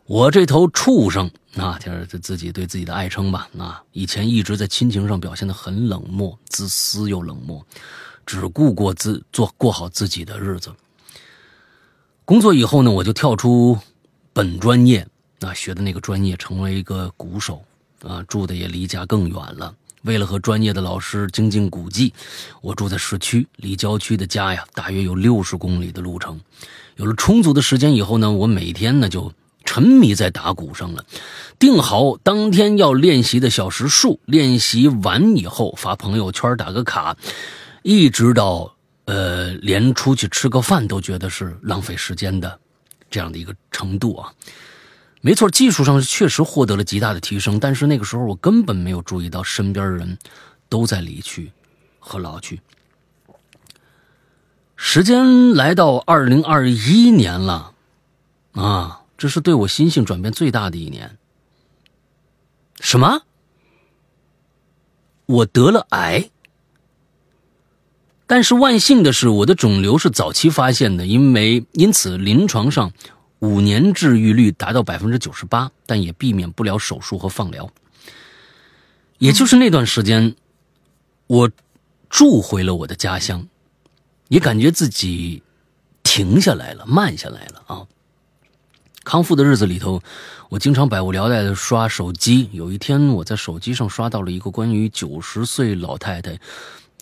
[0.07, 3.49] 我这头畜生啊，就是自己对自己的爱称吧。
[3.59, 7.67] 啊，以前一直在亲情上表现的很冷漠、自私又冷漠，
[8.25, 10.71] 只顾过自做过好自己的日子。
[12.25, 13.77] 工作以后呢，我就跳出
[14.33, 15.05] 本专业
[15.41, 17.61] 啊，学的那个专业，成为一个鼓手
[18.05, 19.75] 啊，住的也离家更远了。
[20.03, 22.13] 为了和专业的老师精进古技，
[22.63, 26.41] 我住在市区，离郊区的家呀，大约有六十公里的路程。
[26.97, 29.33] 有了充足的时间以后呢，我每天呢就
[29.65, 31.05] 沉迷在打鼓上了，
[31.59, 37.17] 定好当天要练习的小时数，练习完以后发朋友圈打个卡，
[37.83, 38.75] 一直到
[39.05, 42.59] 呃连出去吃个饭都觉得是浪费时间的
[43.11, 44.33] 这样的一个程度啊。
[45.23, 50.19] 没错，技术上是确实获得了极大的提升，但是那个时候我根本没有注意到身边人
[50.71, 51.53] 都在离去
[51.99, 52.63] 和老去。
[54.77, 57.75] 时间来到二零二一年了，
[58.53, 61.19] 啊，这是对我心性转变最大的一年。
[62.81, 63.21] 什么？
[65.27, 66.31] 我得了癌，
[68.27, 72.91] 但是万幸的是，我的肿瘤是早期发现的，因为因此临床上。
[73.41, 77.71] 五年治愈率达到百分之九十八，但也避免不了手术和放疗。
[79.19, 80.35] 也就是那段时间，
[81.27, 81.51] 我
[82.09, 83.47] 住回了我的家乡，
[84.29, 85.43] 也感觉自己
[86.03, 87.87] 停下来了，慢下来了啊。
[89.05, 90.03] 康复的日子里头，
[90.51, 92.51] 我经常百无聊赖的刷手机。
[92.53, 96.39] 有一天，我在手机上刷到了一个关于九十岁老太太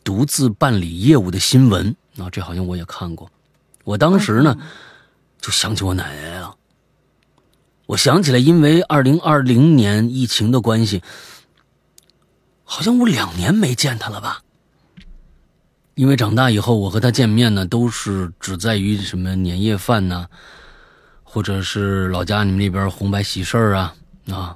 [0.05, 3.29] 独自办理业务的新闻啊，这好像我也看过。
[3.83, 4.57] 我当时呢。
[5.41, 6.55] 就想起我奶奶了。
[7.87, 11.03] 我想起来，因为二零二零年疫情的关系，
[12.65, 14.43] 好像我两年没见她了吧？
[15.95, 20.29] 因为长大以后，我和她见面呢，都是只在于什么年夜饭呐、
[21.25, 23.95] 或者是老家你们那边红白喜事儿啊
[24.31, 24.55] 啊。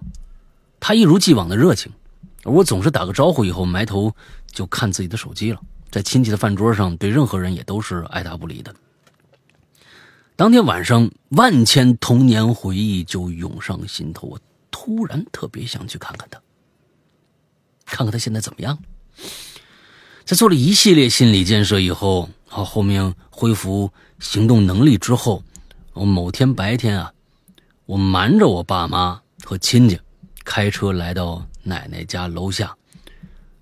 [0.78, 1.90] 她一如既往的热情，
[2.44, 4.14] 而我总是打个招呼以后埋头
[4.50, 5.60] 就看自己的手机了。
[5.90, 8.74] 在亲戚的饭桌上，对任何人也都是爱答不理的。
[10.42, 14.26] 当天晚上，万千童年回忆就涌上心头。
[14.26, 14.40] 我
[14.72, 16.42] 突然特别想去看看他，
[17.86, 18.76] 看看他现在怎么样。
[20.24, 23.88] 在做了一系列心理建设以后，啊后面恢复
[24.18, 25.44] 行动能力之后，
[25.92, 27.12] 我某天白天啊，
[27.86, 29.96] 我瞒着我爸妈和亲戚，
[30.42, 32.76] 开车来到奶奶家楼下。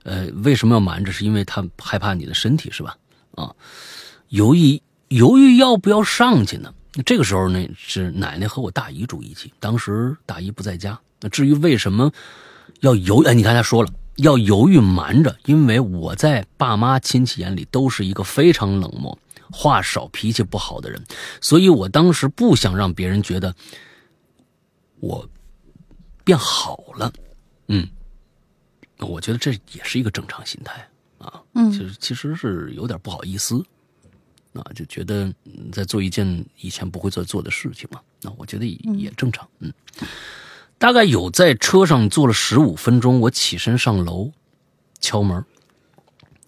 [0.05, 1.13] 呃，为什么要瞒着？
[1.13, 2.97] 是因为他害怕你的身体是吧？
[3.33, 3.55] 啊，
[4.29, 4.81] 犹豫
[5.11, 6.73] 犹豫要不要上去呢？
[7.05, 10.99] 这个时候呢，是奶奶和我大姨住一起，当时大姨不在家。
[11.21, 12.13] 那至于为什么
[12.81, 19.19] 要犹哎，你刚才说了要犹豫瞒着，因为我在爸妈亲戚眼里都是一个非常冷漠、
[19.51, 21.05] 话少、脾气不好的人，
[21.41, 23.53] 所以我当时不想让别人觉得
[25.01, 25.29] 我
[26.23, 27.13] 变好了。
[27.67, 27.89] 嗯，
[28.99, 30.89] 我觉得这也是一个正常心态
[31.19, 31.43] 啊。
[31.55, 33.65] 嗯其实其实是有点不好意思
[34.55, 38.01] 啊，就觉得嗯在做一件以前不会做做的事情嘛。
[38.21, 39.49] 那我觉得也也正常。
[39.61, 39.73] 嗯，
[40.77, 44.31] 大概有在车上坐了十五分钟，我起身上楼
[44.99, 45.45] 敲门，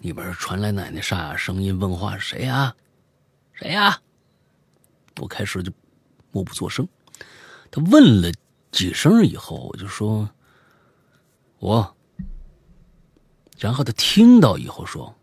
[0.00, 2.74] 里边传来奶奶沙哑声音问话：“谁呀？
[3.52, 4.00] 谁呀？”
[5.20, 5.70] 我开始就
[6.30, 6.88] 默不作声。
[7.70, 8.32] 他问了
[8.70, 10.28] 几声以后，我就说
[11.60, 11.96] ：“我。”
[13.58, 15.14] 然后他听到以后说：“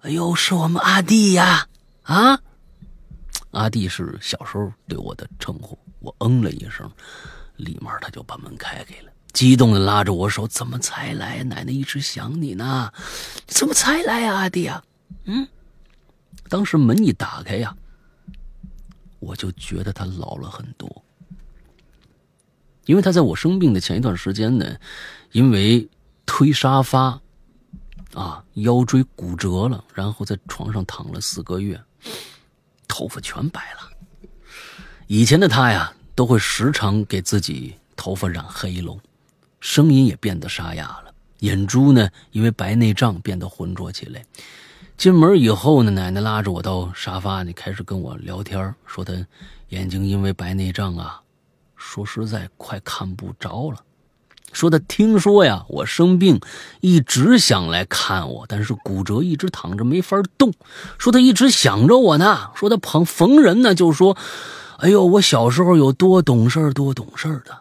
[0.00, 1.66] 哎呦，是我们阿弟呀！
[2.02, 2.38] 啊，
[3.52, 6.90] 阿弟是小时候对我的称呼。”我嗯了一声，
[7.56, 11.44] 立马他就把门开开了，激动的拉着我手：“怎么才来？
[11.44, 12.92] 奶奶一直想你呢，
[13.46, 14.82] 怎么才来啊，阿弟啊？”
[15.26, 15.46] 嗯，
[16.48, 17.76] 当时门一打开呀，
[19.20, 21.04] 我就觉得他老了很多，
[22.86, 24.76] 因为他在我生病的前一段时间呢，
[25.30, 25.88] 因为
[26.26, 27.20] 推沙发。
[28.14, 31.82] 啊，腰椎骨折了，然后在床上躺了四个月，
[32.88, 33.90] 头发全白了。
[35.06, 38.98] 以前的他呀，都会时常给自己头发染黑喽，
[39.60, 44.24] 声音也变得沙哑了，眼珠呢因为白内障变得浑浊起来。
[44.96, 49.12] 进门以后呢，奶奶拉着我到沙发里开始跟我聊天，说她
[49.68, 51.20] 眼睛因为白内障啊，
[51.76, 53.84] 说实在快看不着了。
[54.52, 56.38] 说他听说呀，我生病，
[56.80, 60.52] 一直想来看我，但是骨折一直躺着没法动。
[60.98, 64.16] 说他一直想着我呢，说他逢逢人呢就说
[64.78, 67.60] ：“哎呦，我小时候有多懂事，多懂事的，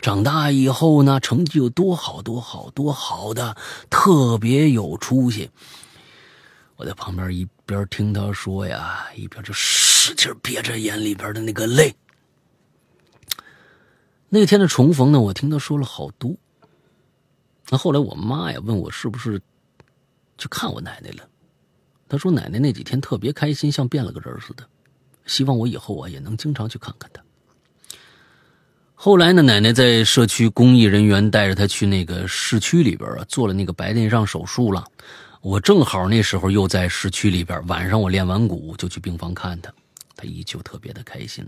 [0.00, 3.56] 长大以后呢，成绩有多好，多好，多好的，
[3.88, 5.50] 特别有出息。”
[6.76, 11.94] 我在旁边一边听他说呀，一边就使劲憋着眼里边的那个泪。
[14.28, 16.34] 那天的重逢呢，我听他说了好多。
[17.70, 19.40] 那后来我妈呀问我是不是
[20.36, 21.28] 去看我奶奶了，
[22.08, 24.64] 她说奶奶那几天特别开心，像变了个人似的，
[25.24, 27.22] 希望我以后啊也能经常去看看她。
[28.94, 34.84] 后来呢，奶奶在社区公益人员带着她去那个市区里边啊做了那个白内障手术了。
[35.40, 39.72] 我正好那时候又在市区里边，晚上我练完鼓就去病房看她，
[40.16, 41.46] 她依旧特别的开心。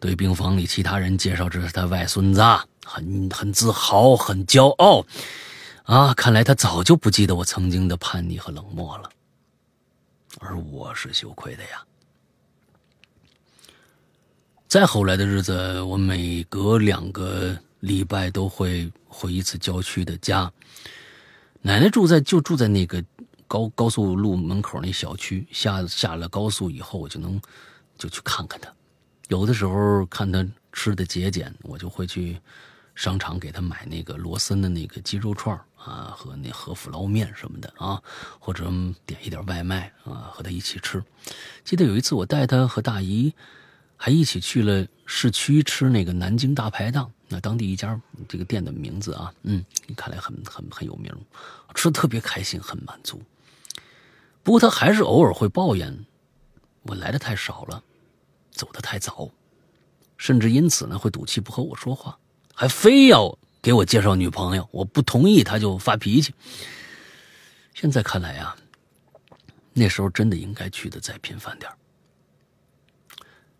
[0.00, 2.42] 对病房里其他人介绍这是他外孙子，
[2.84, 5.04] 很很自豪，很骄傲，
[5.84, 6.12] 啊！
[6.14, 9.10] 看来他早就不记得我曾经的叛逆和冷漠了，
[10.40, 11.82] 而我是羞愧的呀。
[14.68, 20.52] 再后来的日子，我每隔两个礼拜都会回一次郊区的家。
[21.62, 23.02] 奶奶住在就住在那个
[23.46, 27.40] 高高速路门口那小区，下下了高速以后，我就能
[27.96, 28.70] 就去看看她。
[29.28, 32.38] 有的时候看他吃的节俭，我就会去
[32.94, 38.02] 商场给他买那个罗森的那个鸡肉串啊，和那和府捞面什么的啊，
[38.38, 38.70] 或者
[39.06, 41.02] 点一点外卖啊，和他一起吃。
[41.64, 43.32] 记得有一次我带他和大姨
[43.96, 47.98] 还一起去了市区吃那个南京大排档，那当地一家
[48.28, 49.64] 这个店的名字啊，嗯，
[49.96, 51.10] 看来很很很有名，
[51.74, 53.22] 吃的特别开心，很满足。
[54.42, 56.04] 不过他还是偶尔会抱怨
[56.82, 57.82] 我来的太少了。
[58.54, 59.28] 走得太早，
[60.16, 62.16] 甚至因此呢会赌气不和我说话，
[62.54, 64.66] 还非要给我介绍女朋友。
[64.70, 66.32] 我不同意，他就发脾气。
[67.74, 68.56] 现在看来呀，
[69.72, 71.70] 那时候真的应该去的再频繁点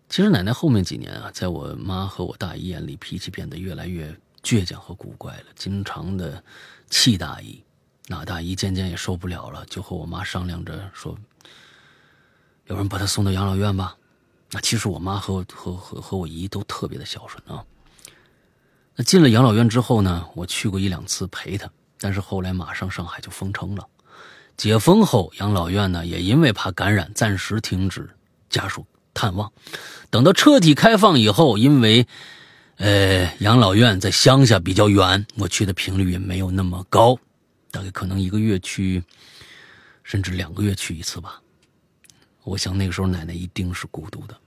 [0.09, 6.43] 其实奶奶后面几年啊，在我妈和我大姨眼里，脾气变得越来越倔强和古怪了，经常的
[6.89, 7.61] 气大姨。
[8.07, 11.19] 那大姨渐渐也受不了了，就和我妈商量着说
[12.69, 13.97] ：“要不然把她送到养老院吧。”
[14.55, 17.65] 那其实我妈和我和和和我姨都特别的孝顺啊。
[18.95, 21.69] 那进了养老院之后呢，我去过一两次陪她，
[21.99, 23.85] 但是后来马上上海就封城了，
[24.57, 28.09] 解封后养老院呢也因为怕感染，暂时停止
[28.49, 29.53] 家属探望。
[30.09, 32.07] 等到彻底开放以后，因为
[32.77, 37.19] 呃养老院在乡下比较远，我去的频率也没有那么高，
[37.73, 39.03] 大概可能一个月去，
[40.05, 41.41] 甚至两个月去一次吧。
[42.45, 44.39] 我想那个时候奶奶一定是孤独的。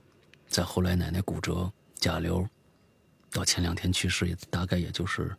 [0.48, 2.48] 再后来，奶奶骨折、甲流，
[3.32, 5.36] 到前两天去世，也大概也就是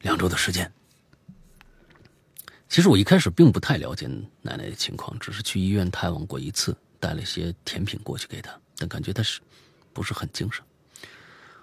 [0.00, 0.70] 两周的时间。
[2.68, 4.06] 其实我一开始并不太了解
[4.42, 9.40] 奶奶的情况，只是去医院探望过一次，带了些甜品过去给她，但感觉她是
[9.92, 10.64] 不是很精神。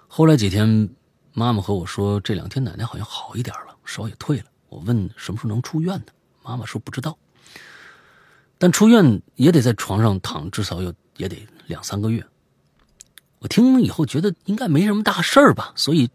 [0.07, 0.89] 后来几天，
[1.33, 4.45] 妈妈和我说，这两天奶奶好像好一点了，烧也退了。
[4.67, 6.07] 我问什么时候能出院呢？
[6.43, 7.17] 妈妈说不知道，
[8.57, 11.37] 但出院也得在床上躺，至少有也得
[11.67, 12.25] 两三个月。
[13.39, 16.09] 我听了以后觉得应该没什么大事儿吧，所以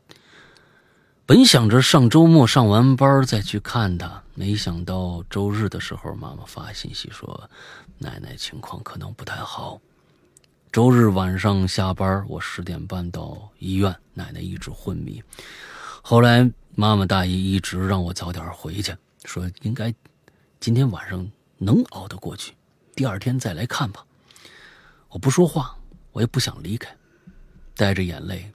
[1.24, 7.48] 本想着上周末上完班再去看她，没想到周日的时候，妈妈发信息说
[7.98, 9.80] 奶奶情况可能不太好。
[10.72, 15.22] 周日晚上下班，我十点半到医院，奶奶一直昏迷。
[16.02, 19.94] 后来妈妈大姨一直让我早点回去，说应该
[20.58, 22.54] 今天晚上能熬得过去，
[22.96, 24.04] 第二天再来看吧。
[25.12, 25.76] 我不说话，
[26.12, 26.94] 我也不想离开。
[27.76, 28.50] 带着眼泪，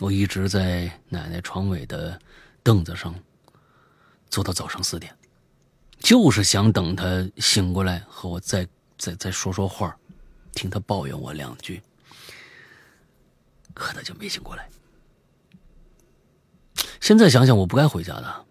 [0.00, 2.20] 我一直在奶奶床尾的
[2.62, 3.14] 凳子上
[4.28, 5.16] 坐到早上四点，
[6.00, 7.04] 就是想等她
[7.36, 8.66] 醒过来和我再
[8.98, 9.96] 再再说说话，
[10.52, 11.80] 听她抱怨我两句。
[13.72, 14.68] 可她就没醒过来。
[17.00, 18.46] 现在想想，我不该回家的。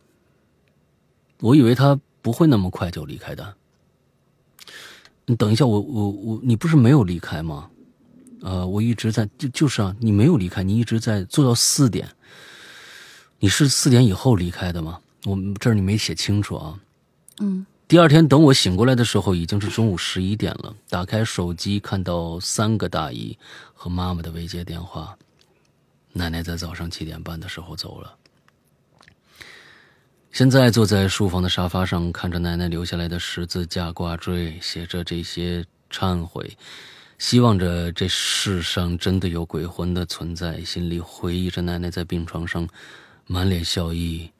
[1.39, 3.55] 我以为她不会那么快就离开的。
[5.29, 7.69] 你等一下，我我我，你不是没有离开吗？
[8.41, 12.09] 呃，我一直在，就就是啊，你没有离开，你一直在做到四点。
[13.37, 14.99] 你是四点以后离开的吗？
[15.25, 16.79] 我这儿你没写清楚啊。
[17.41, 17.63] 嗯。
[17.87, 20.75] 第二天等我醒过来的时候，已经是中午十一点了。
[20.89, 23.37] 打开手机，看到三个大姨
[23.75, 25.15] 和妈妈的未接电话。
[26.13, 28.15] 奶奶在早上七点半的时候走了。
[30.31, 36.55] 现在坐在书房的沙发上，看着奶奶留下来的十字架挂坠，写着这些忏悔。
[37.17, 42.65] 希望着这世上真的有鬼魂的存在，心里回忆着奶奶在病床上
[43.25, 44.31] 满脸笑意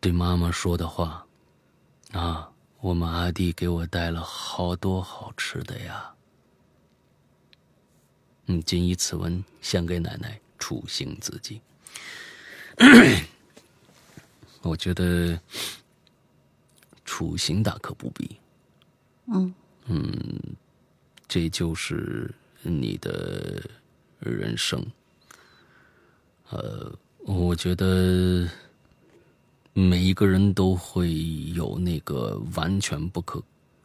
[0.00, 1.26] 对妈妈说的话
[2.12, 2.48] ：“啊，
[2.80, 6.10] 我们阿弟给我带了好多好吃的呀。”
[8.46, 11.60] 嗯，谨以此文献给奶奶，处刑自己。
[14.62, 15.38] 我觉得
[17.04, 18.36] 处刑大可不必。
[19.26, 19.54] 嗯
[19.86, 20.56] 嗯。
[21.32, 22.28] 这就是
[22.60, 23.62] 你的
[24.18, 24.84] 人生，
[26.48, 28.48] 呃，我觉得
[29.72, 31.14] 每一个人都会
[31.54, 33.40] 有那个完全不可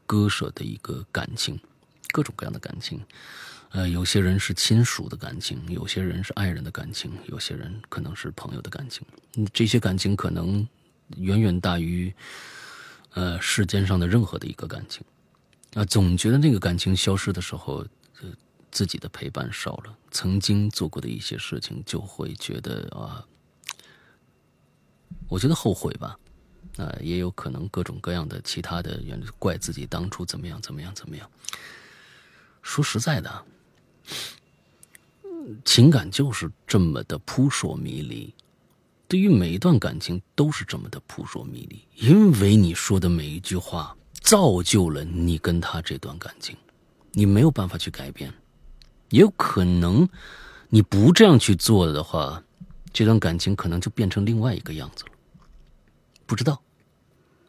[0.07, 1.59] 割舍的一个感情，
[2.11, 2.99] 各种各样的感情，
[3.75, 9.05] 呃，有些人是亲属的感情，有些人是爱人的感情，有些人可能是朋友的感情，
[9.51, 10.65] 这些感情可能
[11.17, 12.13] 远远大于
[13.15, 15.03] 呃世间上的任何的一个感情。
[15.73, 17.85] 啊，总觉得那个感情消失的时候，
[18.21, 18.29] 呃，
[18.71, 23.27] 自己的陪伴少了，曾经做过的一些事情，就会觉得啊，
[25.27, 26.17] 我觉得后悔吧，
[26.77, 31.29] 啊，也有可能各种各样的其他的原，怪自己当初怎么样怎么样怎么样。
[32.61, 33.45] 说实在的，
[35.63, 38.33] 情感就是这么的扑朔迷离，
[39.07, 43.95] 对于每一段感情都是这么的扑朔迷离，因为你说的每一句话。
[44.21, 46.57] 造就了你跟他这段感情，
[47.11, 48.33] 你没有办法去改变，
[49.11, 50.09] 也有可能
[50.67, 52.43] 你不这样去做的话，
[52.91, 55.11] 这段感情可能就变成另外一个样子了。
[56.25, 56.59] 不知道，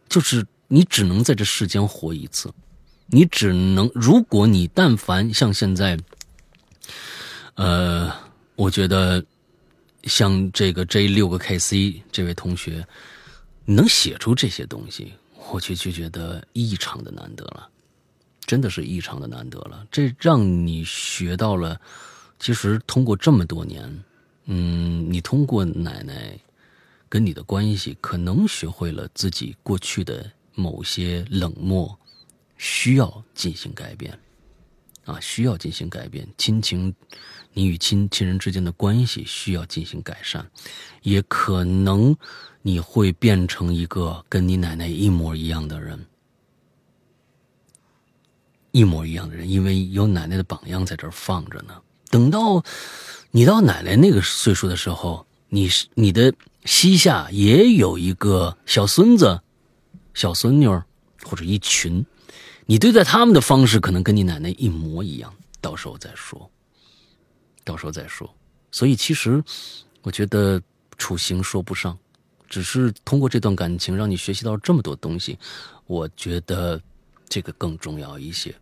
[0.06, 2.52] 就是你只能在这世间活一次，
[3.06, 5.98] 你只能，如果你但凡像现在，
[7.56, 8.10] 呃，
[8.54, 9.22] 我觉得
[10.04, 12.86] 像这个 J 六个 KC 这位同学，
[13.66, 15.12] 能写出这些东西。
[15.52, 17.68] 我就就觉得异常的难得了，
[18.46, 19.86] 真的是异常的难得了。
[19.92, 21.80] 这让你学到了，
[22.40, 24.04] 其实通过这么多年，
[24.46, 26.36] 嗯，你通过奶奶
[27.08, 31.96] 跟你的关系，可能学会了自己过去的某些冷漠
[32.58, 34.18] 需要进行改变，
[35.04, 36.26] 啊，需要进行改变。
[36.36, 36.92] 亲情，
[37.56, 40.46] 你与亲亲人之间的关系需要进行改善，
[41.00, 42.14] 也可能。
[42.62, 46.04] 你会变成一个跟你奶奶一模一样的人，
[48.72, 51.80] 一模一样的人，因为有奶奶的榜样在这儿放着呢。
[52.10, 52.64] 等到
[53.30, 56.34] 你到奶奶那个岁数的时候，你是你的
[56.64, 59.40] 膝下也有一个小孙子、
[60.12, 60.66] 小孙女
[61.22, 62.04] 或者一群，
[62.66, 65.32] 你对待他们的方式可能跟你奶奶一模一样。
[65.60, 66.50] 到时候再说，
[67.66, 68.34] 到时候再说。
[68.72, 69.44] 所以其实
[70.00, 70.58] 我觉得
[70.96, 71.98] 处刑说不上。
[72.48, 75.36] 只是通过这段感情让你学习到这么多东西，
[75.86, 76.80] 我觉得
[77.28, 78.54] 这个更重要一些。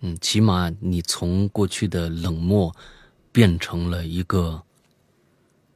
[0.00, 2.74] 嗯，起码你从过去的冷漠
[3.30, 4.62] 变成了一个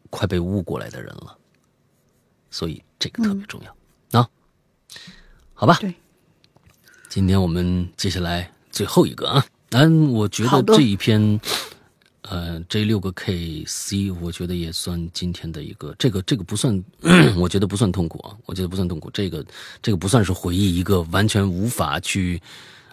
[0.08, 1.36] 快被悟过来的人了，
[2.50, 4.26] 所以这个特别重要啊。
[5.52, 5.76] 好吧？
[5.78, 5.94] 对，
[7.10, 11.38] 今天我们接下来最后一个啊，嗯，我觉得这一篇，
[12.22, 16.82] 呃，这六个 K C，我觉得也算今天的一个，这个这个不算，
[17.36, 19.44] 我觉得不算痛苦啊，我觉得不算痛苦，这个
[19.82, 22.40] 这个不算是回忆一个完全无法去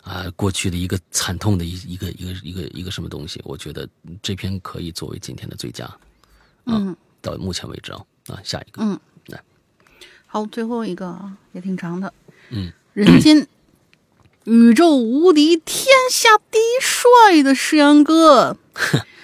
[0.02, 3.88] 啊、过去的一个惨痛的一一个一个一个一个什么东西，我觉得
[4.24, 6.00] 这篇可以作为今天的最佳，啊、
[6.66, 9.00] 嗯，到目前为止啊，啊，下一个，嗯。
[9.28, 9.40] 来，
[10.26, 12.12] 好，最后一个啊也挺长的。
[12.50, 13.48] 嗯，人间
[14.46, 18.58] 宇宙无敌、天下第一帅的世阳哥，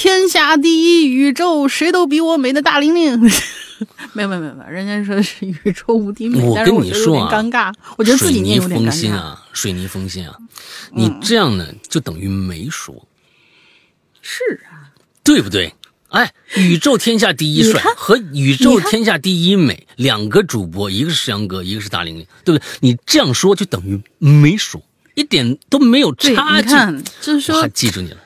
[0.00, 3.20] 天下第一宇宙谁都比我美的大玲玲。
[4.14, 8.90] 没有没有没有人家说的是宇宙无敌美，我但是我跟你说觉得有点啊尴尬，我觉得自己念有点水泥尴尬。
[8.90, 10.34] 封心啊，水泥封心啊，
[10.92, 13.06] 你这样呢就等于没说，
[14.22, 14.88] 是啊，
[15.22, 15.74] 对不对？
[16.08, 22.66] 哎，宇宙天下第一帅和宇宙天下第一美两个主播，一个是石阳哥，一个是大玲玲，对不对？
[22.80, 24.82] 你这样说就等于没说，
[25.14, 26.68] 一点都没有，差距。
[26.68, 28.16] 你看，就是说，记住你了，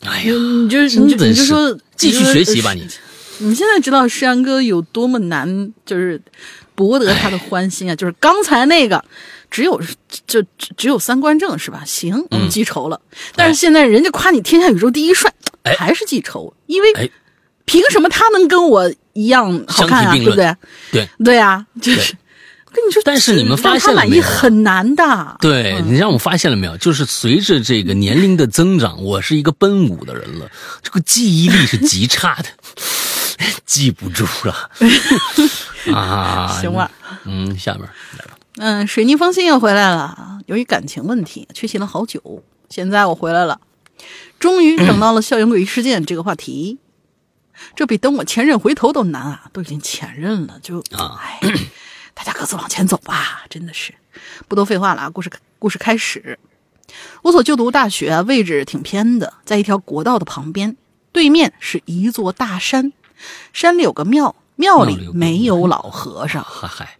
[0.00, 2.86] 哎呀，你就是你就你就说继续学习吧你。
[3.42, 6.20] 你现在知道山哥有多么难，就是
[6.74, 7.96] 博得他的欢心啊！
[7.96, 9.02] 就是刚才那个，
[9.50, 9.80] 只有
[10.26, 11.82] 就只只有三观正是吧？
[11.86, 13.00] 行，我们记仇了。
[13.34, 15.32] 但是现在人家夸你天下宇宙第一帅，
[15.62, 17.08] 哎还是记仇，因为哎
[17.64, 20.12] 凭什么他能跟我一样好看啊？
[20.14, 20.54] 对不对？
[20.92, 22.14] 对对啊，就是
[22.72, 25.36] 跟你说，但是你们发现了没有很难的。
[25.40, 26.76] 对你让我发现了没有？
[26.76, 30.50] 就是随着这个年龄的增长， 我是一个奔五的人了，
[30.82, 32.48] 这个记忆力是极差的，
[33.66, 34.70] 记不住了
[35.94, 36.58] 啊。
[36.60, 36.90] 行吧，
[37.24, 37.82] 嗯，下面
[38.18, 38.38] 来吧。
[38.56, 40.38] 嗯，水泥方心又回来了。
[40.46, 42.42] 由于感情问题，缺席了好久。
[42.68, 43.60] 现在我回来了，
[44.38, 46.78] 终于等到了校园诡异事件这个话题。
[47.76, 49.42] 这比等我前任回头都难啊！
[49.52, 51.38] 都已经前任了，就啊哎，
[52.20, 53.46] 大家各自往前走吧。
[53.48, 53.94] 真的是，
[54.46, 55.08] 不多废话了啊！
[55.08, 56.38] 故事故事开始。
[57.22, 60.76] 我所就读大学啊，位置挺偏的，在一条国道的旁边，
[61.12, 62.92] 对面是一座大山，
[63.54, 66.44] 山里有个庙，庙里没有老和尚。
[66.44, 66.98] 嗨嗨，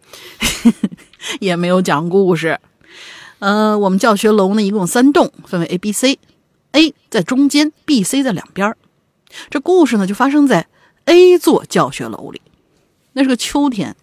[1.38, 2.58] 也没有讲故事。
[3.40, 6.18] 呃，我们教学楼呢一共三栋，分为 A、B、C。
[6.72, 8.74] A 在中间，B、C 在两边。
[9.50, 10.66] 这故事呢就发生在
[11.04, 12.40] A 座教学楼里。
[13.12, 13.96] 那是个秋天，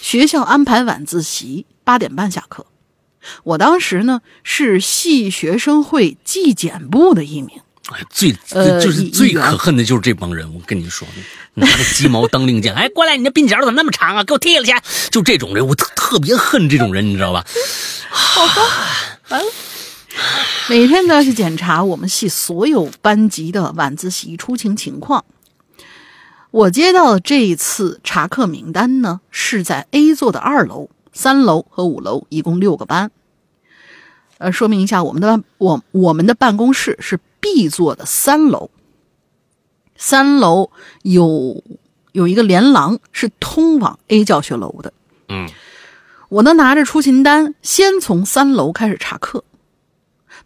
[0.00, 2.66] 学校安排晚自习，八点半下课。
[3.44, 7.60] 我当时呢是系学生会纪检部的一名。
[7.90, 11.08] 哎，最呃就是最可恨的就是这帮人，我跟你说，
[11.54, 14.22] 拿着鸡毛当令箭，哎，过来，你那鬓角怎么那么长啊？
[14.22, 14.72] 给我剃了去！
[15.10, 17.44] 就这种人，我特特别恨这种人，你知道吧？
[18.08, 18.44] 好，
[19.28, 19.52] 完了
[20.68, 25.24] 每天都要去检查我们系所有班级的晚自习出勤情况。
[26.50, 33.10] 我接到的这一次查课名单呢，是在 A 座的二楼、三楼和五楼，一共六个班。
[34.38, 38.70] 呃，说明一下，我们的我我们的办公室是 B 座的三楼，
[39.96, 40.70] 三楼
[41.02, 41.62] 有
[42.12, 44.92] 有一个连廊是通往 A 教学楼的。
[45.28, 45.48] 嗯，
[46.30, 49.44] 我呢拿着出勤单，先从三楼开始查课。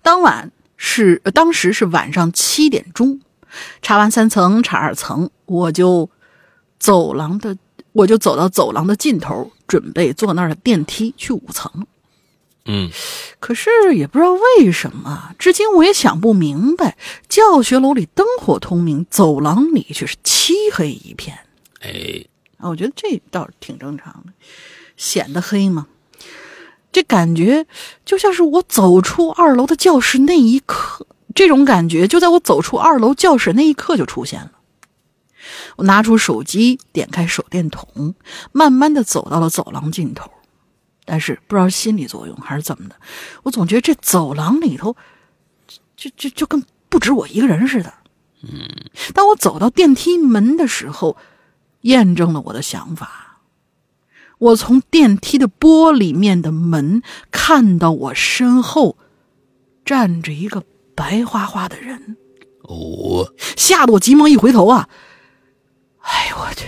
[0.02, 3.20] 当晚是、呃当时是晚上七点钟，
[3.82, 6.08] 查完三层，查二层，我就
[6.78, 7.56] 走廊的，
[7.92, 11.86] 我就走到走廊的尽头，准备坐那儿的电梯去五层。
[12.66, 12.90] 嗯，
[13.40, 16.96] 可是也不知道为什么，至今我也想不明白，
[17.28, 21.38] 教学楼里灯火通明，走廊里却是漆黑一片。
[21.82, 22.24] 哎，
[22.56, 24.32] 啊，我觉得这倒是挺正常的，
[24.96, 25.88] 显得黑嘛。
[26.90, 27.66] 这感觉
[28.04, 34.52] 就像是我走出二楼的教室那一刻，这种感觉就在我走出二楼教室那一刻就出现了。
[35.76, 38.14] 我拿出手机，点开手电筒，
[38.52, 40.30] 慢慢的走到了走廊尽头。
[41.04, 42.96] 但是不知道心理作用还是怎么的，
[43.42, 44.96] 我总觉得这走廊里头，
[45.96, 47.92] 就就就跟不止我一个人似的。
[48.42, 51.18] 嗯，当我走到电梯门的时候，
[51.82, 53.40] 验证了我的想法。
[54.38, 58.96] 我从电梯的玻璃面的门看到我身后
[59.84, 60.64] 站着一个
[60.94, 62.16] 白花花的人，
[62.62, 64.88] 哦，吓得我急忙一回头啊！
[66.00, 66.66] 哎呦我去，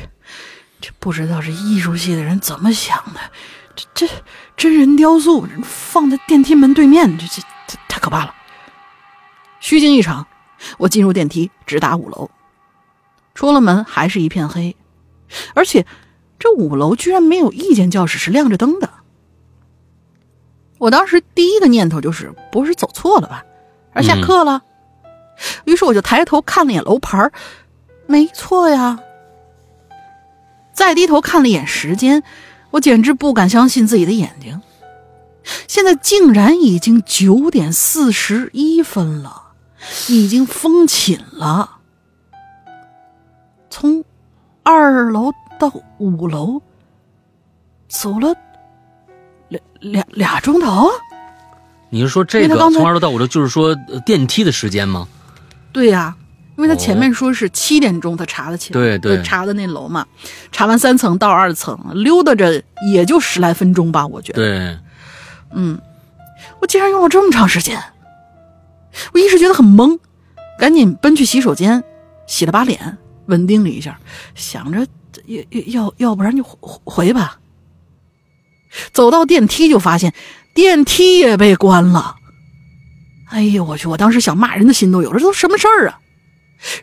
[0.81, 3.20] 这不知道这艺术系的人怎么想的，
[3.74, 4.12] 这这
[4.57, 8.35] 真人雕塑放在电梯门对面，这这这太可怕了。
[9.61, 10.27] 虚惊一场，
[10.78, 12.31] 我进入电梯，直达五楼。
[13.35, 14.74] 出了门还是一片黑，
[15.55, 15.86] 而且
[16.39, 18.89] 这五楼居然没有一间教室是亮着灯的。
[20.78, 23.44] 我当时第一个念头就是，不是走错了吧？
[23.97, 24.62] 而下课了。
[25.64, 27.32] 于是我就抬头看了一眼楼牌儿
[28.06, 29.01] 没错呀。
[30.73, 32.23] 再低头看了一眼时间，
[32.70, 34.60] 我简直不敢相信自己的眼睛。
[35.66, 39.52] 现在竟然已经九点四十一分了，
[40.09, 41.78] 已经封寝了。
[43.70, 44.05] 从
[44.62, 46.60] 二楼到五楼，
[47.89, 48.35] 走了
[49.48, 50.90] 两两俩钟头。
[51.90, 55.06] 你是说这个从二楼到五楼，就是说呃电梯的时间吗？
[55.72, 56.16] 对呀、
[56.56, 60.06] 因为他前面说是七点钟他查的寝，对对呃查的那楼嘛，
[60.50, 64.42] 查完三层到二层，溜达着也就十来分钟吧，我觉得。
[64.42, 64.78] 对，
[65.52, 65.78] 嗯，
[66.60, 67.80] 我竟然用了这么长时间，
[69.12, 69.98] 我一时觉得很懵，
[70.58, 71.84] 赶紧奔去洗手间，
[72.26, 72.96] 洗了把脸，
[73.26, 73.98] 稳定了一下，
[74.34, 74.86] 想着
[75.26, 77.38] 要要要不然就回回吧。
[78.92, 80.12] 走到电梯就发现
[80.56, 82.16] 电梯也被关了。
[83.26, 83.86] 哎呦我去！
[83.88, 86.00] 我当时想骂人的心都有了，这都什么事儿啊？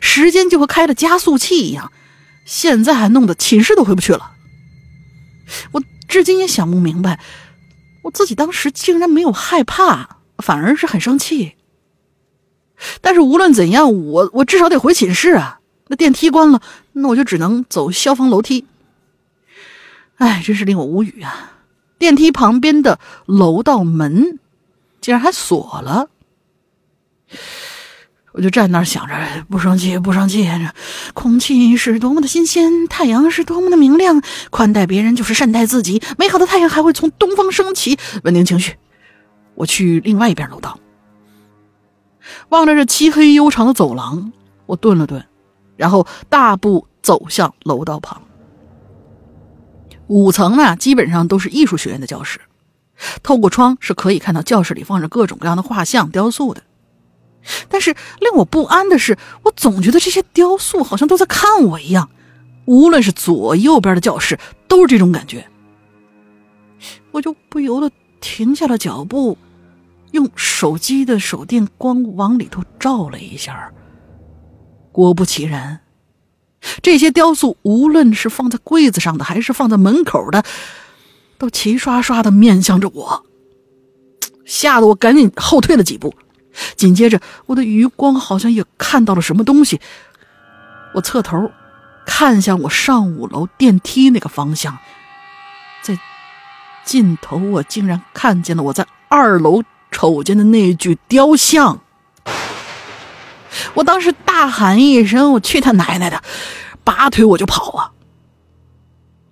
[0.00, 1.90] 时间就和开了加速器一样，
[2.44, 4.30] 现在还弄得寝室都回不去了。
[5.72, 7.18] 我至今也想不明白，
[8.02, 11.56] 我自己当时竟然没有害怕，反而是很生气。
[13.00, 15.58] 但是无论怎样，我我至少得回寝室啊。
[15.88, 18.66] 那电梯关了，那我就只能走消防楼梯。
[20.18, 21.50] 哎，真是令我无语啊！
[21.98, 24.38] 电梯旁边的楼道门
[25.00, 26.08] 竟然还锁了。
[28.32, 29.14] 我就站那儿想着，
[29.48, 30.48] 不生气，不生气。
[31.12, 36.02] 空气是多么的新鲜，太阳是多么的明亮，宽待别人就是善待自己。
[36.18, 37.96] 美好的太阳还会从东方升起。
[38.24, 38.74] 稳定情绪，
[39.54, 40.80] 我去另外一边楼道。
[42.48, 44.32] 望着这漆黑悠长的走廊，
[44.66, 45.24] 我顿了顿，
[45.76, 48.20] 然后大步走向楼道旁。
[50.06, 52.40] 五层呢，基本上都是艺术学院的教室，
[53.22, 56.62] 透过窗是可以看到教室里放着各种各样的画像、雕塑的。
[57.68, 57.90] 但是
[58.20, 62.10] 令我不安的是，我总觉得这些雕塑好像都在看我一样，
[62.64, 65.46] 无论是左右边的教室，都是这种感觉。
[67.12, 67.90] 我就不由得
[68.20, 69.38] 停下了脚步，
[70.12, 73.72] 用手机的手电光往里头照了一下。
[74.90, 75.80] 果不其然，
[76.82, 80.42] 这些雕塑无论是放在柜子上的，还是放在门口的，
[81.38, 83.24] 都齐刷刷的面向着我，
[84.44, 86.14] 吓得我赶紧后退了几步。
[86.76, 89.80] 紧接着，我的余光好像也看到了什么东西，
[90.94, 91.50] 我侧头
[92.06, 94.78] 看向我上五楼电梯那个方向，
[95.82, 95.98] 在
[96.84, 101.80] 尽头，我竟然看见了我在二楼瞅见的那具雕像。
[103.74, 106.22] 我当时大喊一声：“我去他奶奶的！”
[106.84, 107.92] 拔腿我就跑啊！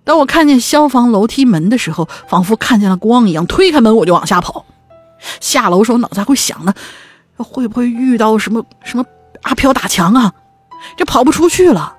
[0.03, 4.65] 当我看见消防楼梯门的时候，仿佛看见了光一样，推开门我就往下跑。
[5.39, 6.73] 下楼时候脑子还会想呢，
[7.37, 9.05] 会不会遇到什么什么
[9.43, 10.33] 阿飘打墙啊？
[10.97, 11.95] 这跑不出去了。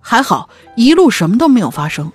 [0.00, 2.10] 还好一路什么都没有发生。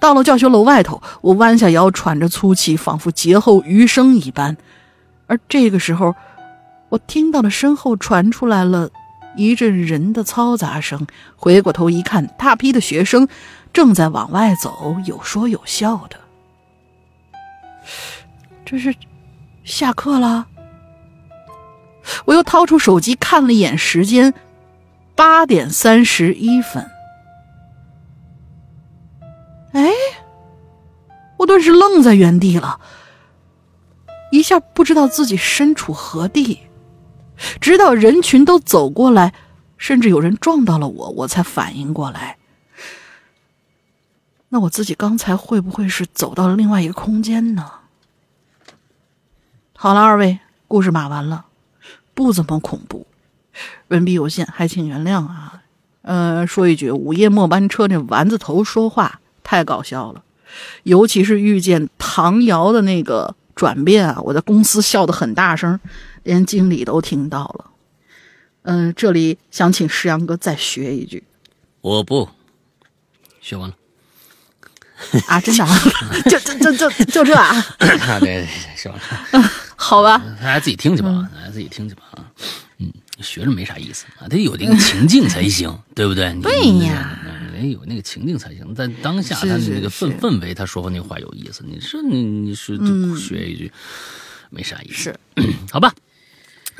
[0.00, 4.56] 到了教学楼外头，我弯下腰，喘着粗气，仿佛劫后余生一般。
[5.28, 6.16] 而这个时候，
[6.90, 8.90] 我听到了身后传出来了
[9.36, 11.06] 一阵人的嘈杂声。
[11.36, 13.28] 回过头一看，大批的学生
[13.72, 16.18] 正在往外走，有说有笑的。
[18.64, 18.94] 这是
[19.64, 20.46] 下课了。
[22.24, 24.32] 我又掏出手机看了一眼时间，
[25.14, 26.90] 八点三十一分。
[29.72, 29.90] 哎，
[31.36, 32.80] 我顿时愣在原地了，
[34.32, 36.60] 一下不知道自己身处何地。
[37.60, 39.34] 直到人群都走过来，
[39.76, 42.36] 甚至有人撞到了我，我才反应过来。
[44.50, 47.70] 那我自己刚才会不会是走到了另外一个空间呢？
[49.76, 51.44] 好了，二位，故事码完了，
[52.14, 53.06] 不怎么恐怖，
[53.88, 55.62] 文笔有限，还请原谅啊。
[56.02, 60.22] 呃，说一句，午夜末班车那丸子头说话太搞笑了，
[60.84, 65.78] 尤其是遇见唐瑶的那个转变啊，我在公司笑得很大声，
[66.22, 67.70] 连经理都听到了。
[68.62, 71.24] 嗯、这里想请石阳哥再学一句
[71.80, 72.28] 我不
[73.40, 73.74] 学完了。
[75.26, 75.80] 啊，真的、啊，
[76.28, 77.46] 就就就就就这啊，
[77.78, 82.26] 啊，对对对，学完了， 好吧，大家自己听去吧，大家自己听去吧啊。
[82.78, 86.34] 嗯，学着没啥意思啊，得有那个情境才行， 对不对？
[86.34, 88.74] 你对呀，嗯得有那个情境才行。
[88.74, 91.64] 在当下，是他那个氛氛围，他说话那话有意思。
[91.64, 93.72] 你说你你是就学一句，
[94.50, 94.94] 没啥意思。
[94.94, 95.20] 是，
[95.70, 95.94] 好吧。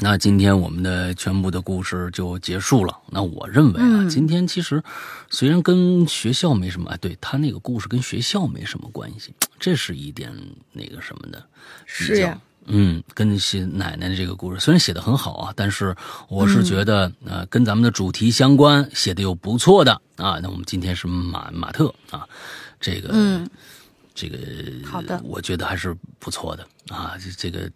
[0.00, 2.96] 那今天我们的全部的故事就结束了。
[3.10, 4.82] 那我认为啊，今天其实
[5.28, 10.32] 虽然跟学校没什么，哎，对他那个故事跟学校没什么关系，这是一点
[10.72, 11.44] 那个什么的
[11.84, 15.96] 是呀嗯，跟写奶奶的这个故事虽然写的很好啊，但是
[16.28, 20.38] 我是觉得、呃，跟咱们的主题相关，写的又不错的啊。
[20.40, 22.28] 那我们今天是马马特啊，
[22.78, 23.48] 这个嗯，
[24.14, 24.38] 这个
[24.86, 27.16] 好的我觉得还是不错的啊。
[27.18, 27.70] 这这个，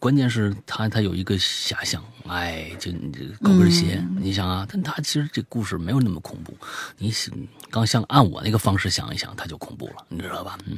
[0.00, 6.52] 关键是他他有一个遐想，哎，这这高跟鞋，你想啊，但他其实这故事没有那么恐怖。
[6.96, 7.32] 你想
[7.70, 10.58] 刚像按我那个方式想一想，他就恐怖了，你知道吧？
[10.66, 10.76] 嗯，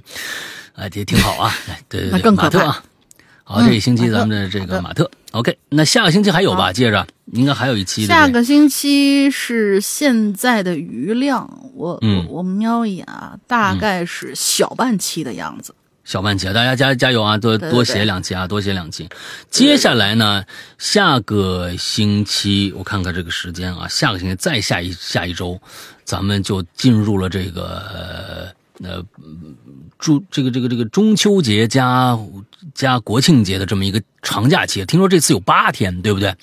[0.75, 1.51] 哎，这挺好啊。
[1.71, 2.85] 哎，对对对，马特啊。
[3.43, 6.73] 好，这一星期咱们的这个马特，OK，那下个星期还有吧？
[6.73, 15.75] 接着应该还有一期，下个星期是现在的余量，我、嗯我我瞄一眼啊，大概是小半期的样子。
[16.11, 17.39] 小半期，大家加加油啊！
[17.39, 19.09] 多多写两期啊，多写两期。
[19.49, 20.45] 接下来呢，
[20.77, 25.61] 下个星期我看看这个时间啊，下个星期再下一下一周，
[26.05, 29.05] 咱们就进入了这个呃呃
[29.99, 32.19] 中这个这个这个中秋节加
[32.75, 34.85] 加国庆节的这么一个长假期。
[34.87, 36.35] 听说这次有八天，对不对？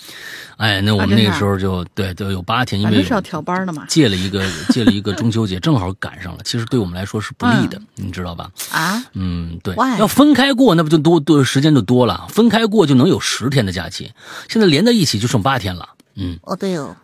[0.57, 3.85] 哎，那我们那个时候就对都有八天，因为是要调班的嘛。
[3.88, 6.39] 借了一个借了一个中秋节，正好赶上了。
[6.43, 8.51] 其实对我们来说是不利的，你知道吧？
[8.72, 9.76] 啊，嗯，对？
[9.99, 12.27] 要分开过，那不就多多时间就多了？
[12.30, 14.11] 分开过就能有十天的假期，
[14.49, 15.89] 现在连在一起就剩八天了。
[16.15, 16.95] 嗯，哦对哦，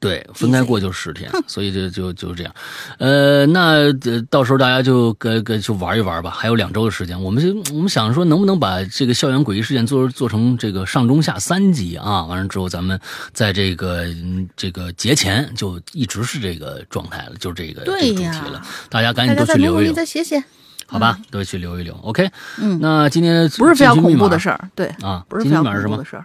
[0.00, 2.54] 对，分开过就十天，所以就就就这样。
[2.98, 12.24] 呃，那呃到时候大家就跟跟就玩一玩吧，还有两周的时间，我们就我们想说能不能把这个校园诡异事件做做成这个上中下三集啊？
[12.24, 12.98] 完了之后，咱们
[13.32, 18.62] 在这个嗯这个节前就一直是这个状态了，就这个这个主题了。
[18.88, 19.92] 大家赶紧家再努努力，多去留一留。
[19.92, 20.42] 再写写。
[20.90, 21.94] 好吧，都去留一留。
[21.96, 26.04] OK，嗯，那今天不是非常恐怖的事事儿，对，啊，不是非常恐怖的？
[26.04, 26.24] 事儿。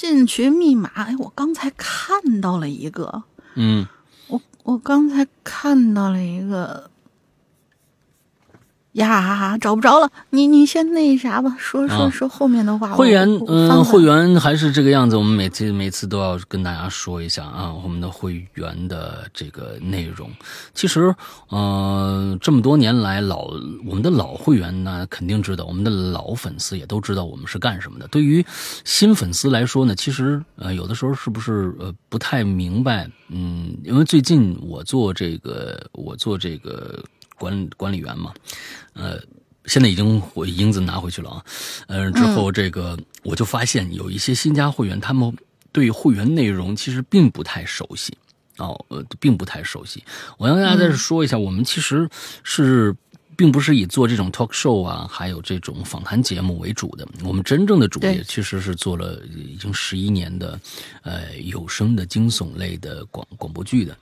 [0.00, 3.24] 进群密码，哎，我刚才看到了一个，
[3.56, 3.84] 嗯，
[4.28, 6.88] 我我刚才看到了一个
[8.92, 10.10] 呀，找不着了。
[10.30, 12.94] 你你先那啥吧，说说啊说后面的话。
[12.94, 15.16] 会员嗯、会员还是这个样子。
[15.16, 20.30] 我们每次每次都要跟大家说一下啊，我们的会员的这个内容。
[20.74, 21.14] 其实，
[21.48, 23.50] 呃，这么多年来，老
[23.86, 28.08] 我们的老会员呢，肯定知道，我们的老粉丝也都知道我们是干什么的。
[28.08, 28.44] 对于
[28.84, 33.08] 新粉丝来说呢，其实呃，有的时候是不是呃不太明白？
[33.28, 36.98] 嗯，因为最近我做这个，我做这个
[37.38, 38.34] 管管理员嘛，
[38.94, 39.20] 呃。
[39.66, 41.44] 现在已经回英子拿回去了啊，
[41.88, 45.30] 呃，之后这个我就发现有一些新加会员，他们
[45.72, 48.16] 对会员内容其实并不太熟悉
[48.56, 50.02] 哦，呃，并不太熟悉。
[50.38, 52.08] 我要跟大家再说一下，我们其实
[52.42, 52.96] 是。
[53.36, 57.06] 并不是以做这种 talk show 啊，还有这种访谈节目为主的。
[57.22, 60.58] 我们真正的主业其实是做了已经十一年的，
[61.02, 63.96] 呃，有声的惊悚类的广广播剧的。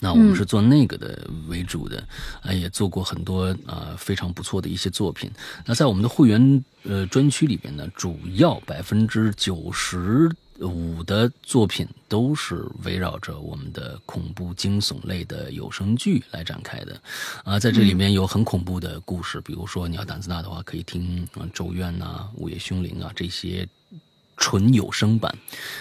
[0.00, 2.06] 那我们是做那个的为主的，
[2.42, 5.30] 呃，也做过很多呃非常不错的一些作品。
[5.64, 17.00] 那在我们的会员呃专区里边呢，主要百分之九十五的作品都是围绕着我们的恐怖惊悚类的有声剧来展开的。
[17.44, 23.68] 啊，在这里面有很恐怖的故事，比如说你要胆子大的话，可以听啊《咒怨》呐、《午夜凶铃》啊这些。
[24.36, 25.34] 纯有声版，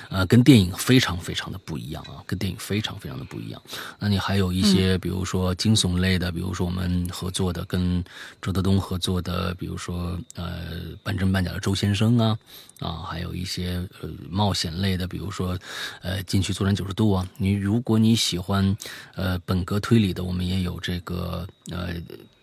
[0.09, 3.61] 呃，跟电影非常非常的不一样啊，跟电影非常非常的不一样。
[3.99, 8.03] 那你还有一些，比如说惊悚类的，比如说我们合作的跟
[8.41, 12.39] 周德东合作的，比如说呃半真半假的周先生啊，
[12.79, 15.59] 啊，还有一些呃冒险类的，比如说
[16.01, 17.27] 呃禁区作战九十度啊。
[17.37, 18.75] 你如果你喜欢
[19.15, 21.89] 呃本格推理的，我们也有这个呃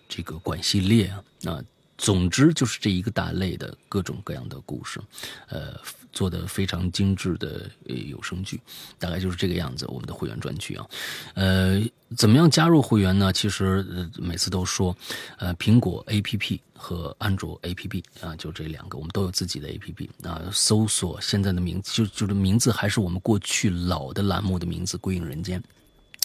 [0.08, 1.24] 这个管系列啊。
[1.46, 1.62] 啊
[1.98, 4.98] 总之就是这一个大类的各种各样的故事，
[5.46, 5.78] 呃，
[6.12, 8.60] 做的非常精致的呃有声剧，
[8.98, 9.86] 大概就是这个样子。
[9.88, 10.86] 我们的会员专区啊，
[11.34, 11.82] 呃，
[12.16, 13.32] 怎么样加入会员呢？
[13.32, 14.96] 其实、呃、每次都说，
[15.38, 20.40] 呃，苹果 APP 和安卓 APP 啊，就这两个，我们都有自己的 APP 啊。
[20.52, 25.60] 搜索现在的名字，就就是名字还是我们过去老的栏目的名字《归隐人间》。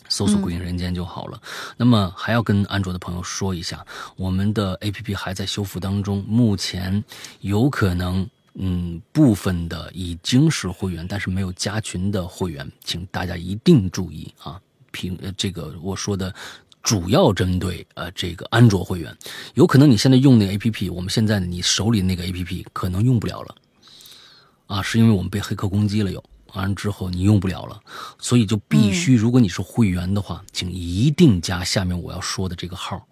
[0.09, 1.41] 搜索“归隐人间”就好了。
[1.75, 3.85] 那么还要跟安卓的朋友说一下，
[4.15, 7.03] 我们的 APP 还在修复当中，目前
[7.41, 8.25] 有可能，
[8.57, 14.59] 嗯，部分的已经是会员，但是没有加群的会员，请大家一定注意啊！
[14.91, 16.33] 平呃这个我说的。
[16.83, 19.13] 主要针对呃这个安卓会员，
[19.55, 23.55] 有可能你现在用那个 A P P，我们现在你手里那个 A P P 可能用不了了，
[24.67, 26.23] 啊，是因为我们被黑客攻击了有，
[26.53, 27.77] 完了之后你用不了了，
[28.19, 33.05] 所以就必须，如果你是会员的话，请一定加下面我要说的这个号，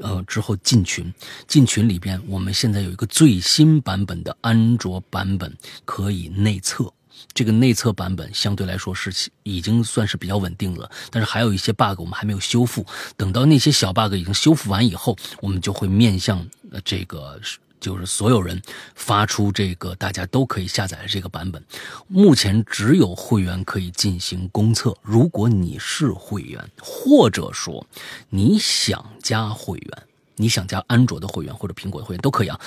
[0.00, 1.12] 呃，之后进群，
[1.46, 6.92] 进群里边我们现在有一个最新版本的安卓版本可以内测。
[7.34, 12.86] 这个内测版本相对来说是已经算是比较稳定了，但是还有一些 bug 我们还没有修复。
[13.16, 16.48] 等到那些小 bug 已经修复完以后，我们就会面向
[16.84, 17.40] 这个
[17.80, 18.60] 就是所有人
[18.94, 21.62] 发出这个大家都可以下载的这个版本。
[22.06, 24.96] 目前只有会员可以进行公测。
[25.02, 27.86] 如果你是会员，或者说
[28.28, 30.02] 你想加会员，
[30.36, 32.60] 你想加安卓的会员或者苹果的会员都可以啊，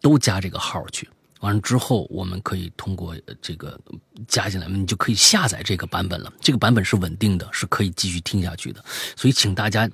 [0.00, 1.08] 都加这个号去。
[1.42, 3.78] 完了之后，我们可以通过这个
[4.28, 6.32] 加进来，你就可以下载这个版本了。
[6.40, 8.82] 这个版本是稳定的，是可以继续听下去的。
[9.16, 9.90] 所以，请大家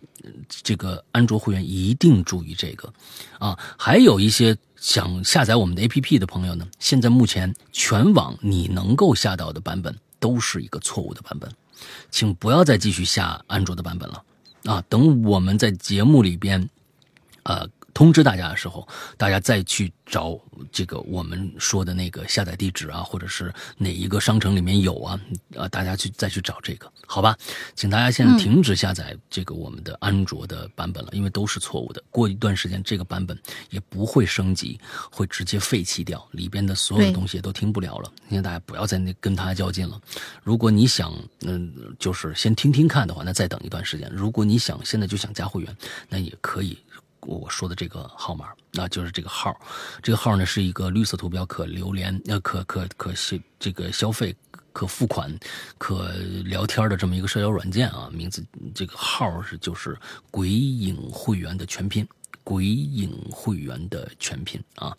[0.49, 2.93] 这个安卓会员一定注意这个
[3.39, 3.59] 啊！
[3.79, 11.51] 还有一些想下载我们的 APP 的朋友呢，现在目前全网你能够下到的版本都是一个错误的版本，
[12.11, 14.23] 请不要再继续下安卓的版本了
[14.65, 14.85] 啊！
[14.91, 16.69] 等我们在节目里边，
[17.45, 17.66] 呃。
[17.99, 20.39] 通知大家的时候，大家再去找
[20.70, 25.20] 这个我们说的那个下载地址啊，或者是哪一个商城里面有啊，
[25.57, 27.37] 啊，大家去再去找这个，好吧？
[27.75, 32.01] 请大家现在停止下载这个我们的安卓的版本了，因为都是错误的。
[32.09, 33.37] 过一段时间，这个版本
[33.70, 34.79] 也不会升级，
[35.11, 38.12] 会直接废弃掉，里边的所有东西也都听不了了。
[38.29, 40.01] 现在大家不要再那跟他较劲了。
[40.45, 44.09] 如果你想，嗯，就是先听听看的话，那再等一段时间。
[44.15, 45.77] 如果你想现在就想加会员，
[46.09, 46.79] 那也可以。
[47.23, 49.55] 我说的这个号码，那就是这个号，
[50.03, 54.35] 这个号呢是一个绿色图标，可留连，呃，可可可消这个消费，
[54.73, 55.36] 可付款，
[55.77, 56.11] 可
[56.45, 58.09] 聊天的这么一个社交软件啊。
[58.12, 59.99] 名字这个号是就是
[60.31, 62.07] 鬼影会员的全拼，
[62.45, 64.97] 鬼影会员的全拼啊。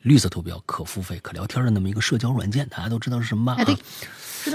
[0.00, 3.62] 绿色图标，可付费，可聊天的那么一个社交软件，大家都知道是什么吧？
[3.62, 3.68] 啊，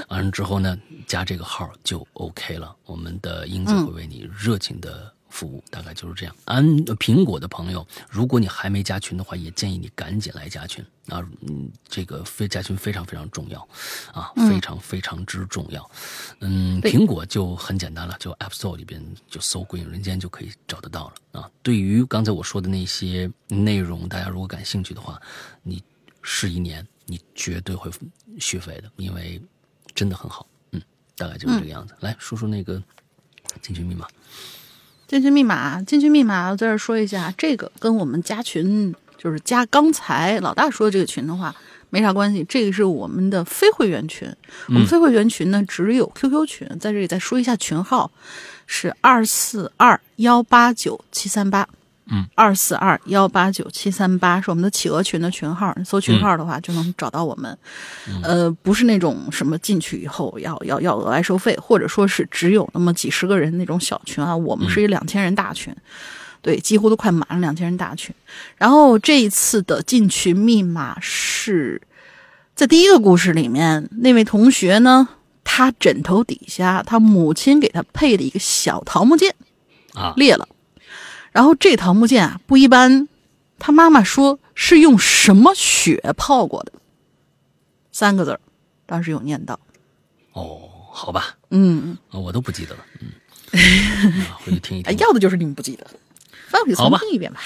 [0.10, 5.14] 完了之后呢，加这个号就 OK 了，我们的英子会为你热情的。
[5.30, 6.36] 服务大概就是这样。
[6.45, 6.66] 安
[6.98, 11.28] 苹果的朋友，如果你还没加群的话，也建议你赶紧来加群啊！
[11.41, 13.68] 嗯，这个非加群非常非常重要
[14.14, 15.90] 啊，非常非常之重要。
[16.40, 21.52] 嗯，苹果就很简单了，就 App Store 里边就搜“鬼影人间”就可以找得到了啊。
[21.62, 25.22] 对于刚才我说的那些内容，大家如果感兴趣的话，
[25.62, 25.84] 你
[26.22, 27.91] 试一年，你绝对会
[28.40, 29.41] 续费的，因为
[29.94, 30.48] 真的很好。
[30.72, 30.82] 嗯，
[31.16, 31.95] 大概就是这个样子。
[31.99, 32.82] 来说说那个
[33.62, 34.08] 进群密码。
[35.08, 41.56] 进群密码，进群密码，我在这说一下，这个跟我们加群，就是加刚才老大说的这个群的话，
[41.90, 42.46] 没啥关系。
[42.50, 44.30] 这个是我们的非会员群，
[44.68, 48.12] 我们非会员群呢只有 QQ 群，在这里再说一下群号，
[48.66, 51.68] 是二四二幺八九七三八。
[52.10, 57.58] 嗯，二四二幺八九七三八是我们的企鹅群的群号，搜群号的话就能找到我们。
[58.24, 64.36] 呃，不是那种什么进去以后要要要额外收费，或者说是只有那么几十个人那种小群啊。
[64.36, 65.76] 我们是一两千人大群，
[66.42, 68.16] 对，几乎都快满了两千人大群。
[68.56, 71.82] 然后这一次的进群密码是
[72.56, 75.10] 在第一个故事里面，那位同学呢，
[75.44, 79.36] 他枕头底下他母亲给他配的一个小桃木剑
[79.94, 80.48] 啊裂了。
[81.38, 83.08] 然后这桃木剑啊不一般，
[83.60, 86.72] 他妈妈说是用什么血泡过的，
[87.92, 88.40] 三个字儿，
[88.88, 89.60] 当时有念到。
[90.34, 90.60] 哦，
[90.92, 94.98] 好吧，嗯，我都不记得了，嗯， 回去听一听。
[94.98, 95.86] 要的就是你们不记得，
[96.48, 97.40] 翻回去重听一遍吧。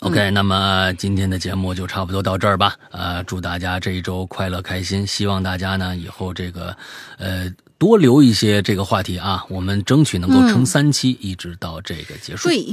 [0.00, 2.76] OK，那么今天的节目就差不多到这儿吧。
[2.90, 6.76] 呃，祝大家这一周快乐开心，希望大家呢以后这个
[7.16, 12.46] 呃多留一些这个话题啊，我们争取能够撑三期，一直到这个结束。
[12.46, 12.66] 对。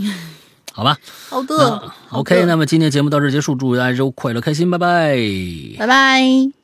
[0.77, 0.95] 好吧，
[1.27, 5.17] 好的，OK，那么今天节目到这结束，祝大家周快乐开心，拜拜，
[5.79, 6.56] 拜拜。